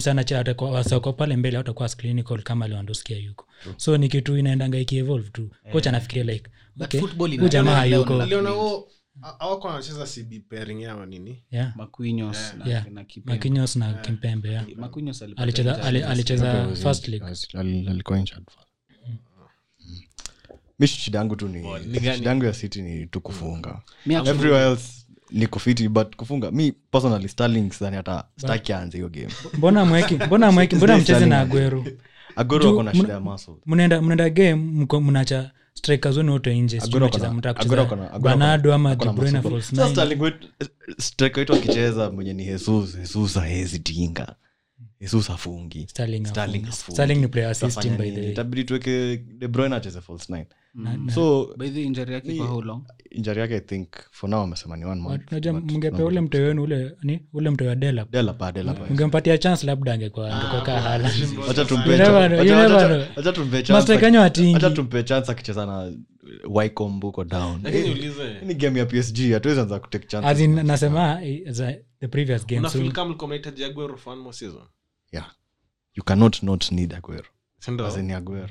pale 1.12 1.36
mbele 1.36 1.58
atakuwa 1.58 1.88
clinical 1.88 2.42
kama 2.42 2.68
leondoski 2.68 3.12
yuko 3.24 3.46
so 3.76 3.96
ni 3.96 4.08
kitu 4.08 4.38
inaendanga 4.38 4.78
ikievolve 4.78 5.30
tu. 5.30 5.50
Coach 5.72 5.86
anafikiria 5.86 6.24
like 6.34 6.50
okay, 6.80 7.00
jamaa 7.48 7.74
hayuko 7.76 8.22
awako 9.38 9.68
wanacheza 9.68 10.06
cb 10.06 10.32
pairing 10.50 10.82
yao 10.82 11.06
nini? 11.06 11.42
Yeah. 11.50 11.76
Marquinhos 11.76 12.54
na- 12.58 12.66
Yeah. 12.66 12.86
na 12.90 13.04
Kimpembe. 13.04 13.32
makinyos 13.32 13.76
na 13.76 13.94
kimpembe 13.94 14.48
yeah. 14.48 14.66
Marquinhos 14.76 15.22
alicheza 15.22 15.70
injury. 15.70 15.86
ali- 15.88 15.98
last 16.00 16.10
alicheza 16.12 16.74
first 16.76 17.08
league. 17.08 17.26
alikuwa 17.90 18.18
injured. 18.18 18.44
mi 20.78 20.86
shida 20.86 21.18
yangu 21.18 21.36
tu 21.36 21.48
ni 21.48 21.62
shida 22.14 22.28
yangu 22.30 22.44
ya 22.44 22.52
city 22.52 22.82
ni 22.82 23.06
tu 23.06 23.20
kufunga. 23.20 23.82
Everywhere 24.06 24.66
else 24.70 25.05
ni 25.30 25.46
kufiti 25.46 25.88
but 25.88 26.16
kufunga 26.16 26.50
mi 26.50 26.72
personally 26.72 27.28
starling 27.28 27.70
sani 27.70 27.96
hata 27.96 28.24
staki 28.36 28.72
aanze 28.72 28.98
hiyo 28.98 29.08
game. 29.08 29.28
Mbona 29.54 29.84
mweki 29.84 30.14
mbona 30.26 30.52
mweki 30.52 30.76
mbona 30.76 30.96
mcheze 30.98 31.26
na 31.26 31.40
agweru 31.40 31.84
agweru 32.36 32.66
wako 32.66 32.82
na 32.82 32.94
shida 32.94 33.12
ya 33.12 33.38
mnaenda 33.66 34.02
mnaenda 34.02 34.30
game 34.30 34.54
mko 34.54 35.00
mnacha 35.00 35.50
strikers 35.74 36.16
wenu 36.16 36.32
wote 36.32 36.58
nje 36.60 36.78
ako 36.78 37.04
ako 37.04 37.96
ako 38.04 38.18
Bernardo 38.18 38.74
ama 38.74 38.90
ako 38.90 39.14
striker 40.98 41.38
wetu 41.40 41.52
akicheza 41.54 42.10
mwenye 42.10 42.32
ni 42.32 42.44
jesus 42.44 42.96
jesus 42.96 43.36
aezi 43.36 43.78
tinga. 43.78 44.34
Afungi 45.28 45.88
itabidi 48.30 48.64
tuweke 48.64 49.16
debroin 49.16 49.72
acheze 49.72 50.00
false 50.00 50.32
nine 50.32 50.46
Na- 50.76 50.96
na- 50.96 51.12
so 51.12 51.54
By 51.58 51.68
the 51.70 51.78
way, 51.78 51.84
injury 53.10 53.40
yake 53.40 53.54
i 53.56 53.60
think 53.60 53.88
for 54.10 54.30
now 54.30 54.40
amesema 54.42 54.76
ni 54.76 54.84
one 54.84 55.00
month 55.00 55.32
mngepea 55.72 56.04
ule 56.04 56.20
mtoi 56.20 56.40
wenu 56.40 56.62
ule 56.62 56.92
ni 57.02 57.20
ule 57.32 57.50
mtoi 57.50 57.68
wa 57.68 57.74
delap. 57.74 58.10
Dela 58.10 58.32
pa, 58.32 58.52
Dela 58.52 58.74
pa. 58.74 58.86
mngempatia 58.90 59.38
chance 59.38 59.66
labda 59.66 59.92
angekuwa 59.92 60.32
angekuwa 60.34 60.62
kaa 60.62 60.80
hala 60.80 61.10
Wacha 61.48 61.64
tumpe 61.64 61.90
You 61.90 61.96
never 61.96 62.06
cha- 62.06 62.28
know, 62.28 62.38
wacha- 62.38 62.50
you 62.50 62.56
never 62.56 62.72
wacha- 62.76 62.88
know. 62.88 63.06
wacha 63.16 63.32
tumpe 64.70 65.02
chance 65.02 65.32
akichezana 65.32 65.32
akicheza 65.32 65.66
na 65.66 65.92
game 68.54 68.78
ya 68.78 68.86
psg 68.86 69.32
hatuwezi 69.32 69.60
anza 69.60 69.78
kutake. 69.80 70.06
Nasema 70.62 71.24
eh, 71.24 71.54
the 72.00 72.08
previous 72.08 72.46
game 72.46 72.60
you 75.94 76.04
cannot 76.04 76.42
not 76.42 76.72
need 76.72 76.94
aguero? 76.94 77.24
Aguero 78.16 78.48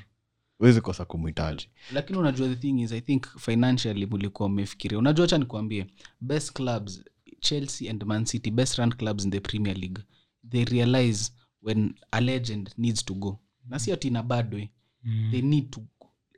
huwezi 0.58 0.82
kosa 0.82 1.06
kumhitaji 1.06 1.70
lakini 1.94 2.20
unajua 2.20 2.48
the 2.48 2.56
thing 2.56 2.82
is 2.82 2.92
i 2.92 3.02
think 3.02 3.28
financially 3.38 4.06
mulikuwa 4.06 4.50
mmefikiria. 4.50 4.98
Unajua 5.00 5.28
cha 5.28 5.38
nikuambie 5.38 5.86
best 6.22 6.52
clubs 6.54 7.02
chelsea 7.40 7.92
and 7.92 8.04
man 8.04 8.26
city 8.26 8.52
best 8.52 8.76
run 8.78 8.94
clubs 8.94 9.26
in 9.26 9.32
the 9.32 9.40
premier 9.40 9.78
league 9.78 10.04
they 10.50 10.66
realize 10.66 11.32
when 11.64 11.94
a 12.12 12.22
legend 12.22 12.72
needs 12.78 13.06
to 13.06 13.14
go. 13.14 13.40
Na 13.70 13.80
si 13.80 13.92
ati 13.92 14.10
na 14.10 14.24
badwe 14.24 14.72
mm, 15.04 15.28
they 15.32 15.42
need 15.42 15.70
to 15.70 15.82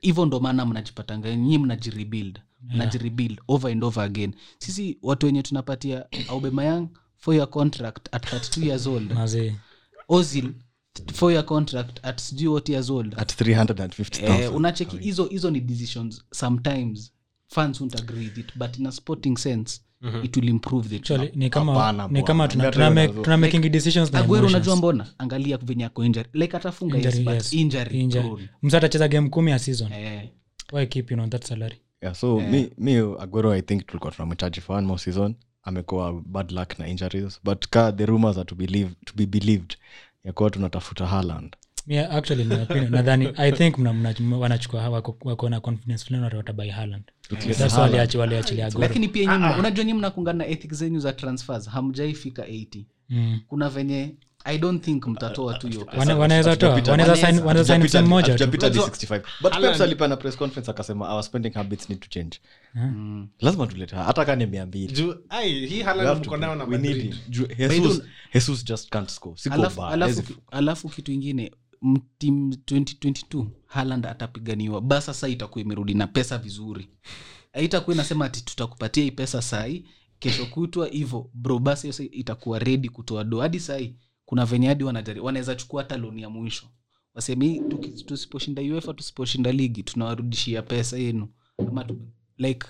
hivyo 0.00 0.26
ndo 0.26 0.40
maana 0.40 0.66
mnajipatanga 0.66 1.36
nyi 1.36 1.58
mnajirebuild 1.58 2.40
mnajirebuild 2.62 3.40
over 3.48 3.72
and 3.72 3.84
over 3.84 4.04
again. 4.04 4.34
Sisi 4.58 4.98
watu 5.02 5.26
wenye 5.26 5.42
tunapatia 5.42 6.06
aubemayang 6.28 6.88
for 7.16 7.34
your 7.34 7.50
contract 7.50 8.08
at 8.14 8.32
32 8.32 8.66
years 8.66 8.86
old. 8.86 9.12
Ozil 10.08 10.52
for 11.12 11.32
your 11.32 11.44
contract 11.44 11.98
at 12.06 12.20
sijui 12.20 12.48
what 12.48 12.68
years 12.68 12.90
old. 12.90 13.14
At 13.16 13.32
350000 13.42 14.40
eh, 14.42 14.54
unacheki 14.54 14.96
hizo 14.96 15.24
hizo 15.24 15.50
ni 15.50 15.60
decisions. 15.60 16.24
Sometimes 16.32 17.12
fans 17.48 17.80
won't 17.80 18.00
agree 18.00 18.24
with 18.24 18.38
it 18.38 18.46
but 18.56 18.78
in 18.78 18.86
a 18.86 18.92
sporting 18.92 19.36
sense 19.38 19.80
it 20.22 20.36
will 20.36 20.48
improve 20.48 20.88
the 20.88 20.98
team. 20.98 21.20
Actually, 21.20 21.38
ni 21.44 21.50
kama 21.50 22.08
ni 22.10 22.22
kama 22.22 22.48
tuna, 22.48 22.70
tuna, 22.70 22.90
make, 22.90 23.12
unazo- 23.12 23.18
like, 23.30 23.36
making 23.36 23.70
decisions 23.72 24.12
na 24.12 24.18
aguero 24.18 24.46
unajua 24.46 24.76
mbona? 24.76 25.06
Angalia 25.18 25.56
venye 25.56 25.84
ako 25.84 26.04
injury 26.04 26.28
like 26.32 26.56
atafunga 26.56 26.96
yes, 26.98 27.04
Injury, 27.06 27.24
but 27.24 27.34
yes. 27.34 27.52
injury 27.52 28.00
Injury. 28.00 28.48
msa 28.62 28.78
atacheza 28.78 29.08
game 29.08 29.28
kumi 29.28 29.50
ya 29.50 29.58
season. 29.58 29.92
Eh, 29.92 30.28
why 30.72 30.86
keep 30.86 31.10
you 31.10 31.20
on 31.20 31.30
that 31.30 31.44
salary? 31.44 31.76
Yeah, 32.02 32.14
so 32.14 32.40
mi, 32.40 32.70
mi 32.78 32.94
aguero 32.96 33.54
i 33.54 33.62
think 33.62 33.86
tulikuwa 33.86 34.12
tunamhitaji 34.12 34.60
for 34.60 34.76
one 34.76 34.86
more 34.86 34.98
season. 35.00 35.34
Amekuwa 35.62 36.12
bad 36.26 36.50
luck 36.50 36.78
na 36.78 36.88
injuries 36.88 37.40
but 37.44 37.66
ka 37.68 37.92
the 37.92 38.06
rumors 38.06 38.36
are 38.38 38.44
to, 38.44 38.54
believe, 38.54 38.90
to 39.04 39.12
be 39.16 39.26
believed 39.26 39.76
yakuwa 40.24 40.50
tunatafuta 40.50 41.06
haland 41.06 41.56
yeah, 41.86 42.14
actually 42.14 42.44
nadhani 42.90 43.32
i 43.36 43.52
think 43.52 43.78
wanachukua 44.40 44.88
wako, 44.90 45.16
wako 45.24 45.48
na 45.48 45.60
confidence 45.60 46.04
fulani 46.04 46.36
watabai 46.36 46.68
Haaland. 46.70 47.04
That's 47.28 47.60
why 47.74 47.80
waliachi- 47.82 48.18
waliachilia 48.18 48.66
Aguero. 48.66 48.88
lakini 48.88 49.08
pia 49.08 49.34
unajua 49.58 49.84
nyi 49.84 49.94
mnakungana 49.94 50.38
na 50.38 50.46
ethics 50.46 50.74
zenyu 50.74 51.00
za 51.00 51.12
transfers 51.12 51.68
hamjaifika 51.68 52.42
80 52.46 52.84
Mm. 53.10 53.40
kuna 53.48 53.68
venye 53.68 54.14
i 54.48 54.58
don't 54.58 54.84
think 54.84 55.06
mtatoa 55.06 55.58
tu 55.58 55.68
hiyo 55.68 55.84
pesa. 55.84 55.98
Wana- 55.98 56.16
wanaweza 56.16 56.56
toa. 56.56 56.70
Hatujapita- 56.70 56.90
wanaweza 56.90 57.14
sign- 57.26 57.44
wanaweza 57.44 57.74
sign 57.74 57.84
msimu 57.84 58.06
mmoja 58.06 58.26
tu. 58.26 58.32
Hatujapita 58.32 58.66
hadi 58.66 58.78
Unajua- 58.78 58.90
65 58.96 59.22
but 59.42 59.52
Haaland- 59.52 59.72
Pep 59.72 59.80
alipeana 59.80 60.16
press 60.16 60.36
conference 60.36 60.70
akasema 60.70 61.12
our 61.14 61.22
spending 61.22 61.50
habits 61.54 61.88
need 61.90 62.00
to 62.00 62.08
change. 62.08 62.38
Lazima 63.40 63.66
tulete 63.66 63.96
hata 63.96 64.24
kane 64.24 64.46
mia 64.46 64.66
mbili. 64.66 64.92
Juu 64.92 65.14
ai 65.28 65.66
hii 65.66 65.76
We 65.76 65.82
Haaland 65.82 66.08
have 66.08 66.20
mko 66.20 66.30
to- 66.30 66.36
nayo 66.36 66.54
na 66.54 66.64
we 66.64 66.78
need 66.78 66.90
Madrid. 66.96 67.12
him. 67.14 67.18
Juu 67.28 67.46
By 67.46 67.54
Jesus- 67.54 68.00
the- 68.00 68.08
Jesus 68.34 68.64
just 68.64 68.88
can't 68.90 69.10
score. 69.10 69.36
Alafu, 69.50 69.84
alafu, 69.84 70.22
alafu 70.50 70.88
kitu 70.88 71.12
ingine 71.12 71.50
tim 71.80 72.00
team 72.18 72.50
2022 72.64 73.46
haland 73.66 74.06
atapiganiwa. 74.06 74.80
Ba 74.80 75.00
sasa 75.00 75.28
itakuwa 75.28 75.62
imerudi 75.64 75.94
na 75.94 76.06
pesa 76.06 76.38
vizuri. 76.38 76.88
Aitakuwa 77.52 77.94
inasema 77.94 78.24
ati 78.24 78.44
tutakupatia 78.44 79.04
hii 79.04 79.10
pesa 79.10 79.42
sai 79.42 79.84
kesho 80.18 80.46
kutwa 80.46 80.88
hivo 80.88 81.30
bro 81.34 81.58
basi 81.58 81.88
itakuwa 82.06 82.58
redi 82.58 82.88
kutoa 82.88 83.24
do 83.24 83.40
hadi 83.40 83.60
sahii 83.60 83.94
kuna 84.28 84.44
venye 84.46 84.66
hadi 84.68 84.84
wanaweza 84.84 85.54
chukua 85.54 85.82
hata 85.82 85.96
loni 85.96 86.22
ya 86.22 86.30
mwisho. 86.30 86.66
Waseme 87.14 87.60
tusiposhinda 88.06 88.62
uefa 88.62 88.94
tusiposhinda 88.94 89.52
ligi 89.52 89.82
tunawarudishia 89.82 90.62
pesa 90.62 90.98
yenu. 90.98 91.28
Ama 91.68 91.84
tu, 91.84 91.98
like 92.38 92.66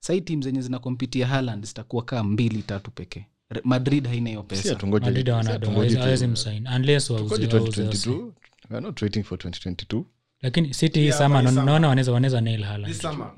sahii 0.00 0.20
tim 0.20 0.42
zenye 0.42 0.60
zinakompitia 0.60 1.26
haland 1.26 1.64
zitakuwa 1.66 2.04
kaa 2.04 2.22
mbili 2.24 2.62
tatu 2.62 2.90
pekee. 2.90 3.24
Madrid 3.64 4.06
haina 4.06 4.28
hiyo 4.30 4.42
pesa. 4.42 4.68
Hatungoje- 4.74 5.04
Madrid 5.04 5.24
si 5.26 5.30
hawana- 5.30 5.50
hatungoje 5.52 5.80
hawezi- 5.80 5.94
tu- 5.96 6.02
hawezi 6.02 6.26
msign, 6.26 6.66
unless 6.76 7.10
wauze- 7.10 7.18
Tungoje 7.22 7.46
wauze- 7.46 7.58
2022. 7.82 8.32
We 8.70 8.76
are 8.76 8.80
not 8.86 9.02
waiting 9.02 9.22
for 9.24 9.38
2022 9.38 10.04
lakini 10.42 10.74
city 10.74 11.00
hii 11.00 11.12
sama 11.12 11.42
naona 11.42 11.88
wanaweza 11.88 12.12
wanaweza 12.12 12.40
nail 12.40 12.62
Haaland. 12.62 12.92
This 12.92 13.02
summer. 13.02 13.32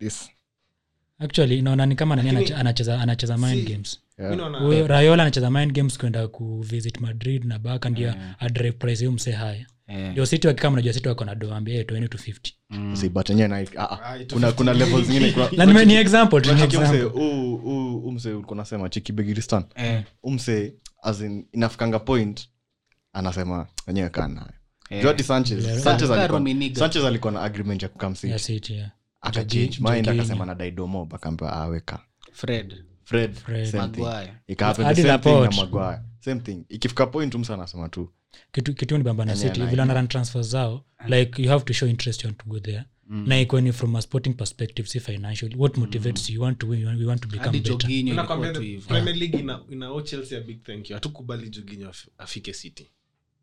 This- 0.00 0.28
actually 1.18 1.62
naona 1.62 1.86
ni 1.86 1.94
kama 1.96 2.16
nani 2.16 2.52
anacheza 2.52 3.00
anacheza 3.00 3.38
mind 3.38 3.68
games 3.68 4.00
huyo 4.60 4.86
rayola 4.86 5.22
anacheza 5.22 5.50
mind 5.50 5.72
games 5.72 5.98
kwenda 5.98 6.28
kuvisit 6.28 7.00
madrid 7.00 7.44
na 7.44 7.58
baka 7.58 7.90
ndio 7.90 8.14
adrive 8.38 8.72
price 8.72 8.98
hiyo 8.98 9.12
msee 9.12 9.32
haya 9.32 9.66
Eh. 9.88 10.10
ndio 10.12 10.26
siti 10.26 10.46
wakikama 10.46 10.76
najua 10.76 10.92
siti 10.92 11.08
wako 11.08 11.24
na 11.24 11.34
doambia 11.34 11.84
toeni 11.84 12.08
to 12.08 12.18
50 12.18 12.96
Si, 12.96 13.08
but 13.08 13.28
yenyewe 13.30 13.48
na- 13.48 13.56
ah, 13.76 13.90
ah, 13.90 13.98
Ah, 14.14 14.18
kuna 14.32 14.52
kuna 14.52 14.72
levels 14.72 15.06
zingine 15.06 15.34
na 15.56 15.66
nime- 15.66 15.84
ni 15.84 15.94
example 15.94 16.40
tu, 16.40 16.48
ni 16.48 16.54
Unacheki 16.54 16.76
umse, 16.76 16.96
example. 16.96 17.20
huu- 17.20 17.56
huu- 17.56 18.00
huu 18.00 18.12
mse 18.12 18.32
ulikuwa 18.32 18.56
nasema 18.56 18.88
chiki 18.88 19.12
begiristan 19.12 19.64
Eh. 19.74 20.02
umse 20.22 20.74
as 21.02 21.20
in, 21.20 21.46
inafikanga 21.52 21.98
point 21.98 22.48
anasema 23.12 23.66
wenyewe 23.86 24.08
kaa 24.10 24.28
nayo. 24.28 24.46
Eh. 24.90 25.02
Juu 25.02 25.08
Sanchez- 25.10 25.64
Yeah. 25.66 25.78
Sanchez 25.80 26.10
alikuwa- 26.10 26.74
Sanchez 26.74 27.04
alikuwa 27.04 27.32
na 27.32 27.40
agreement 27.40 27.82
ya 27.82 27.88
kukamsi 27.88 28.30
ya 28.30 28.38
yeah. 28.68 28.90
akachange 29.20 29.78
mind 29.80 30.08
akasema 30.08 30.46
nadai 30.46 30.70
domo 30.70 31.08
akaambiwa 31.14 31.52
aweka 31.52 31.98
fred 32.32 32.74
fred, 33.06 33.34
Fred. 33.34 33.66
same 33.66 33.88
thing. 33.92 34.02
Maguire. 34.04 34.32
Ikahappen 34.48 34.94
the 34.94 35.02
same 35.02 35.18
thing 35.18 35.40
na 35.40 35.50
Maguire. 35.50 36.00
Same 36.20 36.40
thing. 36.40 36.64
Ikifika 36.68 37.06
point 37.06 37.34
msa 37.34 37.54
anasema 37.54 37.88
tu. 37.88 38.08
Kitu 38.52 38.74
kitu 38.74 38.98
ni 38.98 39.04
bamba 39.04 39.24
na 39.24 39.36
city 39.36 39.62
vile 39.62 39.82
anaran 39.82 40.08
transfer 40.08 40.42
zao 40.42 40.84
like 41.08 41.42
you 41.42 41.48
have 41.48 41.64
to 41.64 41.72
show 41.72 41.88
interest 41.88 42.24
you 42.24 42.28
want 42.28 42.38
to 42.38 42.44
go 42.46 42.60
there. 42.60 42.84
Na 43.08 43.40
iko 43.40 43.60
ni 43.60 43.72
from 43.72 43.96
a 43.96 44.02
sporting 44.02 44.34
perspective 44.34 44.88
si 44.88 45.00
financial 45.00 45.50
what 45.56 45.76
motivates 45.76 46.28
mm. 46.30 46.34
you? 46.34 46.42
Want 46.42 46.58
to 46.58 46.66
win 46.68 46.80
you 46.80 46.86
want- 46.86 47.00
we 47.00 47.06
want 47.06 47.20
to 47.22 47.28
become 47.28 47.58
better. 47.60 47.88
Nakwambia 48.14 48.52
the 48.52 48.78
Premier 48.88 49.14
League 49.14 49.38
ina- 49.38 49.60
ina 49.70 50.02
Chelsea 50.02 50.38
a 50.38 50.40
big 50.40 50.62
thank 50.62 50.90
you. 50.90 50.94
Hatukubali 50.96 51.48
joginyo 51.50 51.92
afike 52.18 52.52
city 52.52 52.86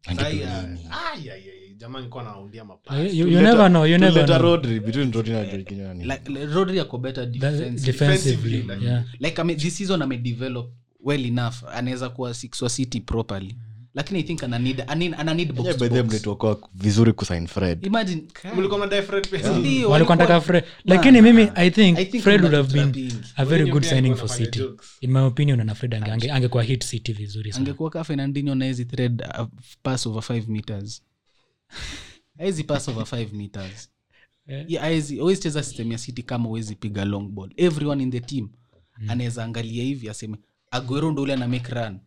Sahi, 0.05 0.43
ai, 0.43 1.29
ai, 1.29 1.29
ai, 1.29 1.75
jamaa 1.77 1.99
nilikuwa 1.99 2.23
naundia 2.23 2.65
mapasi. 2.65 3.19
you, 3.19 3.27
you, 3.27 3.33
you 3.33 3.41
never 3.41 3.69
know 3.69 3.85
you 3.85 3.97
never 3.97 4.13
tuleta 4.13 4.39
know. 4.39 4.51
rodri 4.55 4.79
between 4.79 5.11
rodri 5.11 5.33
na 5.33 5.45
Jorginho 5.45 5.93
ni- 5.93 6.03
like, 6.03 6.29
like, 6.31 6.45
rodri 6.45 6.79
ako 6.79 6.97
better 6.97 7.23
That- 7.25 7.31
defensive. 7.31 7.91
defensively 7.91 8.51
Defensively, 8.57 8.85
yeah. 8.85 9.03
like 9.19 9.41
ame, 9.41 9.55
this 9.55 9.77
season 9.77 10.01
amedevelop 10.01 10.71
well 11.03 11.25
enough. 11.25 11.55
Anaweza 11.73 12.09
kuwa 12.09 12.33
six 12.33 12.61
wa 12.61 12.69
city 12.69 12.99
properly 12.99 13.55
lakini 13.93 14.19
i 14.19 14.23
think 14.23 14.43
ana 14.43 14.59
need, 14.59 14.83
ana, 14.87 15.17
ana 15.17 15.33
need 15.33 15.53
box 15.53 15.77
to 15.77 15.89
box. 15.89 16.05
mlituokoa 16.05 16.69
vizuri 16.73 17.13
kusign 17.13 17.47
fred. 17.47 17.85
Imagine 17.85 18.23
Mlikuwa 18.55 18.77
mnadai 18.79 19.01
Fred 19.01 19.27
pia? 19.29 19.57
Ndio, 19.57 19.89
walikuwa 19.89 20.17
walikuwa- 20.17 20.41
fred. 20.41 20.63
Lakini 20.85 21.21
mimi 21.21 21.49
i 21.55 21.71
think, 21.71 21.97
I 21.97 22.05
think 22.05 22.23
fred 22.23 22.41
would 22.41 22.55
have 22.55 22.73
been 22.73 23.11
a 23.35 23.45
very 23.45 23.71
good 23.71 23.83
signing 23.83 24.15
for 24.15 24.29
city. 24.29 24.61
in 25.01 25.11
my 25.11 25.19
opinion 25.19 25.59
ana 25.59 25.75
fred 25.75 25.93
ange- 25.93 26.11
ange- 26.15 26.31
angekuwa 26.31 26.63
hit 26.63 26.83
city 26.83 27.13
vizuri 27.13 27.51
sana. 27.53 27.65
angekuwa 27.65 27.89
ka 27.89 28.03
fernandinho 28.03 28.55
na 28.55 28.65
hizi 28.65 28.85
thread 28.85 29.23
uh, 29.39 29.47
pass 29.83 30.07
over 30.07 30.23
5 30.37 30.47
meters. 30.47 31.01
Hizi 32.45 32.63
pass 32.63 32.87
over 32.87 33.03
5 33.05 33.33
meters. 33.33 33.89
Eh. 34.47 34.65
yeah, 34.67 34.85
haezi- 34.85 35.19
huwezi 35.19 35.41
cheza 35.41 35.63
system 35.63 35.91
ya 35.91 35.97
city 35.97 36.23
kama 36.23 36.45
huwezi 36.47 36.75
piga 36.75 37.05
long 37.05 37.29
ball. 37.29 37.49
Everyone 37.57 38.03
in 38.03 38.11
the 38.11 38.19
team 38.19 38.49
anaweza 39.07 39.43
angalia 39.43 39.83
hivi 39.83 40.09
aseme 40.09 40.37
aguero 40.71 41.11
ndo 41.11 41.21
ule 41.21 41.33
ana 41.33 41.47
make 41.47 41.73
run 41.73 41.99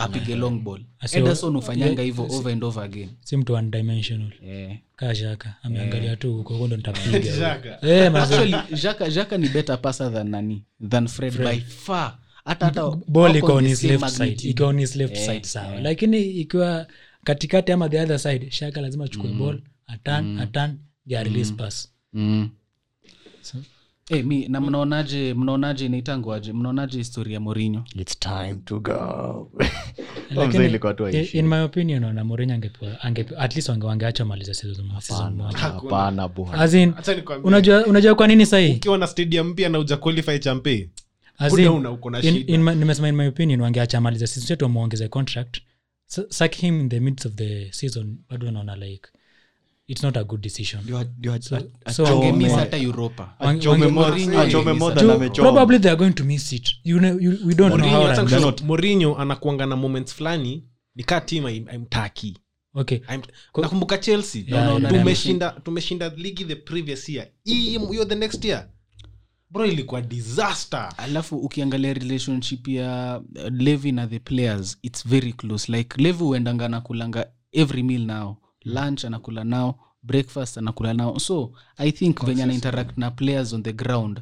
apige 0.00 0.36
long 0.36 0.58
ball 0.62 0.80
ederson 1.12 1.56
ufanyanga 1.56 2.02
hivyo 2.02 2.24
over 2.24 2.52
and 2.52 2.64
over 2.64 2.84
again 2.84 3.08
si 3.24 3.36
mtu 3.36 3.52
one 3.54 3.70
dimensional 3.70 4.32
yeah. 4.46 4.76
kaa 4.96 5.14
shaka 5.14 5.54
ameangalia 5.62 6.16
tu 6.16 6.32
huko 6.36 6.52
huko 6.54 6.66
ndo 6.66 6.76
nitapiga 6.76 7.18
Xhaka. 7.38 7.78
Eh, 7.88 8.12
mazee. 8.12 8.34
actually 8.54 8.80
jaka 8.82 9.10
jaka 9.10 9.38
ni 9.38 9.48
better 9.48 9.80
passer 9.82 10.12
than 10.12 10.28
nani 10.28 10.64
than 10.88 11.08
fred, 11.08 11.38
by 11.38 11.60
far 11.60 12.18
hata 12.44 12.64
hata 12.66 12.90
ball 13.08 13.36
iko 13.36 13.54
on 13.54 13.66
his 13.66 13.84
left 13.84 14.00
magnitude. 14.00 14.36
side 14.40 14.50
iko 14.50 14.66
on 14.66 14.78
his 14.78 14.96
left 14.96 15.14
yeah. 15.16 15.26
side 15.26 15.44
sawa 15.46 15.66
yeah. 15.70 15.82
lakini 15.82 16.22
ikiwa 16.30 16.86
katikati 17.24 17.72
ama 17.72 17.88
the 17.88 18.00
other 18.00 18.18
side 18.18 18.50
shaka 18.50 18.80
lazima 18.80 19.04
achukue 19.04 19.30
ball 19.32 19.60
atan 19.86 20.38
atan 20.38 20.78
ya 21.06 21.22
release 21.22 21.52
pass 21.52 21.88
mm. 22.12 22.50
So- 23.42 23.58
Eh, 24.12 24.24
mi 24.24 24.48
na 24.48 24.60
mnaonaje 24.60 25.34
mnaonaje 25.34 25.86
inaitangwaje 25.86 26.52
mnaonaje 26.52 26.98
historia 26.98 27.34
ya 27.34 27.40
morinho 27.40 27.84
its 27.94 28.18
time 28.18 28.54
to 28.64 28.80
go. 28.80 29.50
Mzee 30.48 30.66
ilikuwa 30.66 30.94
tu 30.94 31.08
i- 31.08 31.24
in 31.24 31.46
my 31.48 31.60
opinion 31.60 32.04
ona 32.04 32.24
morinyo 32.24 32.54
angepewa 32.54 33.00
angepe, 33.00 33.36
at 33.36 33.54
least 33.56 33.68
wange- 33.68 33.84
wangeacha 33.86 34.24
maliza 34.24 34.54
season 34.54 34.90
season 35.00 35.34
moja. 35.34 35.58
hapana 35.58 36.28
bwana. 36.28 36.58
As 36.62 36.74
in 36.74 36.94
Acha 36.98 37.14
nikwambie, 37.14 37.48
unajua 37.48 37.86
unajua 37.86 38.14
kwa 38.14 38.26
nini 38.26 38.46
sahii? 38.46 38.72
Ukiwa 38.72 38.98
na 38.98 39.06
stadium 39.06 39.46
mpya 39.48 39.68
na 39.68 39.78
uja 39.78 39.96
qualify 39.96 40.38
champe 40.38 40.90
As 41.38 41.58
in, 41.58 41.68
una- 41.68 41.90
uko 41.90 42.10
na 42.10 42.22
in- 42.22 42.34
shida. 42.38 42.54
in 42.54 42.62
my- 42.62 42.74
nimesema 42.74 43.08
in 43.08 43.14
my 43.14 43.26
opinion 43.26 43.60
wangeacha 43.60 44.00
maliza 44.00 44.26
season 44.26 44.48
chetu 44.48 44.64
wamuongeze 44.64 45.08
contract. 45.08 45.58
S- 46.08 46.26
sack 46.28 46.54
him 46.56 46.80
in 46.80 46.88
the 46.88 47.00
midst 47.00 47.26
of 47.26 47.32
the 47.34 47.72
season 47.72 48.16
bado 48.30 48.50
naona 48.50 48.76
like 48.76 49.08
it's 49.90 50.02
not 50.04 50.16
a 50.16 50.24
good 50.24 50.40
decision. 50.40 50.80
So 51.90 52.04
probably 55.34 55.78
they 55.78 55.90
are 55.90 55.96
going 55.96 56.12
to 56.12 56.24
miss 56.24 56.52
it. 56.52 56.70
You 56.84 57.00
know, 57.00 57.18
you, 57.18 57.38
we 57.44 57.54
don't 57.54 57.76
know 57.76 57.88
how 57.88 58.02
Mourinho, 58.02 58.12
acha 58.12 58.22
Rangnick- 58.22 58.52
kushow, 58.52 58.66
Mourinho 58.66 59.16
anakuanga 59.18 59.66
na 59.66 59.76
moments 59.76 60.14
fulani 60.14 60.64
nikaa 60.94 61.20
team 61.20 61.46
aimtaki 61.46 62.38
okay. 62.74 63.00
Nakumbuka 63.62 63.98
chelsea. 63.98 64.44
Yeah, 64.46 64.62
Unaona 64.64 64.88
yeah. 64.88 65.00
tumeshinda 65.00 65.50
tumeshinda 65.50 66.08
ligi 66.08 66.44
the 66.44 66.56
previous 66.56 67.08
year. 67.08 67.28
Hiyo 67.44 68.04
the 68.04 68.14
next 68.14 68.44
year. 68.44 68.68
Bro 69.50 69.66
ilikuwa 69.66 70.02
disaster. 70.02 70.92
Alafu 70.96 71.36
ukiangalia 71.36 71.94
relationship 71.94 72.68
ya 72.68 73.20
uh, 73.34 73.48
levi 73.52 73.92
na 73.92 74.06
the 74.06 74.18
players 74.18 74.78
its 74.82 75.08
very 75.08 75.32
close. 75.32 75.72
Like 75.72 76.02
levi 76.02 76.24
huendanga 76.24 76.64
anakulanga 76.66 77.26
every 77.52 77.82
meal 77.82 78.00
nao 78.06 78.36
lunch 78.64 79.04
anakula 79.04 79.44
nao 79.44 79.78
breakfast 80.02 80.58
anakula 80.58 80.94
nao. 80.94 81.18
So 81.18 81.52
i 81.76 81.92
think 81.92 82.24
venye 82.24 82.42
ana 82.42 82.54
interact 82.54 82.98
na 82.98 83.10
players 83.10 83.52
on 83.52 83.62
the 83.62 83.72
ground 83.72 84.20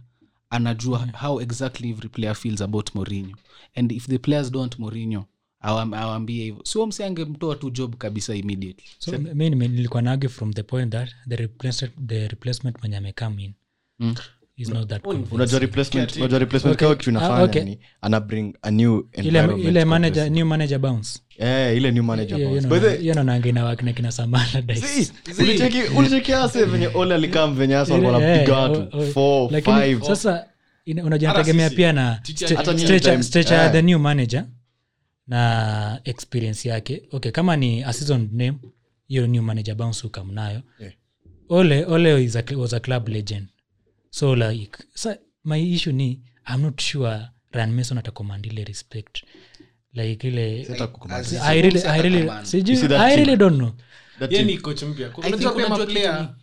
anajua 0.50 1.06
how 1.20 1.40
exactly 1.40 1.90
every 1.90 2.08
player 2.08 2.34
feels 2.34 2.60
about 2.60 2.94
morinho 2.94 3.36
and 3.74 3.92
if 3.92 4.06
the 4.06 4.18
players 4.18 4.50
don't 4.52 4.78
morinho 4.78 5.24
awam- 5.62 5.94
awambie 5.94 6.44
hivo 6.44 6.60
sio 6.64 6.86
msiange 6.86 7.22
angemtoa 7.22 7.56
tu 7.56 7.70
job 7.70 7.96
kabisa 7.96 8.34
immediately. 8.34 8.84
So 8.98 9.18
mi 9.18 9.50
nilikuwa 9.50 10.02
nage 10.02 10.28
from 10.28 10.52
the 10.52 10.62
point 10.62 10.92
that 10.92 11.10
the 11.28 11.36
replacement, 11.36 12.06
the 12.06 12.28
replacement 12.28 12.78
mwenye 12.80 12.96
amecome 12.96 13.44
in 13.44 13.52
Mm. 14.00 14.14
Is 14.58 14.68
not 14.68 14.88
that 14.88 15.06
unajua 15.32 15.58
replacement 15.58 16.16
unajua 16.16 16.38
replacement 16.38 16.74
Okay. 16.76 16.86
kao 16.88 16.96
kitu 16.96 17.10
inafanya 17.10 17.42
okay. 17.42 17.62
ni 17.64 17.78
ana 18.00 18.20
bring 18.20 18.54
a 18.62 18.70
new 18.70 19.02
environment 19.12 19.64
ile 19.68 19.80
kwa 19.80 19.86
manager 19.90 20.30
new 20.30 20.46
manager 20.46 20.78
bounce 20.78 21.18
eh 21.38 21.76
ile 21.76 21.90
new 21.90 22.02
manager 22.02 22.38
bounce. 22.38 22.66
By 22.68 22.74
the 22.74 22.80
naona- 22.80 22.86
way, 22.88 22.98
hiyo 22.98 23.14
naonanga 23.14 23.48
inawakina 23.48 23.92
kina 23.92 24.12
samala 24.12 24.46
see, 24.74 25.10
ulicheki- 25.38 25.98
ulicheki 25.98 26.32
ase 26.32 26.64
venye 26.64 26.86
ole 26.94 27.14
alikam 27.14 27.54
venye 27.56 27.76
asa 27.76 27.94
wanapiga 27.94 28.56
watu 28.56 28.96
o- 28.96 29.00
o- 29.00 29.06
four, 29.06 29.52
lakini 29.52 29.76
five. 29.80 30.02
sasa 30.04 30.46
unajua 31.04 31.32
nategemea 31.32 31.70
pia 31.70 31.92
na 31.92 32.20
stature 33.22 33.54
ya 33.56 33.66
eh. 33.66 33.72
the 33.72 33.82
new 33.82 33.98
manager 33.98 34.44
na 35.26 36.00
experience 36.04 36.68
yake 36.68 37.02
okay 37.12 37.30
kama 37.32 37.56
ni 37.56 37.82
a 37.84 37.92
season 37.92 38.28
name 38.32 38.54
hiyo 39.08 39.26
new 39.26 39.42
manager 39.42 39.74
bounce 39.74 40.06
ukamnayo 40.06 40.62
Yeah. 40.80 40.92
ole 41.48 41.84
ole 41.84 42.24
is 42.24 42.36
a, 42.36 42.42
was 42.56 42.72
a 42.74 42.80
club 42.80 43.08
legend 43.08 43.46
so 44.10 44.36
like 44.36 44.78
sa, 44.94 45.16
my 45.44 45.74
issue 45.74 45.92
ni 45.92 46.20
i'm 46.54 46.62
not 46.62 46.80
sure 46.80 47.28
ran 47.52 47.72
mason 47.72 47.98
atacommand 47.98 48.46
ile 48.46 48.64
respect. 48.64 49.22
Like 49.92 50.28
ile 50.28 50.66
I 51.42 51.60
really, 51.62 51.80
I 51.88 52.02
really, 52.02 52.28
I 53.32 53.36
don't 53.36 53.56
know. 53.56 53.72
I 54.20 54.28
think 54.28 54.66
unajua 55.18 55.52
pia 55.52 55.66
unajua 55.66 55.78
maplayer 55.78 56.18
kitu 56.18 56.22
ni- 56.22 56.42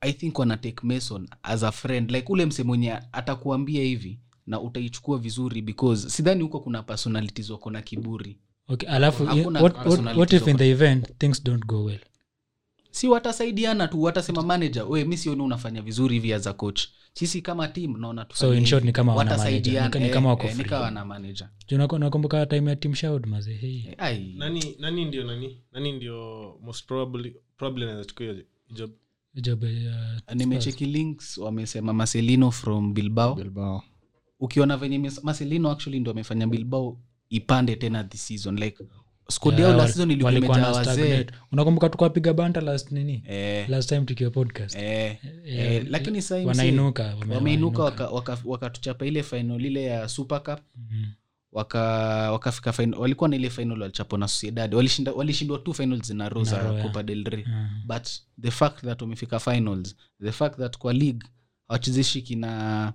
i 0.00 0.12
think 0.12 0.38
wana 0.38 0.56
take 0.56 0.76
mason 0.86 1.28
as 1.42 1.62
a 1.62 1.72
friend. 1.72 2.10
Like 2.10 2.32
ule 2.32 2.46
mse 2.46 2.62
mwenye 2.62 2.92
atakuambia 3.12 3.82
hivi 3.82 4.18
na 4.46 4.60
utaichukua 4.60 5.18
vizuri 5.18 5.62
because 5.62 6.10
sidhani 6.10 6.42
huko 6.42 6.60
kuna 6.60 6.82
personalities 6.82 7.50
wako 7.50 7.70
na 7.70 7.82
kiburi. 7.82 8.38
Okay 8.68 8.88
alafu 8.88 9.24
what, 9.24 9.74
what, 9.86 10.16
what 10.16 10.32
if 10.32 10.46
in 10.48 10.56
the 10.56 10.70
event 10.70 11.18
things 11.18 11.44
don't 11.44 11.64
go 11.66 11.84
well 11.84 12.00
si 12.94 13.08
watasaidiana 13.08 13.88
tu 13.88 14.02
watasema 14.02 14.42
manager 14.42 14.82
we 14.88 15.04
mi 15.04 15.16
sioni 15.16 15.42
unafanya 15.42 15.82
vizuri 15.82 16.14
hivi 16.14 16.32
as 16.32 16.46
a 16.46 16.52
coach. 16.52 16.82
Sisi 17.12 17.42
kama 17.42 17.68
team 17.68 18.00
naona 18.00 18.26
So 18.34 18.54
in 18.54 18.66
short 18.66 18.84
ni 18.84 18.92
kama 18.92 19.14
Watasaidiana, 19.14 19.80
manager, 19.80 20.00
ni- 20.00 20.04
ni 20.04 20.08
eh, 20.08 20.14
kama 20.14 20.28
wako 20.28 20.46
eh, 20.46 20.54
free. 20.54 20.64
kama 20.68 20.82
wana 20.84 21.04
manager. 21.04 21.48
Juu 21.68 21.78
nakumbuka 21.98 22.46
time 22.46 22.70
ya 22.70 22.76
team 22.76 22.94
shout 22.94 23.26
maze 23.26 23.54
hey. 23.54 23.82
Ai, 23.98 24.34
nani 24.36 24.76
nani 24.78 25.04
ndio 25.04 25.24
nani? 25.24 25.60
Nani 25.72 25.92
ndio 25.92 26.14
most 26.62 26.86
probably 26.86 27.36
probably 27.56 28.04
chukua 28.04 28.34
job? 28.74 28.90
Job 29.34 29.64
ya 29.64 30.22
nimecheki 30.34 30.86
links 30.86 31.38
wamesema 31.38 31.92
marcelino 31.92 32.50
from 32.50 32.94
bilbao. 32.94 33.34
Bilbao. 33.34 33.82
ukiona 34.40 34.76
venye 34.76 35.10
marcelino 35.22 35.70
actually 35.70 36.00
ndo 36.00 36.10
amefanya 36.10 36.46
bilbao 36.46 37.00
ipande 37.30 37.76
tena 37.76 38.04
this 38.04 38.26
season 38.26 38.58
like 38.58 38.84
Yeah, 39.64 39.78
unakumbuka 41.52 41.88
tukawapiga 41.88 42.32
banta 42.34 42.60
last 42.60 42.92
nini? 42.92 43.24
Eh, 43.28 43.68
last 43.68 43.88
time 43.88 44.00
tukiwa 44.00 44.30
podcast. 44.30 44.74
Eh, 44.76 45.16
Eh, 45.46 45.58
eh, 45.74 45.86
lakini 45.90 46.22
sahii 46.22 46.46
wameinuka 47.34 47.84
wakatuchapa 48.44 49.04
waka, 49.04 49.06
ile 49.06 49.22
final 49.22 49.64
ile 49.64 49.82
ya 49.84 50.08
super 50.08 50.42
cup. 50.42 50.60
Mhm. 50.76 51.04
waka 51.52 51.80
wakafika 52.32 52.72
final 52.72 52.98
walikuwa 53.00 53.28
na 53.28 53.36
ile 53.36 53.50
final 53.50 53.80
walichapwa 53.80 54.18
na 54.18 54.28
sociedad. 54.28 54.74
Walishindwa 54.74 55.14
wali 55.14 55.32
two 55.64 55.72
finals 55.72 56.10
na 56.10 56.28
row 56.28 56.44
za 56.44 56.56
copa 56.82 57.02
del 57.02 57.24
rey. 57.24 57.44
Mhm. 57.46 57.86
but 57.86 58.08
the 58.42 58.50
fact 58.50 58.80
that 58.84 59.02
wamefika 59.02 59.38
finals 59.40 59.96
the 60.22 60.32
fact 60.32 60.56
that 60.58 60.78
kwa 60.78 60.92
league 60.92 61.20
hawachezeshi 61.68 62.22
kina 62.22 62.92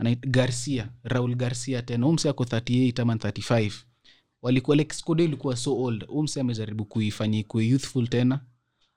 anait- 0.00 0.26
garcia 0.30 0.88
raul 1.02 1.34
garcia 1.34 1.82
tena. 1.82 2.06
Umse 2.06 2.28
ako 2.28 2.44
38 2.44 3.02
ama 3.02 3.14
35 3.16 3.72
walikuwa 4.44 4.76
like 4.76 4.94
skode 4.94 5.24
ilikuwa 5.24 5.56
so 5.56 5.76
old. 5.82 6.04
Umse 6.08 6.40
amejaribu 6.40 6.84
kuifanya 6.84 7.38
ikuwe 7.38 7.66
youthful 7.66 8.08
tena. 8.08 8.40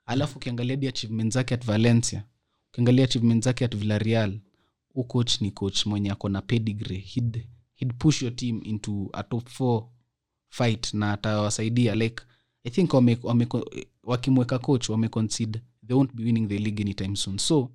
Alafu 0.06 0.38
ukiangalia 0.38 0.76
di 0.76 0.88
achievement 0.88 1.32
zake 1.32 1.54
at 1.54 1.64
valencia 1.66 2.24
ukiangalia 2.72 3.04
achievement 3.04 3.44
zake 3.44 3.64
at 3.64 3.76
villarreal 3.76 4.40
u 4.94 5.04
coach 5.04 5.40
ni 5.40 5.50
coach 5.50 5.86
mwenye 5.86 6.10
ako 6.10 6.28
na 6.28 6.42
pedigree. 6.42 6.98
He'd, 6.98 7.46
he'd 7.74 7.94
push 7.98 8.22
your 8.22 8.36
team 8.36 8.60
into 8.64 9.10
a 9.12 9.22
top 9.22 9.48
four 9.48 9.88
fight 10.48 10.94
na 10.94 11.12
atawasaidia 11.12 11.94
like 11.94 12.22
i 12.64 12.70
think 12.70 12.94
wame, 12.94 13.18
wame, 13.22 13.46
wakimweka 14.02 14.58
coach 14.58 14.88
wameconcede 14.88 15.60
they 15.86 15.96
won't 15.96 16.14
be 16.14 16.24
winning 16.24 16.48
the 16.48 16.58
league 16.58 16.80
anytime 16.82 17.16
soon. 17.16 17.38
So 17.38 17.70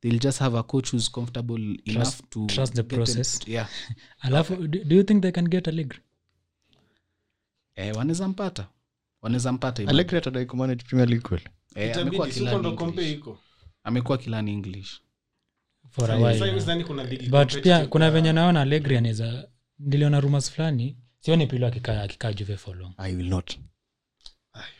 they'll 0.00 0.18
just 0.20 0.38
have 0.38 0.58
a 0.58 0.62
coach 0.62 0.90
who's 0.92 1.10
comfortable 1.10 1.76
enough 1.84 2.20
to 2.30 2.46
trust 2.46 2.74
the 2.74 2.82
process. 2.82 3.38
them- 3.38 3.52
yeah. 3.52 3.68
Alafu 4.20 4.56
do, 4.56 4.84
do 4.84 4.96
you 4.96 5.02
think 5.02 5.22
they 5.22 5.32
can 5.32 5.48
get 5.48 5.68
Allegri? 5.68 5.98
Eh, 7.78 7.96
wanaweza 7.96 8.28
mpata 8.28 8.68
wanaweza 9.22 9.52
mpata 9.52 9.82
Iman. 9.82 9.94
Allegri 9.94 10.18
atadai 10.18 10.46
kumanage 10.46 10.84
Premier 10.84 11.08
League 11.08 11.28
kweli? 11.28 11.44
eh, 11.74 11.96
amekuwa 11.96 12.28
itabidi 12.28 12.46
siko 12.50 12.58
ndo 12.58 12.72
kompe 12.72 13.02
English. 13.02 13.18
iko 13.18 13.38
amekuwa 13.84 14.18
kilani 14.18 14.52
english 14.52 15.00
for 15.90 16.10
a 16.10 16.32
Sasa 16.32 16.46
hivi 16.46 16.60
sidhani 16.60 16.84
kuna 16.84 17.04
ligi 17.04 17.22
but 17.28 17.32
competitive 17.32 17.86
kuna 17.86 18.04
kwa- 18.04 18.10
venye 18.10 18.32
naona 18.32 18.60
Allegri 18.60 18.96
anaweza 18.96 19.48
niliona 19.78 20.20
rumors 20.20 20.50
fulani 20.50 20.96
sioni 21.20 21.46
pilo 21.46 21.66
akikaa 21.66 22.02
akikaa 22.02 22.32
juve 22.32 22.56
for 22.56 22.76
long 22.76 22.92
I 22.96 23.14
will 23.16 23.28
not. 23.28 23.52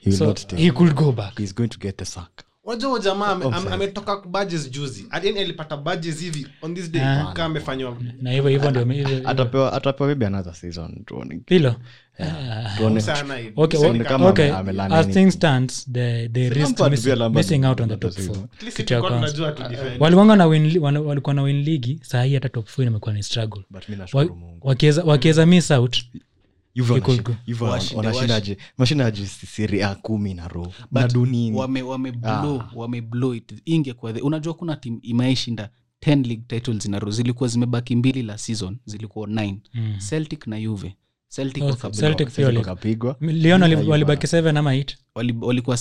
He 0.00 0.10
will 0.10 0.18
so 0.18 0.24
not 0.26 0.38
stay. 0.38 0.58
he 0.58 0.70
could 0.70 0.94
go 0.94 1.12
back 1.12 1.38
He's 1.38 1.54
going 1.54 1.68
to 1.68 1.78
get 1.78 1.96
the 1.96 2.04
sack. 2.04 2.44
Wajua 2.68 2.90
huyo 2.90 3.02
jamaa 3.02 3.26
ame- 3.26 3.44
Offside. 3.44 3.66
ame- 3.66 3.74
ametoka 3.74 4.16
badges 4.26 4.70
juzi. 4.70 5.06
Yani 5.24 5.38
alipata 5.40 5.76
badges 5.76 6.20
hivi 6.20 6.46
on 6.62 6.74
this 6.74 6.90
day 6.90 7.02
Ah. 7.02 7.32
kama 7.32 7.44
amefanywa. 7.44 7.96
Na 8.22 8.30
hivyo 8.32 8.50
hivyo 8.50 8.70
ndio 8.70 8.84
atapewa 9.28 9.72
atapewa 9.72 10.06
maybe 10.08 10.26
another 10.26 10.54
season 10.54 11.04
tuone. 11.06 11.40
Ame- 14.48 14.58
amelearn 14.58 14.92
as 14.92 15.08
things 15.08 15.34
stands 15.34 15.90
risk 16.48 16.80
missing, 17.34 17.64
out 17.64 17.80
on 17.80 17.88
the 17.88 17.96
top 17.96 18.12
na 20.36 20.46
win, 20.46 20.78
walikuwa 20.78 21.34
na 21.34 21.42
win 21.42 21.62
ligi 21.62 22.00
saa 22.02 22.22
hii 22.22 22.34
hata 22.34 22.48
top 22.48 22.66
four 22.66 22.84
imekuwa 22.86 23.14
ni 23.14 23.22
struggle. 23.22 23.62
But 23.70 23.88
mi 23.88 23.94
Wa- 23.94 23.98
nashukuru 23.98 24.34
Mungu. 24.36 24.68
wakiweza 24.68 25.04
wakiweza 25.04 25.46
miss 25.46 25.70
out 25.70 25.96
wanashindaje? 27.96 28.58
mashindaje 28.78 29.26
siri 29.26 29.84
kumi 30.02 30.34
na 30.34 30.48
ro 30.48 30.72
nadu 30.92 31.26
nini? 31.26 31.56
wame, 31.56 31.82
wame 31.82 32.12
blow, 32.12 32.62
wame 32.74 33.00
blow 33.00 33.34
it. 33.34 33.62
Ingekuwa 33.64 34.12
unajua 34.22 34.54
kuna 34.54 34.76
tim 34.76 34.98
imeaishinda 35.02 35.70
10 36.06 36.26
league 36.26 36.44
titles 36.46 36.84
in 36.86 36.94
a 36.94 36.98
row. 36.98 37.10
Zilikuwa 37.10 37.48
zimebaki 37.48 37.96
mbili 37.96 38.22
la 38.22 38.38
season 38.38 38.76
zilikuwa 38.84 39.28
9 39.28 39.56
Mm. 39.74 39.96
celtic 40.08 40.46
na 40.46 40.60
juve. 40.60 40.96
Celtic 41.28 41.62
Oh, 41.62 41.72
walibaki 43.90 44.26
seven 44.26 44.56
ama 44.56 44.74
walikuwa 45.40 45.76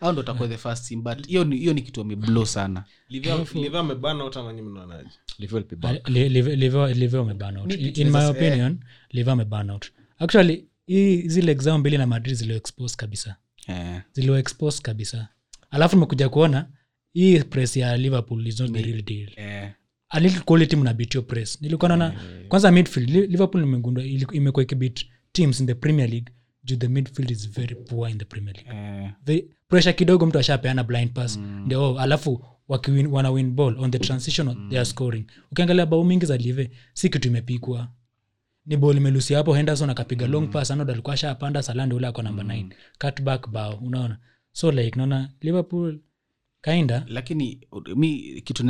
7 0.00 0.08
but 0.08 0.08
PSG 0.08 0.08
but 0.08 0.08
Bayern 0.08 0.08
might 0.08 0.08
guess 0.08 0.08
that 0.08 0.08
Bayern, 0.08 0.08
Bayern 0.08 0.08
Ba- 0.08 0.08
will. 0.08 0.08
Ba- 0.08 0.08
Bayern 0.08 0.08
are 0.08 0.08
getting 0.08 0.08
Bayern 0.08 0.08
there. 0.08 0.08
will. 0.08 0.08
so 0.08 0.08
they'll 0.08 0.08
get 0.08 0.08
Bayern 0.08 0.08
nine 0.08 0.08
are 0.08 0.08
this 0.08 0.08
getting 0.08 0.08
season 0.08 0.08
there. 0.08 0.08
alafu 0.08 0.08
watch 0.08 0.08
moja. 0.08 0.08
They 0.08 0.08
are 0.08 0.08
getting 0.08 0.08
there. 0.08 0.08
au 0.08 0.12
ndo 0.12 0.22
takuwa 0.22 0.48
the 0.48 0.56
first 0.56 0.88
team 0.88 1.02
but 1.02 1.26
hiyo 1.26 1.44
ni, 1.44 1.56
hiyo 1.56 1.72
ni 1.72 1.82
kitu 1.82 2.00
wameblow 2.00 2.44
sana 2.44 2.84
Liverpool- 3.10 3.54
Liverpool 3.54 3.76
amebana 3.80 4.24
out 4.24 4.36
ama 4.36 4.52
nyinyi 4.52 4.68
mnaonaje 4.68 5.10
Liverpool 5.38 5.62
will 5.62 5.70
be 5.70 5.76
back. 5.76 6.08
Li- 6.08 6.28
Live- 6.28 6.56
Live- 6.56 6.94
Live 6.94 7.16
wameburn 7.16 7.56
out. 7.56 7.66
Mi 7.66 7.74
In- 7.74 7.80
kitu 7.86 8.00
in 8.00 8.10
my 8.10 8.24
opinion 8.26 8.78
live 9.10 9.30
wameburn 9.30 9.78
actually 10.18 10.64
hii 10.86 11.28
zile 11.28 11.52
exam 11.52 11.80
mbili 11.80 11.98
na 11.98 12.06
madrid 12.06 12.34
zilioexpose 12.36 12.96
kabisa 12.96 13.36
yeah. 13.68 14.02
zilioexpose 14.12 14.82
kabisa 14.82 15.28
alafu 15.70 15.96
nimekuja 15.96 16.28
kuona 16.28 16.68
hii 17.12 17.40
press 17.40 17.76
ya 17.76 17.96
liverpool 17.96 18.46
is 18.46 18.60
not 18.60 18.72
the 18.72 18.82
real 18.82 19.02
deal 19.02 19.30
yeah 19.36 19.72
a 20.08 20.20
little 20.20 20.40
quality 20.40 20.76
mnabit 20.76 21.14
your 21.14 21.26
press 21.26 21.62
nilikuwa 21.62 21.88
naona 21.88 22.20
kwanza 22.48 22.70
midfield 22.72 23.10
liverpool 23.10 23.62
imegundwa 23.62 24.04
imekuwa 24.32 24.62
ikibit 24.62 25.06
teams 25.32 25.60
in 25.60 25.66
the 25.66 25.74
premier 25.74 26.10
league 26.10 26.32
juu 26.70 26.76
the 26.76 26.88
midfield 26.88 27.30
is 27.30 27.50
very 27.50 27.74
poor 27.74 28.10
in 28.10 28.18
the 28.18 28.24
premier 28.24 28.54
league. 28.56 28.70
Eh. 28.76 29.10
Very- 29.26 29.44
pressure 29.68 29.92
kidogo 29.92 30.26
mtu 30.26 30.38
ashapeana 30.38 30.84
blind 30.84 31.12
pass. 31.12 31.36
Ndio 31.38 31.90
oh, 31.92 31.98
alafu 32.00 32.44
wakiwin, 32.68 33.06
wana 33.06 33.30
win 33.30 33.50
ball 33.50 33.78
on 33.78 33.90
the 33.90 33.98
transition 33.98 34.68
they 34.68 34.78
are 34.78 34.84
scoring. 34.84 35.24
Ukiangalia 35.52 35.86
bao 35.86 36.04
mingi 36.04 36.26
za 36.26 36.36
live 36.36 36.70
si 36.94 37.08
kitu 37.08 37.28
imepikwa. 37.28 37.88
Ni 38.66 38.76
bol 38.76 38.96
imelusia 38.96 39.38
hapo 39.38 39.54
henderson 39.54 39.90
akapiga 39.90 40.26
long 40.26 40.50
pass 40.50 40.70
anod 40.70 40.90
alikuwa 40.90 41.14
ashapanda 41.14 41.62
salande 41.62 41.94
ule 41.94 42.06
ako 42.06 42.22
namba 42.22 42.42
9 42.42 42.66
cutback 43.00 43.48
bao 43.48 43.74
unaona? 43.74 44.18
So 44.52 44.70
like 44.72 44.96
naona 44.98 45.28
liverpool 45.40 45.98
kainda 46.60 47.04
lakini 47.08 47.60
mi 47.96 48.40
kitu 48.44 48.64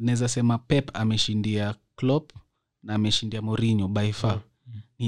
neza 0.00 0.28
sema 0.28 0.58
pep 0.58 0.90
ameshindia 0.94 1.74
clop 1.96 2.32
na 2.82 2.94
ameshindia 2.94 3.42
morinho 3.42 3.88
by 3.88 4.12
far. 4.12 4.34
ni 4.34 4.40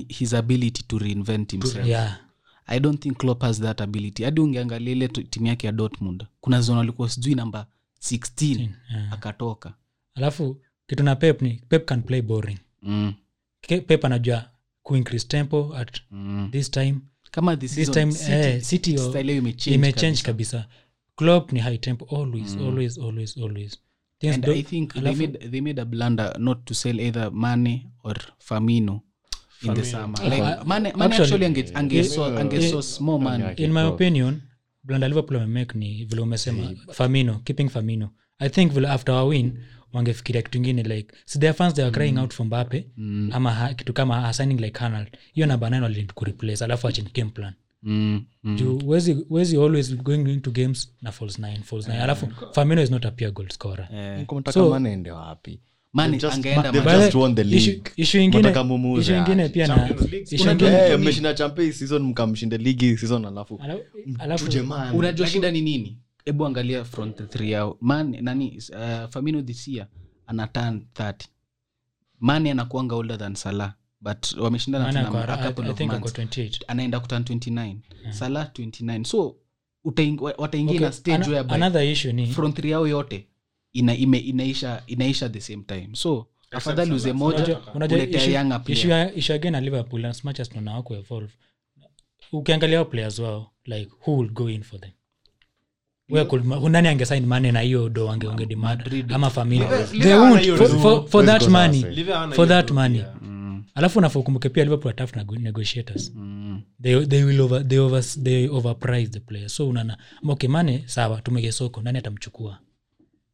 his 0.09 0.35
ability 0.35 0.83
to 0.89 0.99
reinvent 0.99 1.51
himself. 1.53 1.87
yeah. 1.87 2.17
I 2.67 2.81
don't 2.81 3.01
think 3.03 3.19
Klopp 3.19 3.43
has 3.43 3.61
that 3.61 3.81
ability. 3.81 4.25
Hadi 4.25 4.41
ungeangalia 4.41 4.93
ile 4.93 5.09
timu 5.09 5.47
yake 5.47 5.67
ya 5.67 5.73
dortmund 5.73 6.27
kuna 6.41 6.61
zona 6.61 6.81
alikuwa 6.81 7.09
sijui 7.11 7.35
namba 7.35 7.67
16 8.01 8.61
yeah. 8.91 9.13
akatoka. 9.13 9.75
Alafu 10.15 10.61
kitu 10.87 11.03
na 11.03 11.17
pep 11.17 11.43
ni 11.43 11.63
pep 11.69 11.85
can 11.85 12.03
play 12.03 12.23
boring. 12.23 12.59
Mm. 12.83 13.15
Ke- 13.61 13.81
pep 13.81 14.05
anajua 14.05 14.51
kuincrease 14.83 15.27
tempo 15.29 15.75
at 15.77 16.01
Mm. 16.11 16.49
this 16.53 16.71
time. 16.71 16.95
Kama 17.31 17.57
this, 17.57 17.75
this 17.75 17.91
time 17.91 18.13
City- 18.13 18.33
eh, 18.33 18.63
city 18.63 18.99
style 18.99 19.37
imechange 19.37 19.75
imechange 19.75 20.23
kabisa. 20.23 20.59
kabisa. 20.59 20.69
Klopp 21.17 21.53
ni 21.53 21.61
high 21.61 21.79
tempo 21.79 22.17
always 22.17 22.57
always 22.57 22.99
always 22.99 23.37
always. 23.39 23.79
Things 24.19 24.35
and 24.35 24.45
do- 24.45 24.53
i 24.53 24.63
think 24.63 24.93
they 24.93 25.15
made, 25.15 25.39
they 25.51 25.61
made 25.61 25.81
a 25.83 25.85
blunder 25.85 26.39
not 26.39 26.65
to 26.65 26.75
sell 26.75 27.01
either 27.01 27.33
mane 27.33 27.87
or 28.05 28.19
famino 28.39 29.01
in 29.65 29.75
the 29.75 29.85
summer 29.85 30.19
like 30.25 30.43
mane 30.43 30.93
mane 30.97 31.05
actually, 31.05 31.23
actually 31.23 31.45
ange 31.47 31.71
angeso 31.75 32.27
yeah. 32.29 32.41
angesos 32.41 33.01
more 33.01 33.25
money 33.25 33.45
in 33.57 33.73
my 33.73 33.83
opinion 33.83 34.41
blanda 34.85 35.09
liverpool 35.09 35.37
wamemake 35.37 35.79
ni 35.79 36.05
vile 36.05 36.21
umesema. 36.23 36.71
Famino 36.93 37.35
keeping 37.45 37.69
famino. 37.69 38.09
I 38.39 38.49
think 38.49 38.73
vile 38.73 38.89
after 38.89 39.15
our 39.15 39.29
win 39.29 39.59
wangefikiria 39.93 40.43
kitu 40.43 40.59
ingine 40.59 40.83
like 40.83 41.15
si 41.25 41.39
their 41.39 41.55
fans 41.55 41.75
they 41.75 41.85
were 41.85 41.95
crying 41.95 42.19
out 42.19 42.35
for 42.35 42.47
mbape 42.47 42.87
ama 43.31 43.51
ha, 43.53 43.75
kitu 43.75 43.93
kama 43.93 44.29
assigning 44.29 44.61
like 44.61 44.79
hanald 44.81 45.09
hiyo 45.33 45.47
namba 45.47 45.71
nine 45.71 45.83
walid 45.83 46.13
kureplace 46.13 46.65
alafu 46.65 46.89
achin 46.89 47.05
game 47.15 47.31
plan. 47.31 47.53
Mm, 47.83 48.25
mm. 48.45 48.57
juu 48.57 48.79
wezi, 48.87 49.27
wezi 49.31 49.57
always 49.57 49.97
going 49.97 50.33
into 50.33 50.51
games 50.51 50.93
na 51.03 51.13
false 51.13 51.43
9 51.43 51.63
false 51.63 51.91
9 51.91 52.03
alafu 52.03 52.29
famino 52.53 52.83
is 52.83 52.91
not 52.91 53.05
a 53.07 53.11
pure 53.11 53.31
gold 53.31 53.53
scorer. 53.53 53.89
Eh, 53.95 54.27
So- 54.51 54.71
Mane 54.71 54.93
ende 54.93 55.11
wapi 55.11 55.61
Ingine 58.25 58.39
Mnataka 58.41 58.65
mumuuze 58.65 59.03
issue 59.03 59.19
ingine 59.19 59.43
aje. 59.43 59.53
pia 59.53 59.67
na 59.67 59.75
Champions 59.77 60.01
League. 60.13 60.23
issue 60.35 60.43
Unajua- 60.51 60.69
ingine- 60.71 60.93
Eh, 60.93 60.99
champe 61.35 61.73
season 61.73 62.03
ligi 62.59 62.97
season 62.99 63.25
alafu 63.25 63.61
unajua 64.95 65.27
shida 65.27 65.51
ni 65.51 65.61
nini? 65.61 65.99
Hebu 66.25 66.47
angalia 66.47 66.85
front 66.85 67.31
three 67.31 67.51
yao. 67.51 67.77
Man 67.81 68.17
nani 68.21 68.59
uh, 68.73 69.11
famino 69.11 69.43
this 69.43 69.69
year 69.69 69.87
ana 70.27 70.47
turn 70.47 70.83
30 70.95 71.15
mane 72.21 72.51
anakuanga 72.51 72.95
older 72.95 73.19
than 73.19 73.35
salah 73.35 73.75
but 74.01 74.33
wameshindana 74.37 74.85
Mane 74.85 74.99
tu 75.07 75.13
na 75.13 75.23
ako- 75.23 75.33
a 75.33 75.37
couple 75.47 75.65
I 75.67 75.71
of 75.71 75.79
think 75.79 75.91
ako 75.93 76.01
months. 76.01 76.19
28 76.19 76.61
anaenda 76.69 77.01
kutan 77.01 77.23
29 77.23 77.77
salah 78.11 78.51
29 78.55 79.05
so 79.05 79.37
wataingia 80.39 80.75
Okay, 80.75 80.81
na 80.87 80.93
stage 80.93 81.37
ana- 81.39 81.49
another 81.55 81.83
issue 81.83 82.13
ni 82.13 82.27
front 82.27 82.65
yao 82.65 82.87
yote 82.89 83.27
ina, 83.73 83.97
ime, 83.97 84.19
inaisha 84.19 84.83
inaisha 84.87 85.29
the 85.29 85.41
same 85.41 85.63
time. 85.63 85.89
So 85.93 86.27
afadhali 86.51 86.93
uze 86.93 87.13
moja 87.13 87.39
Unajua- 87.39 87.75
unajua 87.75 87.99
uletea 87.99 88.21
issue- 88.27 88.35
younger 88.35 88.63
issue 88.67 88.89
player 88.89 89.07
ya- 89.07 89.15
issue 89.15 89.35
again 89.35 89.53
na 89.53 89.61
liverpool 89.61 90.05
as 90.05 90.25
much 90.25 90.41
as 90.41 90.49
tunaona 90.49 90.75
wako 90.75 90.95
ukiangalia 92.33 92.77
hao 92.79 92.85
players 92.85 93.19
wao 93.19 93.51
like 93.65 93.91
who 94.07 94.19
will 94.19 94.31
go 94.31 94.51
in 94.51 94.63
for 94.63 94.81
them? 94.81 94.91
Where 96.11 96.29
could- 96.29 96.45
who- 96.59 96.69
nani 96.69 96.89
angesign 96.89 97.27
mane 97.27 97.53
na 97.53 97.61
hiyo 97.61 97.89
do 97.89 98.11
ange 98.11 98.27
unge 98.27 98.47
demand? 98.47 99.05
Ama 99.13 99.31
famili 99.31 99.65
Live- 99.65 99.87
they 99.87 99.99
Live 99.99 100.15
won't 100.15 100.29
hana 100.29 100.41
hiyo 100.41 100.57
for, 100.57 100.69
do. 100.73 100.79
for, 100.79 101.09
for 101.09 101.25
Let's 101.25 101.39
that 101.45 101.51
money. 101.51 102.05
for 102.35 102.49
that 102.49 102.71
pia. 102.71 103.07
alafu 103.75 104.01
nafaa 104.01 104.21
pia 104.49 104.65
liverpool 104.65 104.95
tough 104.95 105.17
negotiators. 105.43 106.13
Mm. 106.15 106.63
they, 106.83 107.07
they 107.07 107.25
will 107.25 107.41
over, 107.41 107.69
they 107.69 107.79
over, 107.79 108.03
they 108.03 108.49
overprice 108.49 109.07
the 109.07 109.21
player 109.21 109.49
so 109.49 109.69
unana 109.69 109.99
okay 110.29 110.49
mane 110.51 110.83
sawa 110.87 111.21
tumege 111.21 111.53
soko 111.53 111.83
nani 111.83 111.99
atamchukua 111.99 112.59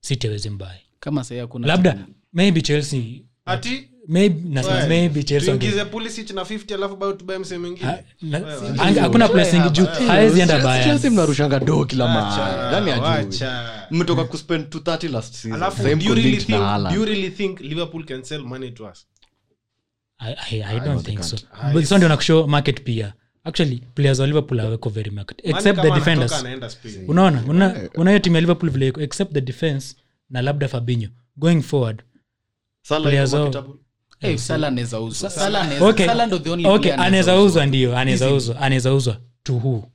city 0.01 0.27
awezi 0.27 0.51
mbaye. 0.51 0.81
Kama 1.01 1.25
sahii 1.25 1.41
hakuna 1.41 1.67
labda 1.69 1.99
maybe 2.33 2.61
chelsea 2.63 3.03
ati? 3.47 3.89
maybe 4.09 4.49
nasema 4.49 4.75
Wewe, 4.75 4.89
maybe 4.89 5.23
chelsea 5.23 5.55
wange- 5.55 5.59
tuingize 5.59 5.85
Pulisic 5.85 6.31
na 6.31 6.45
50 6.45 6.75
alafu 6.75 6.97
bado 6.97 7.13
tubaye 7.13 7.39
msee 7.41 7.59
mwingine. 7.59 7.87
Ha- 7.91 7.99
na- 8.23 8.39
Wewe, 8.39 8.69
anga- 8.79 9.01
hakuna 9.01 9.29
plesingi 9.29 9.71
juu. 9.71 9.87
Enda 10.41 10.85
Chelsea 10.85 11.11
do 11.61 11.85
kila 11.85 12.09
maani 12.09 13.37
mmetoka 13.91 14.25
kuspend 14.25 14.69
230 14.71 15.09
last 15.09 15.35
season. 15.35 15.53
Alafu 15.63 15.77
Same 15.83 15.97
do 15.97 16.05
you 16.05 16.15
really 16.15 16.31
content 16.31 16.49
na 16.49 16.57
think- 16.57 16.65
Haaland. 16.67 16.95
do 16.95 17.01
you 17.01 17.07
really 17.07 17.31
think 17.31 17.61
liverpool 17.61 18.05
can 18.05 18.23
sell 18.23 18.43
money 18.43 18.71
to 18.71 18.85
us? 18.85 19.07
I, 20.19 20.33
I, 20.51 20.63
I 20.63 20.81
don't 20.81 21.05
think 21.07 21.23
so. 21.23 21.37
so 21.87 21.97
ndio 21.97 22.09
nakushow 22.09 22.47
market 22.47 22.83
pia 22.83 23.13
actually 23.49 23.83
players 23.95 24.21
wa 24.21 24.27
liverpool 24.27 24.61
aweko 24.61 24.89
very 24.91 25.11
market 25.11 25.41
except 25.45 25.81
the 25.83 25.91
defenders. 25.91 26.45
unaona 27.09 27.43
unayo 27.49 27.91
una 27.95 28.21
timu 28.21 28.37
ya 28.37 28.41
liverpool 28.41 28.71
vile 28.71 28.89
iko 28.89 29.01
except 29.01 29.33
the 29.33 29.41
defense 29.41 29.97
na 30.31 30.43
labda 30.43 30.69
fabinho. 30.69 31.09
Going 31.37 31.63
forward 31.63 32.03
players 33.03 33.33
wao- 33.33 33.77
Salah 34.37 34.69
anaweza 34.69 35.01
uzwa. 37.41 37.67
Ndio 37.67 37.97
anaweza 37.99 38.33
uzwa. 38.35 38.61
anaweza 38.61 38.95
uzwa. 38.95 39.17
To 39.43 39.53
who? 39.53 39.91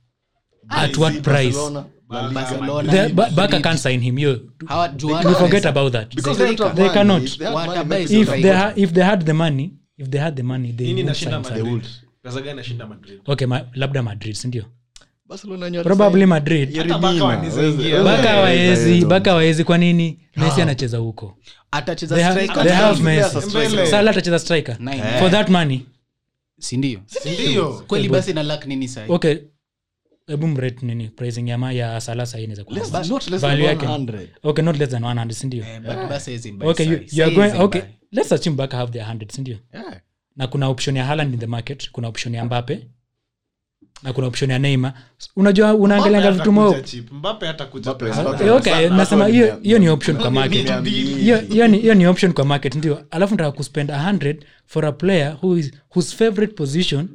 At 0.68 0.96
what 0.98 1.20
price? 1.20 1.52
Barcelona? 1.52 1.84
Barcelona, 2.08 2.90
The- 2.92 2.98
Madrid. 2.98 3.14
Ba- 3.16 3.30
baka 3.30 3.60
can't 3.60 3.78
sign 3.80 4.00
him 4.00 4.18
yo. 4.18 4.40
We 5.24 5.34
forget 5.34 5.66
about 5.66 5.92
that. 5.92 6.14
Because 6.16 6.44
they 6.44 6.56
don't 6.56 6.74
They 6.76 6.88
cannot. 6.88 7.38
They 7.38 7.46
had 7.46 8.10
if 8.10 8.30
they 8.42 8.52
ha, 8.52 8.72
if 8.76 8.92
they 8.92 9.04
the 9.24 9.32
money 9.32 9.70
if 9.98 10.08
they 10.08 10.20
had 10.20 10.36
the 10.36 10.42
money 10.42 10.72
they 10.72 10.86
would 10.94 11.14
sign 11.14 11.30
Salah. 11.44 11.50
madrid 11.64 11.82
pesa 12.24 12.40
gani 12.40 12.56
nashinda 12.56 12.86
madrid? 12.86 13.20
Okay 13.26 13.46
ma, 13.46 13.60
labda 13.74 14.02
madrid 14.02 14.34
sindio 14.34 14.64
probably 15.82 16.26
madrid. 16.26 16.68
Baka 18.04 18.36
waezi 18.40 19.04
baka 19.04 19.34
waezi 19.34 19.64
kwa 19.64 19.78
nini? 19.78 20.18
Messi 20.36 20.60
anacheza 20.62 20.98
huko. 20.98 21.38
Sala 23.90 24.10
atacheza 24.10 24.38
striker. 24.38 24.76
For 25.18 25.30
that 25.30 25.48
money. 25.48 25.86
Sindio 26.60 27.00
kweli 27.86 28.08
basi 28.08 28.32
na 28.32 28.42
lak 28.42 28.66
nini 28.66 28.88
sahi 28.88 29.12
okay. 29.12 29.36
Hebu 30.26 30.46
mrate 30.46 30.86
nini? 30.86 31.08
Pricing 31.08 31.48
ya, 31.48 31.72
ya 31.72 32.00
sala 32.00 32.26
sahii 32.26 32.44
inaweza 32.44 32.64
kuwa 32.64 32.78
Less- 32.78 33.08
not 33.08 33.28
less 33.28 33.40
Value 33.40 33.66
than 33.66 33.76
yake. 33.76 33.86
100. 33.86 34.28
okay 34.42 34.64
not 34.64 34.78
less 34.78 34.90
than 34.90 35.02
100 35.04 35.32
sindio 35.32 35.64
Eh, 35.64 35.80
buy 36.58 36.68
okay 36.68 36.86
you, 36.86 37.00
you 37.12 37.24
are 37.24 37.34
going 37.34 37.52
okay. 37.58 37.82
Let's 38.12 38.32
assume 38.32 38.56
baka 38.56 38.76
have 38.76 38.92
their 38.92 39.04
100 39.06 39.32
sindio 39.32 39.56
Yeah. 39.74 40.00
Na 40.36 40.46
kuna 40.46 40.68
option 40.68 40.96
ya 40.96 41.04
Haaland 41.04 41.34
in 41.34 41.40
the 41.40 41.46
market 41.46 41.90
kuna 41.92 42.08
option 42.08 42.34
ya 42.34 42.44
mbape 42.44 42.86
na 44.02 44.12
kuna 44.12 44.26
option 44.26 44.50
ya 44.50 44.58
neymar. 44.58 44.94
Unajua 45.36 45.74
unaangalianga 45.74 46.30
vitu 46.30 46.52
mo 46.52 46.60
Mbappe. 46.70 47.46
Mbappe. 48.22 48.50
Okay 48.50 48.88
nasema 48.88 49.26
ni 49.26 49.32
hiyo 49.32 49.58
hiyo 49.62 49.78
ni 49.78 49.88
option 49.88 50.16
kwa 50.16 50.30
market. 50.30 50.66
hiyo 50.84 51.38
hiyo 51.40 51.68
ni- 51.68 51.78
hiyo 51.78 51.94
ni 51.94 52.06
option 52.06 52.32
kwa 52.32 52.44
market 52.44 52.74
ndio. 52.74 53.04
Alafu 53.10 53.34
nataka 53.34 53.52
kuspend 53.52 53.90
100 53.90 54.36
for 54.66 54.86
a 54.86 54.92
player 54.92 55.36
who 55.42 55.56
is, 55.58 55.72
whose 55.94 56.16
favorite 56.16 56.54
position 56.54 57.08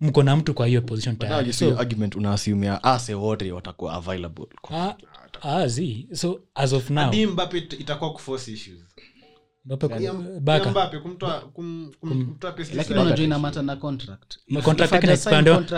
mko 0.00 0.22
na 0.22 0.36
mtu 0.36 0.54
kwa 0.54 0.66
hiyo 0.66 0.82
position 0.82 1.16
tayari. 1.16 1.46
you 1.46 1.52
so 1.52 1.78
argument 1.78 2.16
unaasumia 2.16 2.84
ase 2.84 3.14
wote 3.14 3.52
watakuwa 3.52 3.94
available. 3.94 4.46
Ah, 4.70 4.94
ah, 5.42 5.68
so 6.14 6.40
as 6.54 6.72
of 6.72 6.90
now. 6.90 7.12
Mbappe 7.14 7.58
itakuwa 7.58 8.12
kuforce 8.12 8.52
issues 8.52 8.78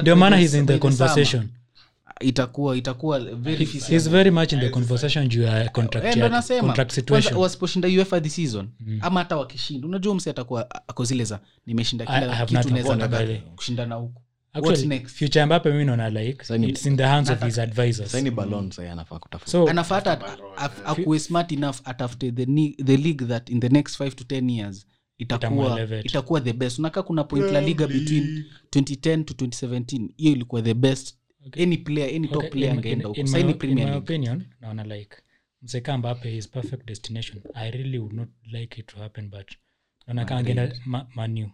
ndio- 0.02 0.16
maana 0.16 0.36
he's 0.36 0.54
in 0.54 0.66
the 0.66 0.78
conversation. 0.78 1.48
Itakuwa 2.20 2.76
itakuwa 2.76 3.20
very 3.20 3.64
he's 3.64 4.08
very 4.10 4.30
much 4.30 4.52
in 4.52 4.60
the 4.60 4.68
conversation 4.68 5.28
juu 5.28 5.42
ya 5.42 5.68
contract 5.68 6.06
Eh, 6.06 6.16
ndo 6.16 6.28
nasema 6.28 6.60
contract 6.60 6.90
kwanza 6.90 6.94
situation. 7.00 7.36
wasiposhinda 7.42 7.88
uefa 7.88 8.20
this 8.20 8.34
season 8.34 8.68
ama 9.00 9.20
hata 9.20 9.36
wakishinda 9.36 9.86
unajua 9.88 10.14
msi 10.14 10.30
atakuwa 10.30 10.70
ako 10.88 11.04
zile 11.04 11.24
za 11.24 11.40
nimeshinda 11.66 12.06
kila 12.06 12.46
kitu 12.46 12.70
naweza 12.70 12.96
taka 12.96 13.08
Mbappe. 13.08 13.42
Actually 14.52 14.86
next? 14.86 15.16
future 15.16 15.46
mbape 15.46 15.70
mimi 15.70 15.84
naona 15.84 16.10
like 16.10 16.44
Saini- 16.44 16.68
it's 16.68 16.86
in 16.86 16.96
the 16.96 17.04
hands 17.04 17.30
of 17.30 17.42
his 17.44 17.58
advisors. 17.58 18.12
Saini 18.12 18.30
balon 18.30 18.70
sai 18.70 18.88
anafaa 18.88 19.18
kutafuta. 19.18 19.50
So 19.50 19.68
anafaa 19.68 20.18
akuwe 20.84 21.18
smart 21.18 21.52
enough 21.52 21.76
atafute 21.84 22.32
the, 22.32 22.46
ni- 22.46 22.76
the 22.84 22.96
league 22.96 23.26
that 23.26 23.50
in 23.50 23.60
the 23.60 23.68
next 23.68 24.00
5 24.00 24.10
to 24.14 24.24
10 24.24 24.50
years 24.50 24.86
itakuwa 25.18 25.48
Itamuelevate. 25.66 26.08
itakuwa 26.08 26.40
the 26.40 26.52
best. 26.52 26.78
Unakaa 26.78 27.02
kuna 27.02 27.24
point 27.24 27.52
la 27.52 27.60
liga 27.60 27.86
between 27.86 28.44
2010 28.70 29.24
to 29.24 29.34
2017 29.34 30.08
hiyo 30.16 30.32
ilikuwa 30.32 30.62
the 30.62 30.74
best. 30.74 31.16
Any 31.62 31.76
player 31.76 32.16
any 32.16 32.28
top 32.28 32.36
Okay, 32.36 32.50
player 32.50 32.70
in- 32.72 32.78
angeenda 32.78 33.02
in- 33.02 33.08
huko. 33.08 33.20
in 33.20 33.26
saini 33.26 33.48
my- 33.48 33.54
premier 33.54 33.84
my 33.86 33.90
league. 33.92 34.04
opinion 34.04 34.44
naona 34.60 34.84
like 34.84 35.16
mseka 35.62 35.98
mbape 35.98 36.36
is 36.36 36.48
perfect 36.48 36.86
destination. 36.86 37.40
I 37.54 37.70
really 37.70 37.98
would 37.98 38.12
not 38.14 38.28
like 38.52 38.80
it 38.80 38.86
to 38.86 38.96
happen 38.98 39.30
but 39.30 39.50
naona 40.06 40.24
kama 40.24 40.40
angeenda 40.40 40.76
ma, 40.84 41.06
manu 41.14 41.50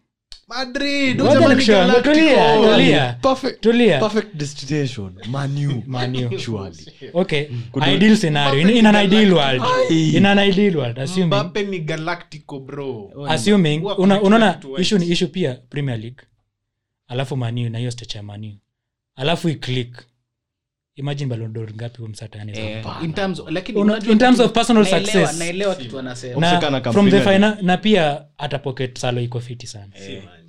madrid 0.48 1.18
tulia, 1.18 2.02
tulia. 2.02 3.18
perfect 3.22 3.60
tulia. 3.60 3.98
perfect 3.98 4.34
destination 4.36 5.18
manu. 5.28 5.82
Manu. 5.86 6.38
Surely. 6.38 6.86
Okay 7.14 7.50
ideal 7.82 8.16
scenario. 8.16 8.60
In, 8.60 8.70
in 8.70 8.86
an 8.86 8.96
ideal 8.96 9.34
world. 9.34 9.62
In 9.90 10.26
an 10.26 10.38
ideal 10.38 10.76
world 10.76 10.98
assuming. 10.98 11.26
Mbape 11.26 11.62
ni 11.62 11.78
galactico 11.80 12.60
bro. 12.60 13.12
Assuming. 13.28 13.80
Huwa 13.80 13.98
una- 13.98 14.22
unaona 14.22 14.60
issue 14.78 14.98
ni 14.98 15.06
issue 15.10 15.28
pia 15.28 15.54
premier 15.54 15.98
league. 15.98 16.22
Alafu 17.08 17.36
manu 17.36 17.68
na 17.70 17.78
hiyo 17.78 17.90
stage 17.90 18.16
ya 18.18 18.22
manu. 18.22 18.56
Alafu 19.16 19.48
iclick 19.48 20.02
imagine 20.96 21.26
balondor 21.30 21.74
ngapi 21.74 21.96
huyo 21.98 22.08
msata 22.10 22.40
anaweza 22.42 22.62
Eh, 22.70 22.82
kupata. 22.82 23.04
in 23.04 23.12
terms 23.12 23.42
lakini 23.50 23.78
Una- 23.78 23.92
unajua 23.92 24.12
in 24.12 24.18
terms 24.18 24.40
of 24.40 24.52
personal 24.52 24.82
naelewa- 24.84 25.00
success. 25.04 25.38
naelewa 25.38 25.74
kitu 25.74 25.98
anasema 25.98 26.40
na 26.40 26.66
anakaa 26.68 26.92
from 26.92 27.10
the 27.10 27.20
Premier 27.20 27.34
final 27.34 27.64
na 27.64 27.76
pia 27.76 28.24
hata 28.38 28.58
pocket 28.58 28.98
salo 28.98 29.20
iko 29.20 29.40
fiti 29.40 29.66
sana. 29.66 29.92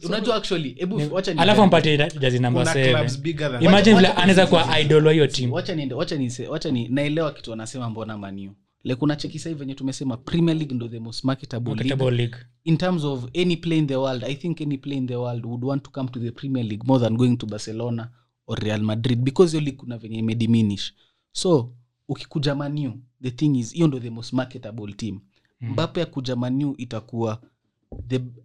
Unajua 0.06 0.36
actually 0.36 0.70
hebu 0.80 1.02
wacha 1.12 1.34
ni- 1.34 1.40
alafu 1.42 1.62
ampatie 1.62 1.98
jazi 2.20 2.40
namba 2.40 2.60
Kuna 2.62 2.74
clubs 2.74 3.14
7 3.14 3.22
bigger 3.22 3.52
than- 3.52 3.64
imagine 3.64 3.96
vile 3.96 4.08
anaweza 4.08 4.48
kuwa 4.48 4.80
idol 4.80 5.06
wa 5.08 5.14
hiyo 5.14 5.28
team. 5.28 5.52
wacha 5.52 5.76
niende 5.76 5.96
wacha 5.96 6.16
ni 6.16 6.32
wacha 6.50 6.72
ni 6.72 6.88
naelewa 6.88 7.32
kitu 7.32 7.54
anasema 7.54 7.90
mbona 7.90 8.18
maniu 8.18 8.52
like 8.84 9.00
unacheki 9.02 9.40
sasa 9.40 9.56
venye 9.56 9.76
tumesema 9.76 10.18
premier 10.18 10.58
league 10.58 10.76
ndo 10.76 10.88
the 10.88 11.00
most 11.00 11.24
marketable 11.24 11.70
league. 11.74 11.84
Marketable 11.90 12.18
league. 12.18 12.38
In 12.64 12.78
terms 12.78 13.04
of 13.04 13.24
any 13.42 13.58
play 13.58 13.78
in 13.78 13.88
the 13.88 13.96
world 13.96 14.24
i 14.24 14.36
think 14.36 14.62
any 14.62 14.78
play 14.78 14.98
in 14.98 15.08
the 15.08 15.16
world 15.16 15.46
would 15.46 15.64
want 15.64 15.84
to 15.84 15.90
come 15.92 16.10
to 16.10 16.20
the 16.20 16.32
premier 16.32 16.66
league 16.66 16.84
more 16.88 17.04
than 17.04 17.18
going 17.18 17.36
to 17.38 17.46
barcelona 17.46 18.10
or 18.48 18.60
real 18.60 18.82
madrid 18.82 19.20
because 19.20 19.52
hiyo 19.52 19.62
league 19.66 19.80
kuna 19.80 19.98
venye 19.98 20.18
imediminish. 20.18 20.94
So 21.32 21.74
ukikuja 22.08 22.56
maniu 22.56 22.94
the 23.24 23.32
thing 23.32 23.60
is 23.60 23.74
hiyo 23.74 23.88
ndo 23.88 24.00
the 24.00 24.10
most 24.10 24.34
marketable 24.34 24.94
team. 24.94 25.20
Mm. 25.62 25.70
mbape 25.72 26.06
kuja 26.06 26.36
manu 26.36 26.76
itakuwa 26.78 27.42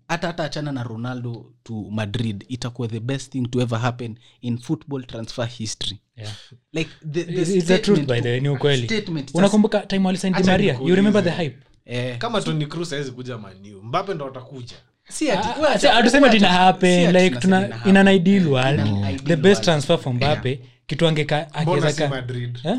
hata 0.08 0.26
hata 0.26 0.44
achana 0.44 0.72
na 0.72 0.82
ronaldo 0.82 1.52
to 1.62 1.74
madrid 1.90 2.44
itakuwa 2.48 2.88
the 2.88 3.00
best 3.00 3.32
thing 3.32 3.42
to 3.46 3.60
ever 3.60 3.78
happen 3.78 4.18
in 4.40 4.58
football 4.58 5.04
transfer 5.04 5.46
history. 5.46 5.98
Yeah. 6.16 6.32
like 6.72 6.90
the, 7.12 7.24
the 7.24 7.56
It's 7.56 7.66
the 7.66 7.78
truth 7.78 8.06
by 8.06 8.20
the 8.20 8.28
way 8.28 8.40
ni 8.40 8.48
ukweli. 8.48 8.88
unakumbuka 9.34 9.80
time 9.80 10.06
walisain 10.06 10.34
Di 10.34 10.42
maria? 10.42 10.78
You 10.80 10.94
remember 10.94 11.24
the 11.24 11.30
hype? 11.30 11.56
Eh, 11.84 12.18
kama 12.18 12.40
tony 12.40 12.66
cruz 12.66 12.92
awezi 12.92 13.10
kuja 13.10 13.38
maniu 13.38 13.82
mbape 13.82 14.14
ndo 14.14 14.24
watakuja 14.24 14.76
ati- 15.08 15.30
Ah, 15.30 15.56
ah, 15.56 15.60
wacha- 15.60 16.30
tina 16.30 16.48
happen 16.48 17.12
like 17.12 17.36
tuna 17.40 17.80
in 17.86 17.96
an 17.96 18.08
ideal 18.08 18.46
world 18.48 18.80
ideal 18.80 19.16
the 19.24 19.36
best 19.36 19.44
world. 19.44 19.64
transfer 19.64 20.12
bape 20.12 20.48
yeah. 20.48 20.60
kitu 20.86 21.06
angeka 21.06 21.46
mbona 21.62 21.76
angeza 21.76 21.92
si 21.92 21.98
ka- 21.98 22.08
madrid? 22.08 22.58
Eh? 22.64 22.78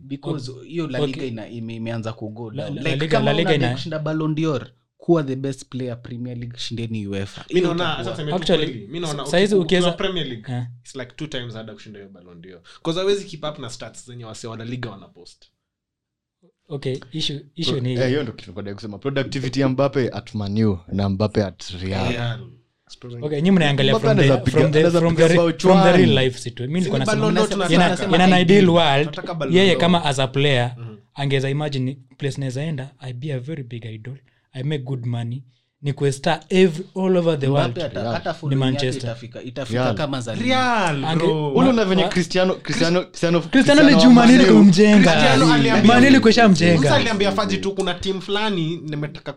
because 0.00 0.52
hiyo 0.66 0.86
la 0.86 0.98
liga 1.06 1.24
ina 1.24 1.48
ime- 1.48 1.74
imeanza 1.74 2.12
kugo 2.12 2.50
La- 2.50 2.64
down. 2.64 2.74
La- 2.76 2.82
like 2.82 2.90
La 2.90 2.96
Liga- 3.04 3.08
kama 3.08 3.24
La 3.24 3.32
Liga 3.32 3.50
unadai 3.50 3.66
ina- 3.66 3.72
kushinda 3.72 3.98
Ballon 3.98 4.34
d'Or 4.34 4.66
kuwa 4.96 5.22
the 5.24 5.36
best 5.36 5.64
player 5.66 6.02
premier 6.02 6.38
league 6.38 6.58
shindeni 6.58 7.06
uefa. 7.06 7.44
Mi 7.54 7.60
naona 7.60 7.98
acha 7.98 8.10
tuseme 8.10 8.30
tu 8.30 8.36
Actually, 8.36 8.64
kweli, 8.66 8.86
mi 8.86 9.00
naona 9.00 9.26
saizi 9.26 9.54
uki- 9.54 9.62
ukiweza- 9.64 9.88
ukiwa 9.88 9.92
premier 9.96 10.26
league 10.26 10.66
it's 10.80 10.94
like 10.96 11.12
two 11.16 11.26
times 11.26 11.54
harder 11.54 11.74
kushinda 11.74 11.98
hiyo 11.98 12.10
ballon 12.10 12.42
d'or. 12.42 12.60
Cause 12.82 12.98
hawezi 13.00 13.24
keep 13.24 13.44
up 13.44 13.58
na 13.58 13.70
stats 13.70 14.06
zenye 14.06 14.24
wase 14.24 14.46
wana 14.46 14.64
liga 14.64 14.90
wana 14.90 15.08
post 15.08 15.44
okay 16.72 17.00
issue 17.12 17.40
issue 17.54 17.80
ni 17.80 17.92
Eh, 17.92 18.08
hiyo. 18.08 18.22
ndo 18.22 18.32
kitu 18.32 18.52
kusema. 18.74 18.98
Productivity 18.98 19.60
ya 19.60 19.68
mbape 19.68 20.08
at 20.12 20.34
manu 20.34 20.78
na 20.88 21.08
mbape 21.08 21.44
at 21.44 21.62
real. 21.82 22.08
Real. 22.12 22.40
okay 23.22 23.40
nyi 23.40 23.50
mnaangalia 23.50 23.98
from 23.98 24.16
the 24.16 24.22
from 24.50 24.72
the 24.72 24.90
from 24.90 25.16
the 25.16 25.28
from 25.58 25.82
the 25.82 25.92
real 25.96 26.18
life 26.24 26.38
situation 26.38 26.66
mimi 26.68 26.80
nilikuwa 26.80 26.98
nasema 26.98 27.16
Ballon 27.20 27.34
d'Or 27.34 27.44
Mnasema- 27.46 27.66
tunataka. 27.66 27.88
Nasema 27.88 28.16
in 28.16 28.22
an 28.22 28.28
ideal. 28.28 28.42
ideal 28.42 28.68
world 28.70 29.18
yeye 29.54 29.76
kama 29.76 30.04
as 30.04 30.18
a 30.18 30.26
player 30.26 30.76
angeza 31.14 31.50
imagine 31.50 31.98
place 32.18 32.40
nawezaenda 32.40 32.90
i 33.00 33.12
be 33.12 33.32
a 33.32 33.38
very 33.40 33.62
big 33.62 33.84
idol. 33.84 34.16
I 34.52 34.62
make 34.62 34.82
good 34.84 35.06
money 35.06 35.42
ni 35.82 35.92
kuesta 35.92 36.40
all 36.96 37.16
over 37.16 37.38
the 37.40 37.46
worldni 37.48 37.82
hata 37.82 38.30
Ni 38.32 38.34
following 38.38 38.60
yake 38.60 38.72
Manchester. 38.72 39.02
itafika 39.10 39.42
itafika 39.42 39.94
kama 39.94 40.20
za 40.20 40.34
Liga. 40.34 40.46
Real, 40.46 41.04
Ange- 41.04 41.16
bro. 41.16 41.52
ule 41.52 41.68
una 41.68 41.84
venye 41.84 42.04
cristiano 42.08 42.54
cristiano 42.54 43.00
cristiano 43.02 43.40
cristiano 43.40 43.82
ni 43.82 43.96
juu 43.96 44.10
manili 44.10 44.44
kumjenga. 44.44 45.36
Manili 45.84 46.20
faji 47.32 47.56
tu 47.58 47.74
kuna 47.74 47.94
tim 47.94 48.20
fulani 48.20 48.76
nimetaka 48.76 49.32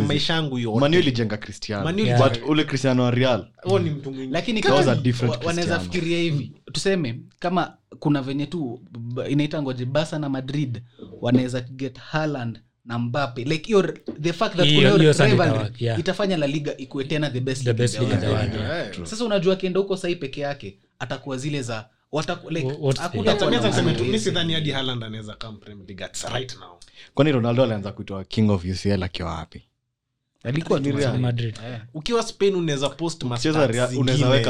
maisha 0.00 0.32
yangu 0.34 0.58
Man 0.80 0.94
ilijenga 0.94 1.36
cristiano. 1.36 1.84
Man 1.84 2.00
U 2.00 2.04
Yeah. 2.04 2.22
but 2.22 2.42
ule 2.48 2.64
cristiano 2.64 3.02
wa 3.02 3.10
real 3.10 3.46
ni 3.78 3.90
mtu 3.90 4.10
mwingine 4.10 4.32
lakini 4.32 4.60
That 4.60 4.72
was 4.72 4.80
kama 4.86 4.92
a 4.98 5.02
different 5.02 5.34
wa- 5.36 5.46
wanaweza 5.46 5.80
fikiria 5.80 6.18
hivi. 6.18 6.52
Tuseme 6.72 7.20
kama 7.38 7.72
kuna 7.98 8.22
venye 8.22 8.46
tu 8.46 8.80
b- 9.14 9.22
inaita 9.28 9.62
ngoje 9.62 9.84
basa 9.84 10.18
na 10.18 10.28
madrid 10.28 10.82
wanaweza 11.20 11.60
get 11.60 11.98
Haaland 11.98 12.60
na 12.90 12.98
mbape 12.98 13.44
like 13.44 13.72
your, 13.72 13.94
the 14.20 14.32
fact 14.32 14.56
that 14.56 14.66
Hiyo- 14.66 14.96
hiyo 14.98 15.12
rivalry 15.12 15.70
yeah. 15.78 16.00
itafanya 16.00 16.36
la 16.36 16.46
liga 16.46 16.76
ikuwe 16.76 17.04
tena 17.04 17.30
the 17.30 17.40
best 17.40 17.64
The 17.64 17.72
best 17.72 17.94
league 17.94 18.14
league 18.14 18.28
league 18.28 18.56
yeah. 18.56 18.70
world, 18.70 18.94
yeah. 18.96 19.06
Sasa 19.08 19.24
unajua 19.24 19.52
akienda 19.54 19.80
huko 19.80 19.96
sahii 19.96 20.16
peke 20.16 20.40
yake 20.40 20.78
atakuwa 20.98 21.36
zile 21.36 21.62
za 21.62 21.88
kwani 27.14 27.32
ronaldo 27.32 27.62
alianza 27.62 27.92
kuitwa 27.92 28.24
king 28.24 28.50
of 28.50 28.64
ucl 28.64 29.02
akiwa 29.02 29.34
wapi? 29.34 29.62
Alikuwa 30.44 30.80
tu 30.80 30.84
Ni 30.92 30.92
Real. 30.96 31.18
madrid. 31.18 31.58
Eh. 31.66 31.80
ukiwa 31.94 32.22
spain 32.22 32.54
unaweza 32.54 32.88
post 32.88 33.22
ma 33.24 33.38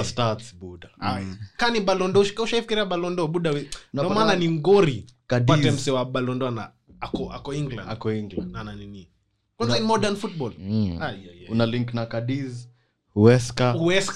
stats 0.04 0.54
buda. 0.56 0.88
Ai, 1.00 1.26
kani 1.56 1.80
balondo 1.80 2.20
ushaifikiria 2.20 2.84
balondo? 2.84 3.26
Buda 3.26 3.50
we- 3.50 3.68
ndo 3.94 4.02
Unapata- 4.02 4.14
maana 4.14 4.36
ni 4.36 4.48
ngori. 4.50 5.06
Pate 5.28 5.70
mse 5.70 5.90
wa 5.90 6.04
balondo 6.04 6.50
na 6.50 6.70
ako 7.00 7.32
ako 7.32 7.54
england. 7.54 7.88
Ako 7.90 8.12
england. 8.12 8.52
Na 8.52 8.64
na 8.64 8.74
nini. 8.74 9.08
Kwanza 9.56 9.76
in 9.78 9.84
modern 9.84 10.16
football? 10.16 10.52
Mm. 10.58 10.98
ah, 11.00 11.04
yeah, 11.12 11.40
yeah. 11.40 11.52
una 11.52 11.66
link 11.66 11.94
na 11.94 12.06
kadiz 12.06 12.66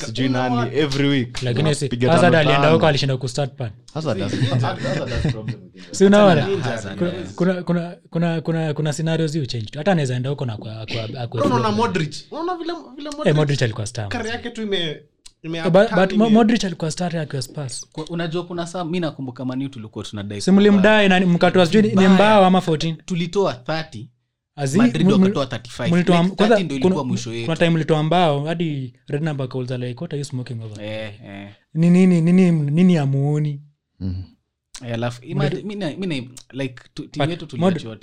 sijui 0.06 0.28
nani 0.28 0.76
every 0.78 1.08
week. 1.08 1.42
Lakini 1.42 1.68
hazard 2.08 2.34
alienda 2.34 2.70
huko 2.70 2.86
alishinda 2.86 3.16
si 5.90 6.04
unaona? 6.04 6.48
Kuna, 6.96 7.12
kuna, 7.36 7.62
kuna, 7.62 7.96
kuna, 8.10 8.40
kuna, 8.40 8.74
kuna 8.74 8.92
scenarios 8.92 9.32
hiyo 9.32 9.46
hata 9.76 9.92
anaweza 9.92 10.16
enda 10.16 10.30
huko 10.30 10.46
na 10.46 10.56
kwa- 10.56 10.86
kwa- 10.86 11.26
kwa- 11.26 11.44
unaona 11.44 11.70
modric? 11.70 12.14
Unaona 12.30 12.54
vile 12.54 12.72
vile 12.96 13.08
Eh, 13.08 13.14
modric 13.16 13.36
modric 13.36 13.62
alikuwa 13.62 13.86
star. 13.86 14.08
kari 14.08 14.28
yake 14.28 14.50
tu 14.50 14.62
ime 14.62 14.78
ime 14.78 15.02
but, 15.70 16.12
modric 16.32 16.64
alikuwa 16.64 16.90
star 16.90 17.16
akiwa 17.16 17.42
spas 17.42 17.86
unajua 18.10 18.44
kuna 18.44 18.66
saa 18.66 18.84
mi 18.84 19.00
nakumbuka 19.00 19.44
maniu 19.44 19.68
tulikuwa 19.68 20.04
tunadai 20.04 20.40
na 21.08 21.20
mkatoa 21.20 21.66
sijui 21.66 21.82
ni- 21.82 22.08
mbao 22.08 22.44
ama 22.44 22.58
14 22.60 22.96
tulitoa 23.04 23.52
30 23.54 24.06
Azi- 24.56 24.78
Madrid 24.78 25.06
mul- 25.06 25.12
wakatoa 25.12 25.44
35 25.46 25.90
mlitoa- 25.90 26.22
Like, 26.22 26.34
kwanza 26.36 26.54
30 26.56 26.64
ndio 26.64 26.76
kuna- 26.78 26.86
ilikuwa 26.86 27.04
mwisho 27.04 27.32
yetu. 27.34 27.44
kuna 27.44 27.56
time 27.56 27.70
mlitoa 27.70 28.02
mbao 28.02 28.44
hadi 28.44 28.94
are 30.12 30.18
you 30.18 30.24
smoking 30.24 30.62
over? 30.62 30.84
Eh, 30.84 31.12
eh. 31.26 31.48
ni 31.74 31.90
nini 31.90 32.20
nini 32.20 32.50
nini 32.52 32.98
amuoni? 32.98 33.62
Mhm. 34.00 34.22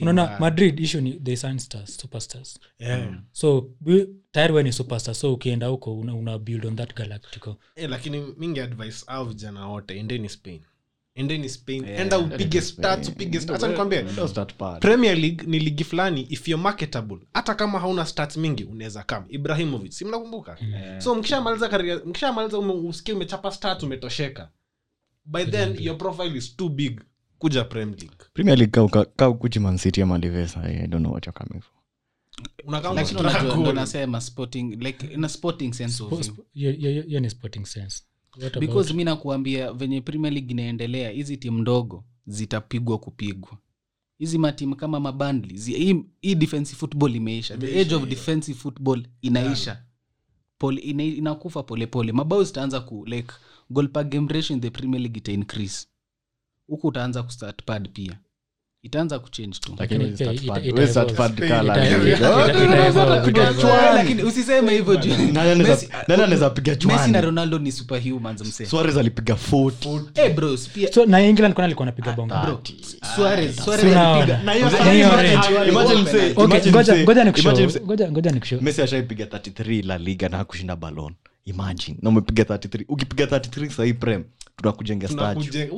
Unaona 0.02 0.40
madrid 0.40 0.80
issue 0.80 1.02
ni 1.02 1.14
they 1.14 1.36
sign 1.36 1.60
superstars. 1.86 2.60
Yeah. 2.80 3.14
so 3.32 3.70
tayari 4.32 4.54
we 4.54 4.64
ni 4.64 4.72
superstar 4.72 5.16
so 5.16 5.34
ukienda 5.34 5.68
huko 5.68 5.98
una, 5.98 6.16
una 6.16 6.40
build 6.40 6.66
on 6.66 6.76
that 6.76 6.96
galactical 6.96 7.56
Eh, 7.76 7.90
lakini 7.90 8.22
mingi 8.38 8.60
advice 8.60 9.04
au 9.08 9.26
vijana 9.26 9.68
wote 9.68 9.98
endeni 10.00 10.30
spain. 10.30 10.62
Endeni 11.16 11.50
spain. 11.50 11.86
Yeah, 11.86 12.02
enda 12.02 12.20
upige 12.20 12.62
stats 12.62 13.10
upige 13.10 13.40
stats. 13.40 13.64
Acha 13.64 13.68
nikwambie 13.68 14.02
Ndio 14.02 14.28
start 14.28 14.54
pad. 14.54 14.80
premier 14.82 15.18
league 15.18 15.48
ni 15.48 15.60
ligi 15.60 15.84
fulani 15.84 16.22
if 16.30 16.48
you're 16.48 16.64
marketable 16.64 17.18
hata 17.34 17.56
kama 17.56 17.80
hauna 17.80 18.06
stats 18.06 18.38
mingi 18.38 18.64
unaweza 18.64 19.04
kama 19.04 19.26
ibrahimovic 19.30 19.92
si 19.92 20.06
mnakumbuka? 20.06 20.58
So 20.98 21.16
mkishamaliza 21.16 22.02
mkishamaliza 22.06 22.58
usikie 22.60 23.14
umechapa 23.14 23.52
stats 23.52 23.84
umetosheka 23.84 24.50
by 25.26 25.46
then 25.46 25.78
your 25.80 25.98
profile 25.98 26.38
is 26.38 26.56
too 26.56 26.70
big. 26.70 27.02
Kuja 27.38 27.64
premier 27.64 27.96
league. 28.00 28.16
Premier 28.34 28.58
league 28.58 28.88
ka 28.90 29.06
ka 29.06 29.30
ukuchi 29.30 29.60
man 29.60 29.78
city 29.78 30.02
ama 30.02 30.18
livesa 30.18 30.64
i 30.64 30.88
don't 30.88 31.02
know 31.04 31.12
what 31.12 31.26
you're 31.28 31.46
coming 31.46 31.62
for. 31.62 31.74
Unakaa 32.66 32.94
lakini 32.94 33.20
unajua 33.20 33.40
struggle. 33.42 33.62
ndo 33.62 33.74
nasema 33.74 34.22
sporting 34.22 34.76
like 34.80 35.08
in 35.08 35.24
a 35.26 35.30
sporting 35.30 35.74
sense 35.74 36.04
of 36.04 36.10
Spo- 36.12 36.16
view. 36.22 36.34
spo- 36.36 36.44
hiyo- 36.54 36.72
hiyo 36.72 37.02
hiyo 37.04 37.20
ni 37.20 37.30
sporting 37.30 37.66
sense. 37.66 38.04
What 38.38 38.56
about- 38.56 38.60
because 38.60 38.94
mi 38.94 39.04
nakuambia 39.04 39.74
venye 39.74 40.02
premier 40.02 40.34
league 40.34 40.52
inaendelea 40.52 41.10
hizi 41.10 41.38
timu 41.38 41.62
ndogo 41.62 42.06
zitapigwa 42.28 42.98
kupigwa. 43.00 43.58
Hizi 44.18 44.38
matimu 44.38 44.76
kama 44.76 45.00
mabandli 45.00 45.58
zi- 45.58 45.74
hii, 45.74 46.06
hii 46.22 46.36
defensive 46.36 46.78
football 46.80 47.16
imeisha. 47.16 47.58
The 47.58 47.82
age 47.82 47.96
of 47.96 48.06
defensive 48.08 48.60
football 48.60 49.08
inaisha 49.22 49.84
pole, 50.62 50.82
ina, 50.82 51.04
inakufa 51.04 51.64
polepole. 51.64 52.12
Mabao 52.12 52.44
zitaanza 52.44 52.80
ku 52.88 53.06
like 53.06 53.34
goal 53.70 53.88
game 53.88 54.28
ratio 54.34 54.54
in 54.56 54.62
the 54.62 54.70
premier 54.70 55.02
league 55.02 55.18
ita 55.18 55.32
increase. 55.32 55.88
Huku 56.68 56.88
utaanza 56.88 57.24
kustart 57.24 57.64
pad 57.66 57.90
pia 57.94 58.20
itaanza 58.84 59.20
kuchange 59.20 59.58
tu. 59.62 59.76
Lakini 59.80 60.00
Lakini 60.00 60.18
start 60.18 60.42
ita- 60.44 60.54
pad- 60.54 60.66
ita- 60.66 60.80
we 60.82 60.88
start 60.88 61.10
ita- 61.12 61.18
pad 61.18 61.38
ita- 61.40 61.48
kala. 61.48 61.74
ita- 61.74 61.82
Nani 61.82 62.12
ita- 62.12 62.18
ita- 62.18 62.18
ita- 62.18 63.30
ita- 63.30 63.52
ita- 63.52 63.94
lakini 63.94 64.24
usiseme 64.24 64.72
hivyo 64.74 64.96
juu. 64.96 65.14
Anaweza- 65.42 65.88
nani 66.08 66.24
anaweza 66.24 66.50
piga 66.50 66.76
messi 66.88 67.12
na 67.12 67.22
ronaldo 67.22 67.60
ni 67.60 67.72
superhumans 67.72 68.42
mse 68.42 68.66
alipiga 69.00 69.36
40 69.36 70.02
eh 70.16 70.36
bros 70.36 70.70
pia 70.70 70.94
so 70.94 71.06
na 71.06 71.20
england 71.22 71.54
kwana 71.54 71.66
alikuwa 71.66 71.88
anapiga 71.88 72.12
bongo? 72.14 72.36
Bro 72.46 72.62
suarez 73.16 73.56
suarez 73.56 73.86
Sina- 73.86 74.14
alipiga 74.14 74.44
na 74.44 74.54
hiyo 74.54 74.68
hiyo 74.70 75.08
Imagine- 75.08 75.56
range. 75.56 75.70
imagine 75.72 76.02
mse- 76.02 76.32
Okay, 76.36 76.44
imagine 76.44 76.72
ngoja- 76.72 76.94
mse- 76.94 77.04
ngoja 77.04 77.24
imagine 77.24 77.24
nikushow. 77.24 77.52
mse- 77.54 77.82
ngoja- 77.86 78.12
ngoja 78.12 78.32
nikushow. 78.32 78.62
Messi 78.62 78.82
ashaipiga 78.82 79.26
33 79.26 79.82
la 79.84 79.98
liga 79.98 80.30
na 80.30 80.44
kushinda 80.46 80.76
balon 80.76 81.14
imagine. 81.46 81.98
Na 82.02 82.10
umepiga 82.10 82.44
33 82.46 82.86
ukipiga 82.88 83.26
33 83.28 83.70
sahii 83.70 83.94
prem 83.94 84.24
tunakujengea 84.58 85.10
statue 85.10 85.70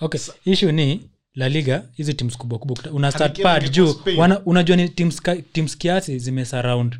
okay 0.00 0.20
issue 0.44 0.72
ni 0.72 1.00
la 1.34 1.48
liga 1.48 1.84
hizi 1.92 2.14
tims 2.14 2.36
kubwa 2.36 2.58
kubwa. 2.58 2.92
Una 2.92 3.12
start 3.12 3.42
pad 3.42 3.70
juu 3.70 3.96
wana, 4.16 4.40
unajua 4.40 4.76
ni 4.76 4.88
teams, 4.88 5.22
teams 5.52 5.76
kiasi 5.76 6.18
zimesurround 6.18 6.96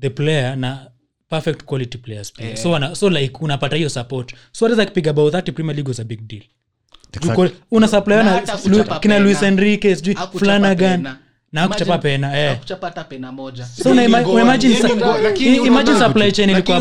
the 0.00 0.10
player 0.10 0.56
na 0.56 0.90
perfect 1.28 1.64
quality 1.64 1.98
players 1.98 2.32
pia. 2.32 2.56
So, 2.56 2.70
wana, 2.70 2.94
so 2.94 3.10
like 3.10 3.38
unapata 3.40 3.76
hiyo 3.76 3.88
support. 3.88 4.34
So 4.52 4.68
hata 4.68 4.84
kipiga 4.84 5.12
bao 5.12 5.28
30 5.30 5.52
premier 5.52 5.76
league 5.76 5.88
was 5.88 6.00
a 6.00 6.04
big 6.04 6.20
deal. 6.28 6.42
Exactly. 7.12 7.50
Una 7.70 7.88
supply 7.88 8.14
Na 8.14 8.98
kina 9.00 9.18
luis 9.18 9.42
enrique 9.42 9.96
sijui 9.96 10.16
flanagan 10.38 10.96
pena. 10.96 11.18
Na 11.52 11.62
akuchapa 11.62 11.98
pena 11.98 12.38
eh. 12.40 12.48
hakuchapa 12.50 12.90
pena 13.04 13.32
moja 13.32 13.64
so 13.66 13.94
supply 15.98 16.32
chain 16.32 16.50
ilikuwa 16.50 16.80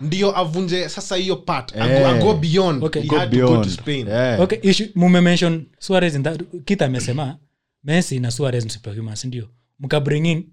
ndio 0.00 0.38
avunje 0.38 0.88
sasa 0.88 1.16
hiyo 1.16 1.36
part 1.36 1.76
Eh. 1.76 1.82
ago, 1.82 2.06
ago 2.08 2.34
beyond 2.34 2.84
Okay. 2.84 3.02
Go 3.02 3.16
had 3.18 3.30
to 3.30 3.36
go 3.36 3.46
to 3.46 3.52
beyond. 3.52 3.70
Spain. 3.70 4.06
Yeah. 4.06 4.40
okay 4.40 4.58
issue 4.62 4.88
mumemention 4.94 5.66
suarez 5.78 6.22
that 6.22 6.42
kit 6.64 6.82
amesema 6.82 7.36
messi 7.84 8.20
na 8.20 8.30
suarez 8.30 8.64
msuperhuman 8.66 9.16
sindio 9.16 9.48
mkabring 9.78 10.26
in 10.26 10.44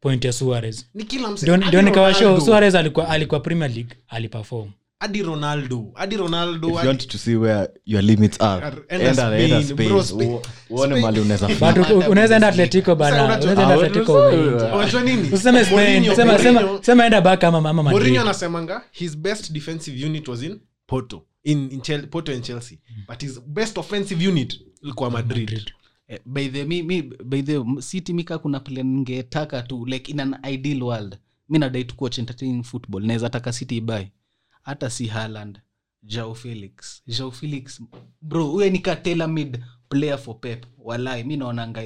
point 0.00 0.24
ya 0.24 0.32
suarez 0.32 0.86
ni 0.94 1.04
ndio 1.04 1.28
nikawashow 1.28 1.56
ndio 1.68 1.82
nikawa 1.82 2.14
show 2.14 2.40
suarez 2.40 2.74
alikuwa 2.74 3.08
alikuwa 3.08 3.40
premier 3.40 3.70
league 3.70 3.96
aliperform 4.08 4.70
hadi 5.00 5.22
ronaldo 5.22 5.92
hadi 5.94 6.16
ronaldo 6.16 6.68
if 6.68 6.74
you 6.82 6.86
want 6.88 7.06
to 7.08 7.18
see 7.18 7.34
where 7.36 7.68
your 7.86 8.02
limits 8.02 8.40
are 8.40 8.66
enda 8.88 9.08
enda 9.08 9.14
Spain, 9.14 9.52
enda 9.52 9.74
bro, 9.74 10.02
spain 10.02 10.28
Spain- 10.28 10.40
uone 10.70 11.00
mali 11.00 11.20
unaweza 11.20 11.48
but 11.72 12.08
unaweza 12.08 12.34
enda 12.34 12.48
atletico 12.48 12.94
bana 12.94 13.24
unaweza 13.24 13.50
enda 13.50 13.66
Ah, 13.68 13.74
atletico 13.74 14.12
unajua- 14.28 15.02
nini? 15.04 15.28
Useme 15.32 15.64
spain 15.64 16.14
sema 16.16 16.38
sema 16.38 16.78
sema 16.82 17.04
enda 17.04 17.20
back 17.20 17.44
ama 17.44 17.58
ama 17.58 17.72
Mourinho 17.72 17.98
madrid 17.98 18.18
anasemanga 18.18 18.82
his 18.92 19.16
best 19.18 19.52
defensive 19.52 20.06
unit 20.06 20.28
was 20.28 20.42
in 20.42 20.60
porto 20.86 21.22
in, 21.44 21.68
in 21.72 21.80
Chel- 21.80 22.06
porto 22.06 22.32
and 22.32 22.42
chelsea. 22.44 22.78
But 23.08 23.22
his 23.22 23.40
best 23.46 23.78
offensive 23.78 24.28
unit 24.28 24.60
ilikuwa 24.82 25.10
madrid, 25.10 25.50
Madrid. 25.50 25.70
Eh, 26.08 26.18
by 26.26 26.48
the 26.48 26.64
mi, 26.64 26.82
mi, 26.82 27.02
by 27.24 27.42
the 27.42 27.64
city 27.80 28.12
mika 28.12 28.38
kuna 28.38 28.60
plan 28.60 28.86
ningetaka 28.86 29.62
tu 29.62 29.86
like 29.86 30.12
in 30.12 30.20
an 30.20 30.36
ideal 30.52 30.82
world 30.82 31.16
mi 31.48 31.58
nadai 31.58 31.84
tukuach 31.84 32.18
entertaining 32.18 32.62
football. 32.64 33.02
Naweza 33.06 33.30
taka 33.30 33.52
city 33.52 33.76
ibai 33.76 34.10
hata 34.70 34.90
si 34.90 35.06
haland 35.06 35.58
jao 36.02 36.34
felix. 36.34 37.02
Jao 37.06 37.30
felix 37.30 37.82
bro 38.22 38.46
huye 38.46 38.70
ni 38.70 38.78
katela 38.78 39.26
mid 39.28 39.58
player 39.88 40.18
for 40.18 40.40
pep. 40.40 40.66
Walai 40.78 41.24
mi 41.24 41.36
naonanga 41.36 41.80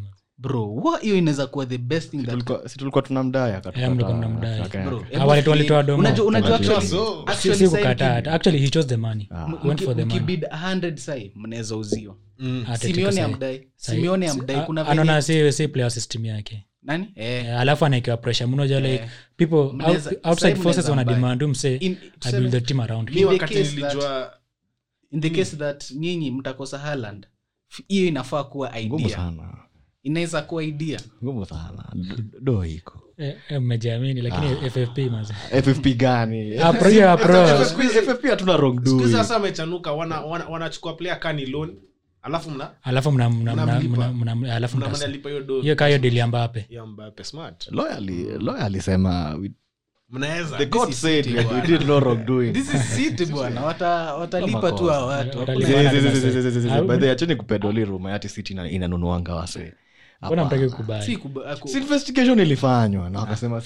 man. 0.00 0.10
bro 0.38 0.66
hiyo 0.98 1.16
inaweza 1.16 1.46
kuwa 1.46 1.66
the 1.66 1.78
best 1.78 2.10
thing 2.10 2.18
situlikuwa 2.18 2.24
that 2.24 2.32
tulikuwa- 2.32 2.68
si 2.68 2.78
tulikuwa 2.78 3.02
tunamdaya 3.02 3.62
Yeah, 3.76 3.90
mlikuwa 3.94 4.16
mnamdai. 4.16 4.60
Bro, 4.84 5.04
wale 5.26 5.42
tu 5.42 5.50
walitoa 5.50 5.82
domo. 5.82 5.98
unajua- 5.98 6.26
unajua 6.26 6.56
Unajua. 6.56 6.76
actually- 6.78 6.88
So, 6.88 7.24
Si- 7.26 7.32
actually 7.32 7.58
si 7.58 7.64
sasa 7.66 7.76
kukataa. 7.78 8.06
mki- 8.08 8.14
hata. 8.14 8.32
actually 8.32 8.58
he 8.58 8.68
chose 8.68 8.88
the 8.88 8.96
money. 8.96 9.28
Went 9.64 9.82
for 9.84 9.96
the 9.96 10.04
money. 10.04 10.20
mkibid 10.20 10.44
100 10.50 10.96
sai 10.96 11.32
mnaweza 11.34 11.76
uziwa 11.76 12.16
simione 12.78 13.22
amdai. 13.22 13.66
Simione 13.76 14.28
amdai. 14.28 14.66
Kuna 14.66 14.86
anaona 14.88 15.22
si 15.52 15.68
player 15.68 15.90
system 15.90 16.24
yake 16.24 16.66
nani? 16.86 17.12
Eh, 17.14 17.60
alafu 17.60 17.84
anaekewa 17.86 18.16
pressure. 18.16 18.46
Mmoja 18.46 18.80
like 18.80 18.94
Eh. 18.94 19.08
people 19.36 19.56
out- 19.84 20.18
outside 20.24 20.54
forces 20.54 20.88
wana 20.88 21.04
demand 21.04 21.42
mse 21.42 21.74
i 21.76 21.96
build 22.32 22.50
the 22.50 22.60
team 22.60 22.80
around 22.80 23.10
mi 23.14 23.24
wakati 23.24 23.54
nilijua 23.54 24.32
in 25.12 25.20
the 25.20 25.30
case 25.30 25.56
that 25.56 25.90
nyinyi 25.90 26.30
mtakosa 26.30 26.78
hiyo 27.88 28.06
inafaa 28.08 28.44
kuwa 28.44 28.78
idea. 28.80 29.32
Inaweza 30.02 30.42
kuwa 30.42 30.64
idea. 30.64 31.00
Ngumu 31.24 31.46
sana. 31.46 31.92
Do 32.40 32.64
iko. 32.64 33.02
Mmejiamini 33.60 34.20
lakini 34.22 34.70
ffp 34.70 34.98
maze 34.98 35.34
ffp 35.62 35.96
gani? 35.96 36.50
Apro- 36.58 37.16
apro- 37.16 37.64
ffp 38.02 38.24
hatuna 38.30 38.56
wrong 38.56 38.84
siku 38.86 39.08
sasa 39.08 39.34
wamechanuka 39.34 39.92
wanachukua 39.92 40.30
wana, 40.32 40.44
wanachukua 40.48 40.94
player 40.94 41.20
kani 41.20 41.46
loan 41.46 41.76
alafu 42.26 42.50
mna? 42.50 42.70
Alafu 42.92 43.10
mna- 44.18 44.54
alafu 44.56 44.76
hiyo 44.76 44.86
kaa 44.86 45.06
hiyo 45.62 45.76
kayo 45.76 45.98
dili 45.98 46.16
ya 46.16 46.26
mbape 46.26 46.66
alisema 48.64 49.38
watalipa 54.14 54.72
tu 54.72 54.86
hawa 54.86 55.06
watu. 55.06 55.38
Watalipa. 55.38 55.66
Zi- 55.68 55.72
Bwana 55.72 55.90
zi- 55.90 56.00
zi- 56.00 56.08
anasema- 56.08 56.30
zi- 56.30 56.40
zi- 56.40 56.50
zi- 56.50 56.60
zi- 56.60 56.70
Ah, 56.70 56.82
by 56.82 56.96
the 56.96 57.02
way, 57.04 57.10
acheni 57.10 57.36
kupedoli 57.36 57.84
ruma 57.84 58.14
ati 58.14 58.28
city 58.28 58.52
inanunuanga 58.70 59.34
wase 59.34 59.72
investigation 61.78 62.38
ilifanywa 62.40 63.10
na 63.10 63.18
wakasema 63.20 63.60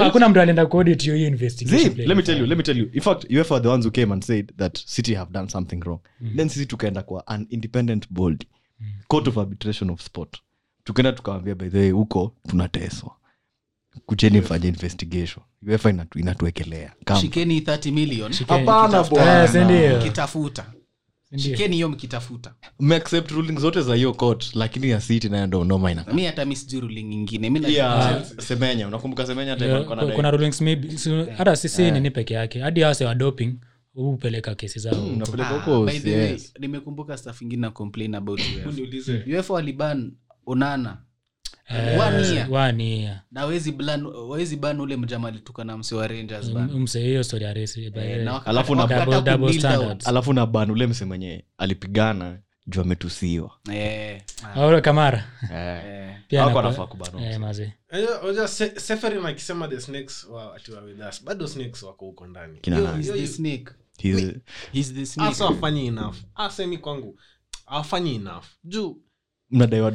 Ah, 0.00 0.04
hakuna 0.04 0.28
mtu 0.28 0.40
alienda 0.40 0.66
kuaudit 0.66 1.02
hiyo 1.02 1.16
investigation 1.16 1.82
Zee, 1.82 1.90
play. 1.90 2.06
let 2.06 2.16
me 2.16 2.22
tell 2.22 2.38
you 2.40 2.46
let 2.46 2.58
me 2.58 2.64
tell 2.64 2.78
you. 2.78 2.88
In 2.92 3.00
fact 3.00 3.24
uefa 3.30 3.54
are 3.54 3.62
the 3.62 3.68
ones 3.68 3.84
who 3.86 3.90
came 3.92 4.12
and 4.12 4.24
said 4.24 4.52
that 4.56 4.78
city 4.78 5.14
have 5.14 5.30
done 5.32 5.48
something 5.48 5.76
wrong. 5.80 6.00
Then 6.36 6.48
sisi 6.48 6.66
tukaenda 6.66 7.02
kwa 7.02 7.26
an 7.26 7.46
independent 7.50 8.06
body 8.10 8.46
court 9.08 9.28
of 9.28 9.38
arbitration 9.38 9.90
of 9.90 10.00
sport. 10.02 10.36
Tukaenda 10.84 11.12
tukawambia 11.12 11.54
by 11.54 11.68
the 11.68 11.78
way 11.78 11.90
huko 11.90 12.34
tunateswa. 12.48 13.16
Kucheni 14.06 14.40
mfanye 14.40 14.68
investigation. 14.68 15.44
Uefa 15.68 15.90
inatuekelea 16.14 16.92
inatu 17.06 17.20
shikeni 17.20 17.60
30 17.60 17.92
million. 17.92 18.32
Hapana 18.32 18.98
Eh, 19.00 19.10
bwana 19.10 19.64
ndio? 19.64 19.98
Shikeni 21.36 21.74
hiyo 21.76 21.88
mkitafuta. 21.88 22.54
Mmeaccept 22.80 23.30
ruling 23.30 23.58
zote 23.58 23.82
za 23.82 23.94
hiyo 23.94 24.12
court 24.12 24.54
lakini 24.54 24.90
ya 24.90 25.00
city 25.00 25.28
nayo 25.28 25.46
ndo 25.46 25.60
unoma 25.60 25.92
ina 25.92 26.04
mi 26.12 26.24
hata 26.24 26.44
mi 26.44 26.56
sijui 26.56 26.80
ruling 26.80 27.12
ingine 27.14 27.50
mi 27.50 27.72
yeah, 27.74 28.24
semenya 28.38 28.88
unakumbuka 28.88 29.26
semenya 29.26 29.56
Yeah, 29.60 29.84
kuna 30.14 30.30
rulings 30.30 30.60
maybe 30.60 30.88
hata 31.36 31.56
sisi 31.56 31.90
nini 31.90 32.10
peke 32.10 32.34
yake. 32.34 32.60
Hadi 32.60 32.84
ase 32.84 33.04
wa 33.04 33.14
doping 33.14 33.54
hupeleka 33.94 34.54
kesi 34.54 34.78
zao. 34.78 35.06
Unapeleka 35.06 35.64
Ah, 37.12 37.16
staff 37.16 37.42
ingine 37.42 37.60
na 37.60 37.70
complain 37.70 38.14
about 38.14 38.40
UEFA 39.34 39.54
waliban 39.54 40.12
onana 40.46 40.98
Eh, 41.70 41.98
One 42.00 42.22
year. 42.34 42.52
one 42.52 42.84
year. 42.84 43.22
na 43.30 43.44
wezi 44.28 44.56
ban 44.56 44.80
ule 44.80 44.96
mjama 44.96 45.28
alituka 45.28 45.64
na 45.64 45.76
mse 45.78 45.94
wa 45.94 46.08
Alafu 50.04 50.32
na 50.32 50.46
ban 50.46 50.70
ule 50.70 50.86
mse 50.86 51.04
mwenye 51.04 51.44
alipigana 51.58 52.38
juu 52.66 52.80
ametusiwa. 52.80 53.50
Eh, 53.72 54.22
ah, 54.54 54.80
kamara. 54.80 55.24
Eh. 55.42 55.84
eh. 55.86 56.16
pia 56.28 56.40
Hawako 56.40 56.58
anakuwa- 56.58 56.84
anafaa 56.84 56.86
kubanwa. 56.86 57.30
eh, 57.30 57.40
maze 57.40 57.72
Unajua- 57.92 58.22
unajua 58.22 58.48
Se- 58.48 58.80
seferin 58.80 59.26
akisema 59.26 59.68
the 59.68 59.80
snakes 59.80 60.24
wa 60.24 60.56
ati 60.56 60.72
wa 60.72 60.80
with 60.82 60.98
us 61.10 61.24
bado 61.24 61.46
snakes 61.48 61.82
wako 61.82 62.04
huko 62.06 62.26
ndani. 62.26 62.58
Enough. 65.86 66.16
Asemi 66.34 66.78
kwangu 66.78 67.20
awafanyi 67.66 68.14
enough. 68.14 68.44
Juu 68.64 68.96
mnadaiwa 69.50 69.90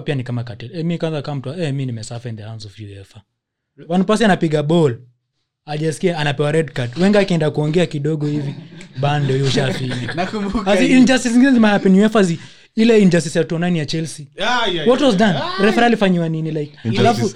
pia 0.00 0.14
ni 0.14 0.22
kama 0.24 0.44
katel 0.44 0.70
eh, 0.76 0.84
mi 0.84 0.98
kwanza 0.98 1.22
kama 1.22 1.36
mtu 1.38 1.50
eh, 1.62 1.74
mi 1.74 1.86
nimesafa 1.86 2.28
in 2.28 2.36
the 2.36 2.42
hands 2.42 2.66
of 2.66 2.80
uefa. 2.80 3.20
One 3.88 4.04
person 4.04 4.24
anapiga 4.24 4.62
ball 4.62 4.98
ajasikia 5.66 6.18
anapewa 6.18 6.52
red 6.52 6.72
card. 6.72 6.98
Wenga 6.98 7.18
akienda 7.20 7.50
kuongea 7.50 7.86
kidogo 7.86 8.26
hivi 8.26 8.54
bando 9.00 9.34
hiyo 9.34 9.46
injustice 10.98 11.34
zingine 11.34 11.50
uefa 12.00 12.22
zi 12.22 12.38
ile 12.76 13.00
injustice 13.02 13.38
ya 13.38 13.44
tonani 13.44 13.78
ya 13.78 13.86
chelsea. 13.86 14.26
Yeah, 14.38 14.74
yeah, 14.74 14.88
what 14.88 15.00
was 15.00 15.20
yeah. 15.20 15.78
alifanyiwa 15.86 16.28
nini 16.28 16.50
like 16.50 16.78
alafu 16.98 17.30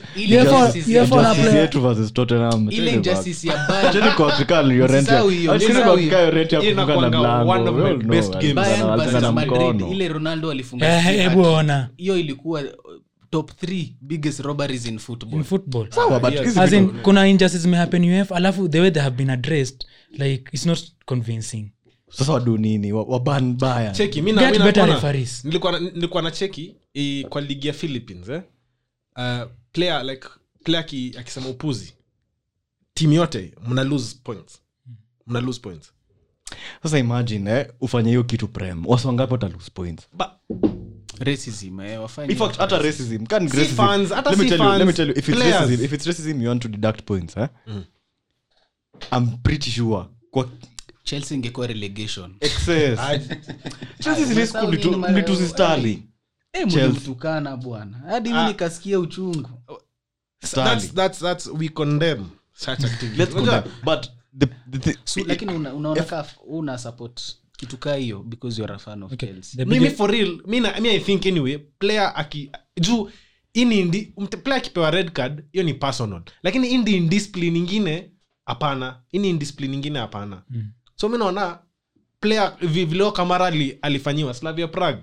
ile 9.92 10.08
ronaldo 10.08 10.48
ona 11.52 11.90
hiyo 11.96 12.18
ilikuwa 12.18 12.60
uh, 12.62 12.68
top 13.30 13.56
three 13.56 13.96
biggest 14.00 14.40
robberies 14.40 14.86
in 14.86 14.98
football. 14.98 15.34
In 15.34 15.44
football. 15.44 15.86
Sawa, 15.90 16.20
but 16.20 16.32
Yes. 16.32 16.56
as 16.56 16.72
in 16.72 16.88
kuna 17.02 17.28
injustice 17.28 17.68
may 17.68 17.78
happen 17.78 18.20
uf 18.20 18.32
alafu 18.32 18.68
the 18.68 18.80
way 18.80 18.90
they 18.90 19.02
have 19.02 19.16
been 19.16 19.30
addressed 19.30 19.86
like 20.12 20.50
it's 20.52 20.66
not 20.66 20.78
convincing 21.06 21.70
sasa 22.10 22.32
wadu 22.32 22.58
nini? 22.58 22.92
Wa- 22.92 23.02
waban 23.04 23.54
Bayern. 23.56 23.94
cheki 23.94 24.22
mi 24.22 24.32
na- 24.32 26.30
cheki 26.30 26.76
i, 26.94 27.24
kwa 27.28 27.40
ligi 27.40 27.66
ya 27.66 27.72
philippines 27.72 28.28
eh? 28.28 28.42
uh, 29.16 29.50
player 29.72 30.04
like 30.04 30.28
player 30.64 30.86
ki, 30.86 31.14
akisema 31.18 31.48
upuzi 31.48 31.94
timu 32.94 33.12
yote 33.12 33.54
mna 33.68 33.84
lose 33.84 34.16
points. 34.24 34.58
Mna 35.26 35.40
lose 35.40 35.60
points. 35.60 35.92
Sasa 36.82 36.98
imagine 36.98 37.50
eh, 37.50 37.66
ufanye 37.80 38.08
hiyo 38.08 38.24
kitu 38.24 38.48
prem. 38.48 38.86
Wasiwangapi 38.86 39.32
wata 39.32 39.48
lose 39.48 39.70
points? 39.74 40.08
Ba 40.12 40.38
racism 41.20 41.80
eh, 41.80 42.00
wafanye 42.00 42.32
in 42.32 42.38
fact 42.38 42.56
hata 42.58 42.78
racism. 42.78 43.26
can 43.26 43.48
racism 43.48 43.76
fans, 43.76 44.10
hata 44.10 44.30
let 44.30 44.38
me 44.38 44.44
si 44.44 44.50
tell 44.50 44.60
you 44.66 44.72
let 44.78 44.86
me 44.86 44.92
tell 44.92 45.08
you 45.08 45.14
if 45.18 45.28
it's 45.28 45.38
players. 45.38 45.60
racism 45.60 45.84
if 45.84 45.92
it's 45.92 46.06
racism 46.06 46.42
you 46.42 46.48
want 46.48 46.62
to 46.62 46.68
deduct 46.68 47.02
points 47.02 47.36
eh 47.36 47.48
i'm 49.12 49.26
pretty 49.42 49.70
sure 49.70 50.04
kwa 50.30 50.48
chelsea 51.08 51.36
ingekuwa 51.36 51.66
relegation. 51.66 52.34
Excess. 52.40 53.00
Chelsea 54.00 55.46
Sterling. 55.48 56.02
Eh, 56.52 56.66
mlimtukana 56.66 57.56
bwana. 57.56 57.98
Hadi 57.98 58.28
mi 58.28 58.34
Ah. 58.38 58.48
nikasikia 58.48 58.98
uchungu. 58.98 59.48
That's, 60.54 60.94
that's, 60.94 61.18
that's, 61.18 61.46
we 61.46 61.68
condemn. 61.68 62.26
Such 62.52 62.80
Let's 63.16 63.34
go 63.34 63.62
but 63.84 64.06
the, 64.38 64.46
the, 64.70 64.78
the, 64.78 64.96
so, 65.04 65.20
lakini 65.26 65.52
una- 65.54 65.74
unaona 65.74 66.02
ka 66.04 66.26
una 66.46 66.78
support 66.78 67.20
kitu 67.56 67.78
kaa 67.78 67.94
hiyo 67.94 68.22
because 68.22 68.60
you're 68.60 68.74
a 68.74 68.78
fan 68.78 69.02
of 69.02 69.12
Okay, 69.12 69.28
Chelsea. 69.28 69.64
mimi 69.64 69.90
for 69.90 70.10
real 70.10 70.40
mi 70.46 70.60
na- 70.60 70.80
mi 70.80 70.88
i 70.88 71.00
think 71.00 71.26
anyway 71.26 71.58
player 71.78 72.12
aki 72.16 72.50
juu 72.80 73.10
ini 73.54 74.02
player 74.42 74.58
akipewa 74.58 74.90
red 74.90 75.10
card 75.12 75.44
hiyo 75.52 75.64
ni 75.64 75.74
personal. 75.74 76.22
Lakini 76.42 76.68
indi 76.70 76.96
indiscipline 76.96 77.58
ingine 77.58 78.10
hapana. 78.46 79.00
Ini 79.12 79.28
indiscipline 79.30 79.74
ingine 79.74 79.98
hapana. 79.98 80.42
Mm. 80.50 80.70
So 81.00 81.08
mi 81.08 81.18
naona 81.18 81.58
player 82.20 82.56
vileo 82.60 83.12
kamara 83.12 83.46
ali, 83.46 83.78
alifanyiwa 83.82 84.34
slavia 84.34 84.68
prague 84.68 85.02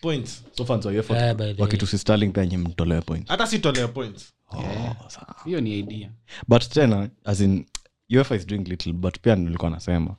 points. 0.00 0.44
So 0.52 0.64
fans 0.64 0.84
wa 0.86 0.92
UEFA 0.92 1.16
Yeah, 1.16 1.34
by 1.34 1.52
the 1.52 1.62
Sterling 1.98 2.32
pia 2.32 2.46
nyinyi 2.46 2.68
mtolewe 2.68 3.00
point 3.00 3.28
hata 3.28 3.46
points. 3.88 4.32
Oh, 4.50 4.64
hiyo 5.44 5.60
ni 5.60 5.78
idea. 5.78 6.10
But 6.48 6.68
tena 6.68 7.08
as 7.24 7.40
in 7.40 7.64
uefa 8.10 8.36
is 8.36 8.46
doing 8.46 8.64
little 8.64 8.92
but 8.92 9.20
pia 9.20 9.36
nilikuwa 9.36 9.70
nasema 9.70 10.16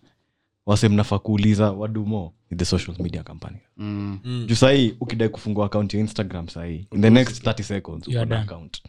wase 0.69 0.89
mnafaa 0.89 1.19
kuuliza 1.19 1.71
wadumo 1.71 2.33
ni 2.51 2.57
the 2.57 2.65
social 2.65 2.95
media 2.99 3.23
company? 3.23 3.57
Mm. 3.77 4.19
juu 4.47 4.55
sahii 4.55 4.93
ukidai 4.99 5.29
kufungua 5.29 5.65
akaunti 5.65 5.95
ya 5.97 6.01
instagram 6.01 6.47
sahii 6.47 6.87
in 6.93 7.01
the 7.01 7.09
next 7.09 7.45
30 7.47 7.63
seconds 7.63 8.07
uko 8.07 8.17
na 8.25 8.41
account. 8.41 8.81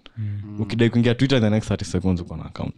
Ukidai 0.59 0.91
kuingia 0.91 1.15
twitter 1.15 1.39
in 1.39 1.45
the 1.45 1.51
next 1.51 1.71
30 1.71 1.85
seconds 1.85 2.21
uko 2.21 2.37
na 2.37 2.45
account. 2.45 2.75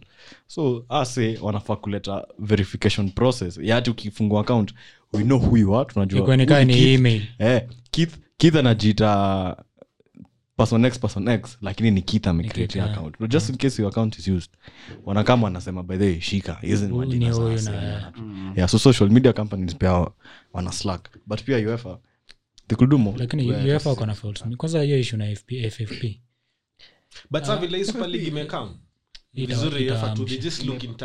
So 0.47 0.85
ase 0.89 1.37
wanafaa 1.41 1.75
kuleta 1.75 2.27
verification 2.39 3.09
process. 3.09 3.59
Yati 3.63 3.89
ukifungua 3.89 4.41
account 4.41 4.73
we 5.13 5.23
know 5.23 5.39
who 5.39 5.57
you 5.57 5.75
are 5.75 5.85
tunajua 5.93 6.21
Keith. 6.73 6.99
eh, 7.39 7.61
keith, 7.91 8.15
keith 8.37 8.55
anajiita 8.55 9.55
person 10.57 10.85
x 10.85 10.99
person 10.99 11.27
x 11.27 11.57
lakini 11.61 11.91
ni 11.91 12.01
keith 12.01 12.27
amecreate 12.27 12.81
account. 12.81 13.19
No, 13.19 13.27
just 13.27 13.49
in 13.49 13.57
case 13.57 13.81
your 13.81 13.91
account 13.91 14.19
is 14.19 14.27
used 14.27 14.51
wanakama 15.05 15.43
wanasema 15.43 15.83
by 15.83 15.97
the 15.97 16.03
way 16.03 16.21
shika 16.21 16.57
hizi 16.61 16.85
ni 16.87 16.93
majina 16.97 17.29
ni 17.29 17.35
huyu 17.35 17.59
yeah. 17.59 18.13
yeah 18.55 18.69
so 18.69 18.79
social 18.79 19.09
media 19.09 19.33
companies 19.33 19.75
pia 19.75 20.07
wana 20.53 20.71
slack. 20.71 21.09
But 21.25 21.43
pia 21.43 21.57
uefa 21.57 21.99
they 22.67 22.75
could 22.77 22.89
do 22.91 22.97
more. 22.97 23.17
Lakini 23.17 23.51
uefa 23.51 23.89
wako 23.89 24.05
na 24.05 24.15
fault 24.15 24.55
kwanza 24.57 24.81
hiyo 24.81 24.99
issue 24.99 25.17
na 25.17 25.35
FP, 25.35 25.51
ffp 25.69 26.03
but 27.31 27.43
sa 27.43 27.57
vile 27.57 27.85
super 27.85 28.09
league 28.09 28.27
imekam 28.31 28.77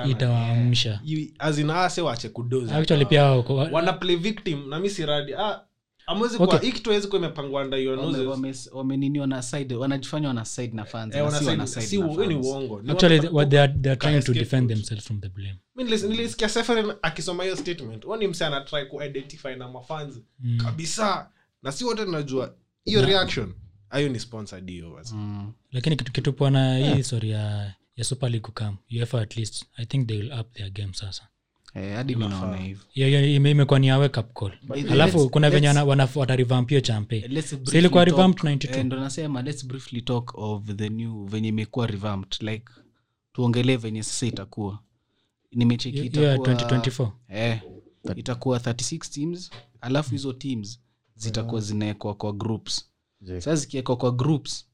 itawaamsha. 0.08 1.00
Wache 2.04 2.28
kudozi 2.28 2.72
actually 2.74 3.06
pia 3.06 3.24
wako- 3.24 3.54
wana 3.56 3.92
victim 3.92 4.68
na 4.68 4.80
mi 4.80 4.90
siradi 4.90 5.34
ah, 5.34 5.60
hii 6.58 6.72
kitu 6.72 6.90
kuwa 7.08 7.18
imepangwa 7.20 7.64
na 7.64 9.42
wanajifanya 9.76 10.28
wana 10.28 10.44
side 10.44 10.76
na 10.76 10.84
fans. 10.84 11.14
Eh, 11.14 11.24
Seferin 16.48 16.92
akisoma 17.02 17.42
hiyo 17.44 17.56
statement. 17.56 18.04
Huo 18.04 18.16
ni 18.16 18.26
mse 18.28 18.44
anatry 18.46 18.86
kuidentify 18.86 19.54
na 19.56 19.68
mafans 19.68 20.20
Mm. 20.40 20.58
kabisa. 20.58 21.30
Na 21.62 21.72
si 21.72 21.84
wote 21.84 22.04
tunajua. 22.04 22.54
Hiyo 22.84 23.04
reaction 23.06 23.54
ayo 23.90 24.08
ni 24.08 24.20
sponsored 24.20 24.70
hiyo 24.70 24.90
basi. 24.90 25.14
Mm. 25.14 25.52
lakini 25.72 25.96
kitu 25.96 26.12
kitu 26.12 26.32
hii 26.78 27.02
story 27.02 27.30
ya 27.30 27.74
ya 27.96 28.04
super 28.04 28.30
league 28.30 28.44
kukam 28.46 28.76
uefa 28.96 29.20
at 29.20 29.36
least 29.36 29.64
i 29.76 29.86
think 29.86 30.08
they 30.08 30.16
will 30.18 30.32
up 30.40 30.52
their 30.52 30.70
game 30.70 30.94
sasa 30.94 31.28
hadi 31.94 32.16
mi 32.16 32.28
naona 32.28 32.56
hiyo 32.56 33.34
ime- 33.36 33.50
imekuwa 33.50 33.78
ni 33.78 33.90
a 33.90 33.98
wake 33.98 34.20
up 34.20 34.32
call. 34.38 34.52
But 34.62 34.90
alafu 34.90 35.30
kuna 35.30 35.50
venye 35.50 35.68
watarivampio 36.14 36.80
champeilikuwa 36.80 38.06
eh, 38.08 38.14
92 38.14 38.84
ndo 38.84 38.96
nasema 39.00 39.42
let's 39.42 39.66
briefly 39.66 40.02
talk 40.02 40.38
of 40.38 40.64
the 40.76 40.88
new 40.88 41.24
venye 41.26 41.48
imekuwa 41.48 41.86
revamped. 41.86 42.42
Like 42.42 42.64
tuongelee 43.32 43.76
venye 43.76 44.02
sasa 44.02 44.26
itakuwa. 44.26 44.78
Nimecheki 45.52 46.08
hiyo 46.08 46.22
yeah, 46.22 46.38
2024 46.38 47.10
eh, 47.28 47.60
itakuwa 48.16 48.58
36 48.58 48.98
teams. 49.10 49.50
Alafu 49.80 50.10
hizo 50.10 50.32
teams 50.32 50.80
zitakuwa 51.16 51.60
zinaekwa 51.60 52.14
kwa 52.14 52.32
groups. 52.32 52.84
Sasa 53.26 53.56
zikiekwa 53.56 53.96
kwa 53.96 54.10
groups 54.12 54.64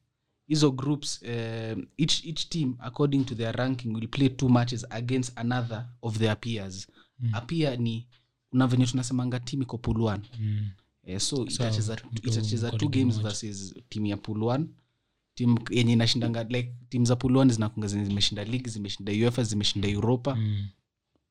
hizo 0.48 0.70
groups 0.70 1.22
uh, 1.22 1.78
each, 1.98 2.24
each 2.26 2.48
team 2.48 2.76
according 2.78 3.24
to 3.24 3.34
their 3.34 3.56
ranking 3.56 3.94
will 3.94 4.08
play 4.08 4.28
two 4.28 4.48
matches 4.48 4.86
against 4.90 5.38
another 5.38 5.86
of 6.02 6.18
their 6.18 6.40
peers 6.40 6.88
mm. 7.20 7.32
pia 7.46 7.76
ni 7.76 8.06
na 8.52 8.66
venye 8.66 8.86
tunasemanga 8.86 9.40
tim 9.40 9.62
iko 9.62 9.78
pool 9.78 10.20
Mm. 10.40 10.70
eh, 11.04 11.20
so 11.20 11.36
so 11.36 11.42
itacheza 11.44 11.98
itacheza 12.22 12.70
two 12.70 12.88
games 12.88 13.20
versus 13.20 13.74
timu 13.88 14.06
ya 14.06 14.18
one. 14.26 14.66
Tim 15.34 15.58
yenye 15.70 15.92
inashindanga 15.92 16.42
like 16.42 16.74
tim 16.88 17.04
za 17.04 17.16
pool 17.16 17.50
zinakunga 17.52 17.88
zenye 17.88 18.04
zimeshinda 18.04 18.44
league 18.44 18.70
zimeshinda 18.70 19.12
uefa 19.12 19.42
zimeshinda 19.44 19.88
europa. 19.88 20.34
Mm. 20.34 20.68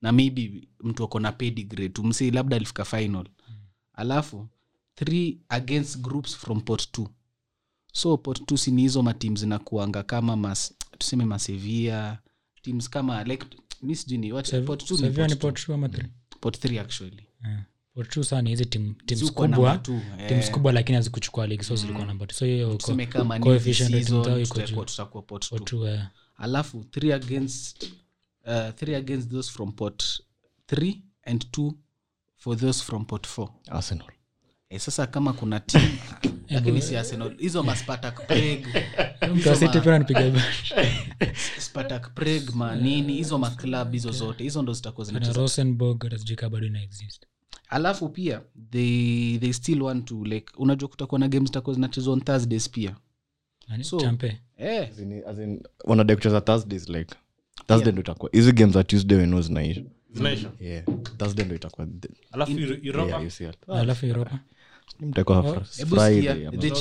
na 0.01 0.11
maybe 0.11 0.67
mtu 0.83 1.03
ako 1.03 1.19
na 1.19 1.31
pedigree 1.31 1.89
tumsi 1.89 2.31
labda 2.31 2.55
alifika 2.55 2.85
final. 2.85 3.27
Alafu 3.93 4.47
three 4.95 5.39
against 5.49 5.97
groups 6.01 6.37
from 6.37 6.61
pot 6.61 6.91
two. 6.91 7.07
So 7.93 8.17
pot 8.17 8.45
two 8.45 8.57
sini 8.57 8.81
hizo 8.81 9.03
matim 9.03 9.35
zinakuanga 9.35 10.03
kama 10.03 10.35
mas, 10.35 10.73
tuseme 10.97 11.25
masevia 11.25 12.19
teams 12.61 12.89
kama 12.89 13.23
like 13.23 13.45
mi 13.83 13.95
sijui 13.95 14.17
ni 14.17 14.27
Eh, 14.27 14.65
hizi 19.07 19.25
kubwa. 19.55 19.73
eh. 20.19 20.51
kubwa 20.51 20.71
lakini 20.71 20.95
hazikuchukua 20.95 21.47
ligi 21.47 21.63
so 21.63 21.75
zilikuwa 21.75 22.05
namba 22.05 22.27
so 22.31 22.45
hiyo 22.45 22.77
eh. 25.87 26.01
alafu 26.37 26.83
three 26.83 27.13
against 27.13 27.83
uh, 28.45 28.69
three 28.75 28.95
against 28.95 29.31
those 29.31 29.51
from 29.51 29.71
pot 29.71 30.03
three 30.67 31.01
and 31.25 31.51
two 31.51 31.73
for 32.35 32.57
those 32.57 32.83
from 32.83 33.05
pot 33.05 33.27
four. 33.27 33.49
Arsenal. 33.69 34.07
E, 34.69 34.79
sasa 34.79 35.07
kama 35.07 35.33
kuna 35.33 35.59
team 35.59 35.97
lakini 36.49 36.81
si 36.81 36.97
arsenal. 36.97 37.37
Hizo 37.37 37.63
maspatak 37.63 38.27
preg 38.27 38.67
Manini 42.55 43.13
hizo 43.21 43.37
maclub 43.37 43.91
hizo 43.91 44.11
zote 44.11 44.43
hizo 44.43 44.61
ndo 44.61 44.73
zitakuwa 44.73 45.05
bado 45.11 45.33
alafu 47.69 48.09
pia 48.09 48.41
they, 48.71 49.37
they 49.37 49.53
still 49.53 49.81
want 49.81 50.05
to 50.05 50.23
like 50.25 50.53
unajua 50.57 50.89
kutakuwa 50.89 51.19
na 51.19 51.27
games 51.27 51.47
zitakuwa 51.47 51.73
zinachezwa 51.73 52.13
on 52.13 52.21
thursdays 52.21 52.69
pia? 52.69 52.95
So- 53.83 53.97
eh, 54.57 54.89
wanadai 55.83 56.15
kucheza 56.15 56.41
thursdays 56.41 56.89
like 56.89 57.15
thursday 57.67 57.91
ndo 57.91 58.01
itakuwa 58.01 58.29
hizi 58.33 58.51
games 58.51 58.73
za 58.73 58.83
tuesday 58.83 59.17
weno 59.17 59.41
zinaisha. 59.41 59.81
Zinaisha. 60.13 60.51
yeah 60.59 60.83
thursday 61.17 61.45
ndo 61.45 61.55
itakuwa 61.55 61.87
alafu 62.31 64.05
Europa, 64.05 64.39
the 64.99 66.73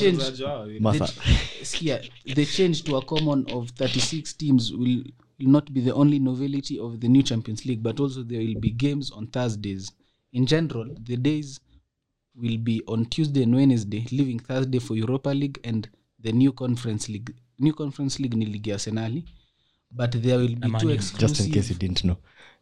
change. 2.45 2.83
To 2.85 2.97
a 2.97 3.05
common 3.05 3.47
of 3.51 3.71
36 3.71 4.33
teams 4.35 4.73
will, 4.73 5.03
will 5.39 5.49
not 5.49 5.73
be 5.73 5.81
the 5.81 5.95
only 5.95 6.19
novelty 6.19 6.79
of 6.79 7.01
the 7.01 7.09
new 7.09 7.23
champions 7.23 7.65
league 7.67 7.83
but 7.83 8.01
also 8.01 8.23
there 8.23 8.41
will 8.41 8.61
be 8.61 8.71
games 8.71 9.11
on 9.11 9.27
thursdays. 9.29 9.91
In 10.33 10.47
general 10.47 10.95
the 11.01 11.17
days 11.17 11.61
will 12.35 12.57
be 12.59 12.83
on 12.87 13.05
tuesday 13.07 13.43
and 13.43 13.55
wednesday 13.55 14.07
leaving 14.11 14.39
thursday 14.39 14.79
for 14.79 14.95
europa 14.97 15.29
league 15.31 15.59
and 15.65 15.89
the 16.21 16.33
new 16.33 16.53
conference 16.53 17.09
league. 17.09 17.35
New 17.59 17.75
conference 17.75 18.19
league 18.19 18.35
ni 18.37 18.47
ligi 18.47 18.71
ya 18.71 18.77
arsenali 18.77 19.25
but 19.91 20.11
there 20.23 20.39
will 20.39 20.57
be 20.57 20.71
two 20.79 20.91
exclusive, 20.91 21.29
just 21.29 21.41
in 21.41 21.53
case 21.53 21.71
you 21.71 21.77
didn't 21.79 22.03
know 22.05 22.17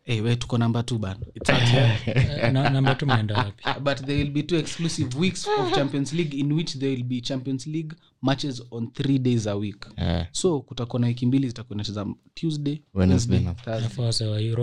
hey, 0.05 0.20
we 0.20 0.36
tuko 0.36 0.59
namba 0.59 0.82
two 0.82 0.98
bana. 0.98 1.20
Eh, 1.48 2.53
na- 2.53 2.70
namba 2.70 2.94
meenda 3.07 3.36
wapi? 3.36 3.64
But 3.84 4.07
there 4.07 4.18
will 4.18 4.30
be 4.32 4.42
two 4.42 4.57
exclusive 4.57 5.18
weeks 5.18 5.46
of 5.59 5.74
champions 5.74 6.12
league 6.12 6.34
in 6.40 6.53
which 6.53 6.74
there 6.78 6.90
will 6.94 7.05
be 7.05 7.20
champions 7.20 7.66
league 7.66 7.94
matches 8.22 8.62
on 8.70 8.90
three 8.92 9.18
days 9.18 9.46
a 9.46 9.57
week. 9.57 9.86
Yeah. 9.98 10.26
so 10.32 10.61
kutakuwa 10.61 11.01
na 11.01 11.07
wiki 11.07 11.26
mbili 11.26 11.48
zitakuwa 11.48 11.76
nacheza 11.76 12.07
tuesday 12.34 12.80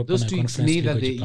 those 0.06 0.26
two 0.26 0.36
weeks 0.36 0.60
neither 0.60 1.00
the 1.00 1.20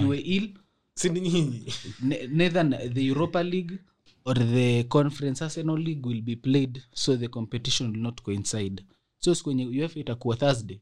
nyinyi? 1.20 1.72
ne- 2.02 2.26
neither 2.26 2.92
the 2.94 3.06
europa 3.06 3.42
league 3.42 3.78
or 4.24 4.38
the 4.38 4.84
conference 4.84 5.44
arsenal 5.44 5.78
league 5.78 6.08
will 6.08 6.22
be 6.22 6.36
played 6.36 6.82
so 6.94 7.16
the 7.16 7.28
competition 7.28 7.90
will 7.90 8.00
not 8.00 8.22
coincide 8.22 8.82
so 9.18 9.34
siku 9.34 9.44
kwenye 9.44 9.66
uefa 9.66 10.00
itakuwa 10.00 10.36
thursday 10.36 10.78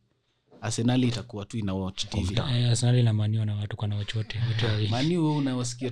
arsenali 0.61 1.09
itakuwa 1.09 1.45
tu 1.45 1.59
ina 1.59 1.75
watch 1.75 2.07
tv 2.09 2.41
Eh, 2.53 3.05
na 3.45 3.55
watu 3.55 3.77
kana 3.77 3.97
wachote 3.97 4.41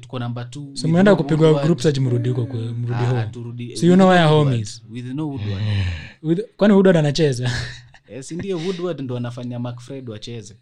tuko 0.01 0.19
namba 0.19 0.51
so 0.75 0.89
mnaenda 0.89 1.17
kupigwa 1.17 1.63
group 1.65 1.81
sach 1.81 1.99
mrudi 1.99 2.29
huko 2.29 2.57
mrudi 2.57 2.93
Ah, 2.95 3.29
home. 3.31 3.77
So 3.77 3.87
you 3.87 3.95
know 3.95 4.09
where 4.09 4.25
home 4.29 4.59
is? 4.59 4.83
with 4.91 5.07
no 5.07 5.29
Woodward. 5.29 5.63
With- 6.23 6.47
kwani 6.57 6.75
udod 6.75 6.97
anacheza? 6.97 7.51
Eh, 8.09 8.23
si 8.23 8.37
ndio 8.37 8.59
woodward 8.59 9.01
ndo 9.01 9.17
anafanya 9.17 9.59
macfred 9.59 10.09
wacheze? 10.09 10.57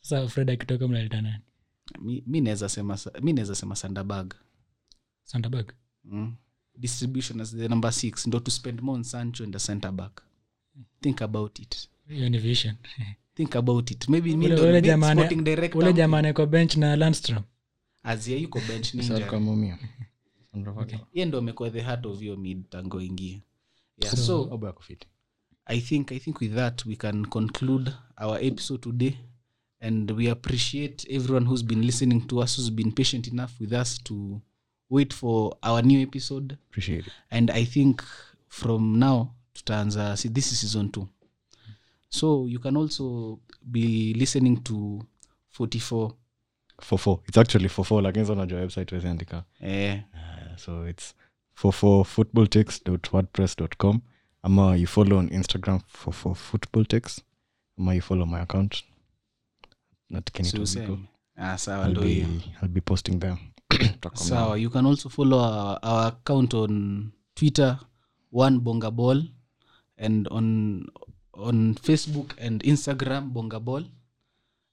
Sa 0.00 0.28
fred 0.28 0.50
akitoka 0.50 0.88
mnaleta 0.88 1.20
nani? 1.22 1.42
Mi 2.00 2.22
mi 2.26 2.40
naweza 2.40 2.68
sema 2.68 2.98
mi 3.22 3.32
naweza 3.32 3.54
sema 3.54 3.76
sandabag 3.76 4.34
sandabag 5.24 5.72
mm. 6.04 6.34
distribution 6.78 7.40
as 7.40 7.56
the 7.56 7.68
number 7.68 7.92
six 7.92 8.26
ndo 8.26 8.40
to 8.40 8.50
spend 8.50 8.80
more 8.80 8.96
on 8.96 9.02
sancho 9.02 9.44
and 9.44 9.52
the 9.52 9.58
center 9.58 9.92
back. 9.92 10.22
Think 11.00 11.22
about 11.22 11.58
it. 11.58 11.88
Hiyo 12.08 12.28
ni 12.28 12.38
vision 12.38 12.74
think 13.40 13.56
about 13.56 13.90
it 13.90 14.08
maybe 14.08 14.34
Ule- 14.34 15.92
jamani 15.92 16.32
kwa 16.32 16.46
bench 16.46 16.76
na 16.76 16.96
landstrom 16.96 17.42
azia 18.02 18.36
yuko 18.38 18.60
bench 18.68 18.86
Sasa 18.96 19.12
ninja 19.14 19.26
kama 19.26 19.56
mia. 19.56 19.78
ye 21.14 21.24
ndo 21.24 21.38
amekuwa 21.38 21.70
the 21.70 21.80
heart 21.80 22.06
of 22.06 22.22
your 22.22 22.38
mid 22.38 22.68
tango 22.70 23.00
ingia 23.00 23.40
yeah, 23.98 24.14
so 24.16 24.16
so. 24.16 24.60
I 25.66 25.80
think 25.80 26.12
I 26.12 26.18
think 26.18 26.40
with 26.40 26.54
that 26.54 26.86
we 26.86 26.96
can 26.96 27.26
conclude 27.26 27.92
our 28.16 28.38
episode 28.44 28.80
today, 28.82 29.12
and 29.80 30.10
we 30.10 30.30
appreciate 30.30 31.06
everyone 31.16 31.46
who's 31.46 31.64
been 31.64 31.82
listening 31.86 32.20
to 32.26 32.38
us, 32.42 32.56
who's 32.56 32.70
been 32.72 32.92
patient 32.92 33.26
enough 33.28 33.60
with 33.60 33.72
us 33.72 33.98
to 34.04 34.40
wait 34.90 35.14
for 35.14 35.56
our 35.62 35.82
new 35.82 36.00
episode. 36.02 36.52
Appreciate 36.70 37.06
it. 37.06 37.12
And 37.30 37.50
I 37.50 37.64
think 37.66 38.02
from 38.48 38.98
now 38.98 39.28
tutaanza 39.52 40.16
see 40.16 40.28
this 40.28 40.52
is 40.52 40.60
season 40.60 40.88
two, 40.90 41.06
so 42.10 42.46
you 42.48 42.58
can 42.60 42.76
also 42.76 43.38
be 43.62 44.14
listening 44.14 44.56
to 44.62 45.02
forty 45.48 45.78
four 45.78 46.12
for 46.80 46.98
four. 46.98 47.20
It's 47.28 47.38
actually 47.38 47.68
for 47.68 47.84
four 47.84 48.02
lakini 48.02 48.26
sa 48.26 48.32
unajua 48.32 48.60
website 48.60 48.92
weziandika 48.94 49.44
eh, 49.60 50.00
uh, 50.14 50.56
so 50.56 50.88
it's 50.88 51.14
for 51.54 51.72
four 51.72 52.04
footballticks.wordpress.com 52.04 54.00
ama 54.42 54.76
you 54.76 54.86
follow 54.86 55.18
on 55.18 55.28
instagram 55.32 55.80
for 55.86 56.12
for 56.14 56.34
footballticks 56.34 57.20
ama 57.78 57.94
you 57.94 58.02
follow 58.02 58.26
my 58.26 58.40
account. 58.40 58.84
Not 60.10 60.26
si 60.28 60.32
Kenny 60.32 60.48
Tobiko. 60.50 60.62
useme. 60.62 60.98
Ah, 61.36 61.56
sawa 61.58 61.86
I'll 61.86 62.00
be, 62.00 62.26
I'll 62.62 62.68
be 62.68 62.80
posting 62.80 63.18
them 63.20 63.36
sawa 64.14 64.58
you 64.58 64.70
can 64.70 64.86
also 64.86 65.08
follow 65.08 65.38
our, 65.38 65.78
our 65.82 66.08
account 66.08 66.54
on 66.54 67.12
twitter 67.34 67.78
one 68.32 68.58
bonga 68.58 68.90
ball 68.90 69.22
and 69.98 70.28
on 70.30 70.86
on 71.42 71.74
facebook 71.74 72.34
and 72.46 72.62
instagram 72.64 73.30
bonga 73.32 73.60
ball 73.60 73.84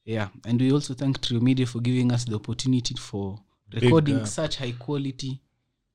yeah 0.06 0.30
and 0.46 0.62
we 0.62 0.72
also 0.72 0.94
thank 0.94 1.22
trio 1.22 1.42
media 1.42 1.66
for 1.66 1.82
giving 1.82 2.12
us 2.14 2.26
the 2.26 2.36
opportunity 2.36 2.96
for 2.96 3.40
recording 3.72 4.16
up. 4.16 4.26
such 4.28 4.58
high 4.58 4.74
quality 4.74 5.40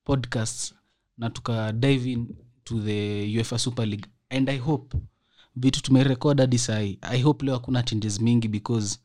podcasts 0.05 0.73
na 1.17 1.29
tuka 1.29 1.71
dive 1.71 2.11
in 2.11 2.27
to 2.63 2.79
the 2.79 3.25
uefa 3.37 3.59
super 3.59 3.85
league 3.87 4.07
and 4.29 4.49
i 4.49 4.57
hope 4.57 4.97
vitu 5.55 5.81
tumerekod 5.81 6.39
hadi 6.39 6.57
sai 6.57 6.97
i 7.01 7.21
hope 7.21 7.45
leo 7.45 7.55
hakuna 7.55 7.83
changes 7.83 8.19
mingi 8.21 8.47
because 8.47 8.99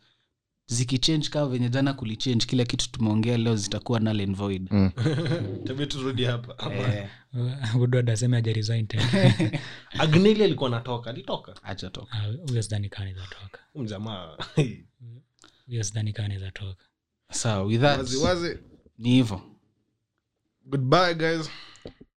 zikichange 0.68 1.28
kama 1.28 1.46
venye 1.46 1.68
jana 1.68 1.92
kulichange 1.92 2.46
kila 2.46 2.64
kitu 2.64 2.90
tumeongea 2.90 3.38
leo 3.38 3.56
zitakuwa 3.56 4.00
null 4.00 4.20
and 4.20 4.36
void. 4.36 4.68
Mm. 4.70 4.90
turudi 5.86 6.24
hapa. 6.24 6.72
Eh, 6.74 7.08
udod 7.82 8.10
aseme 8.10 8.36
agneli 9.98 10.44
alikuwa 10.44 10.68
anatoka 10.70 11.10
alitoka? 11.10 11.54
Acha 11.62 11.90
toka 11.90 12.12
Ah, 12.12 12.28
kaa 12.88 12.98
anaweza 13.02 13.22
toka. 13.22 13.58
Huyu 13.72 13.84
mjamaa. 13.84 14.36
Huyo 15.66 15.84
sidhani 15.84 16.12
kaa 16.12 16.24
anaweza 16.24 16.50
toka. 16.50 16.84
Sawa 17.30 17.62
with 17.64 17.80
that 17.80 18.08
ni 18.98 19.10
hivo 19.10 19.42
goodbye 20.64 21.14
guys 21.14 21.50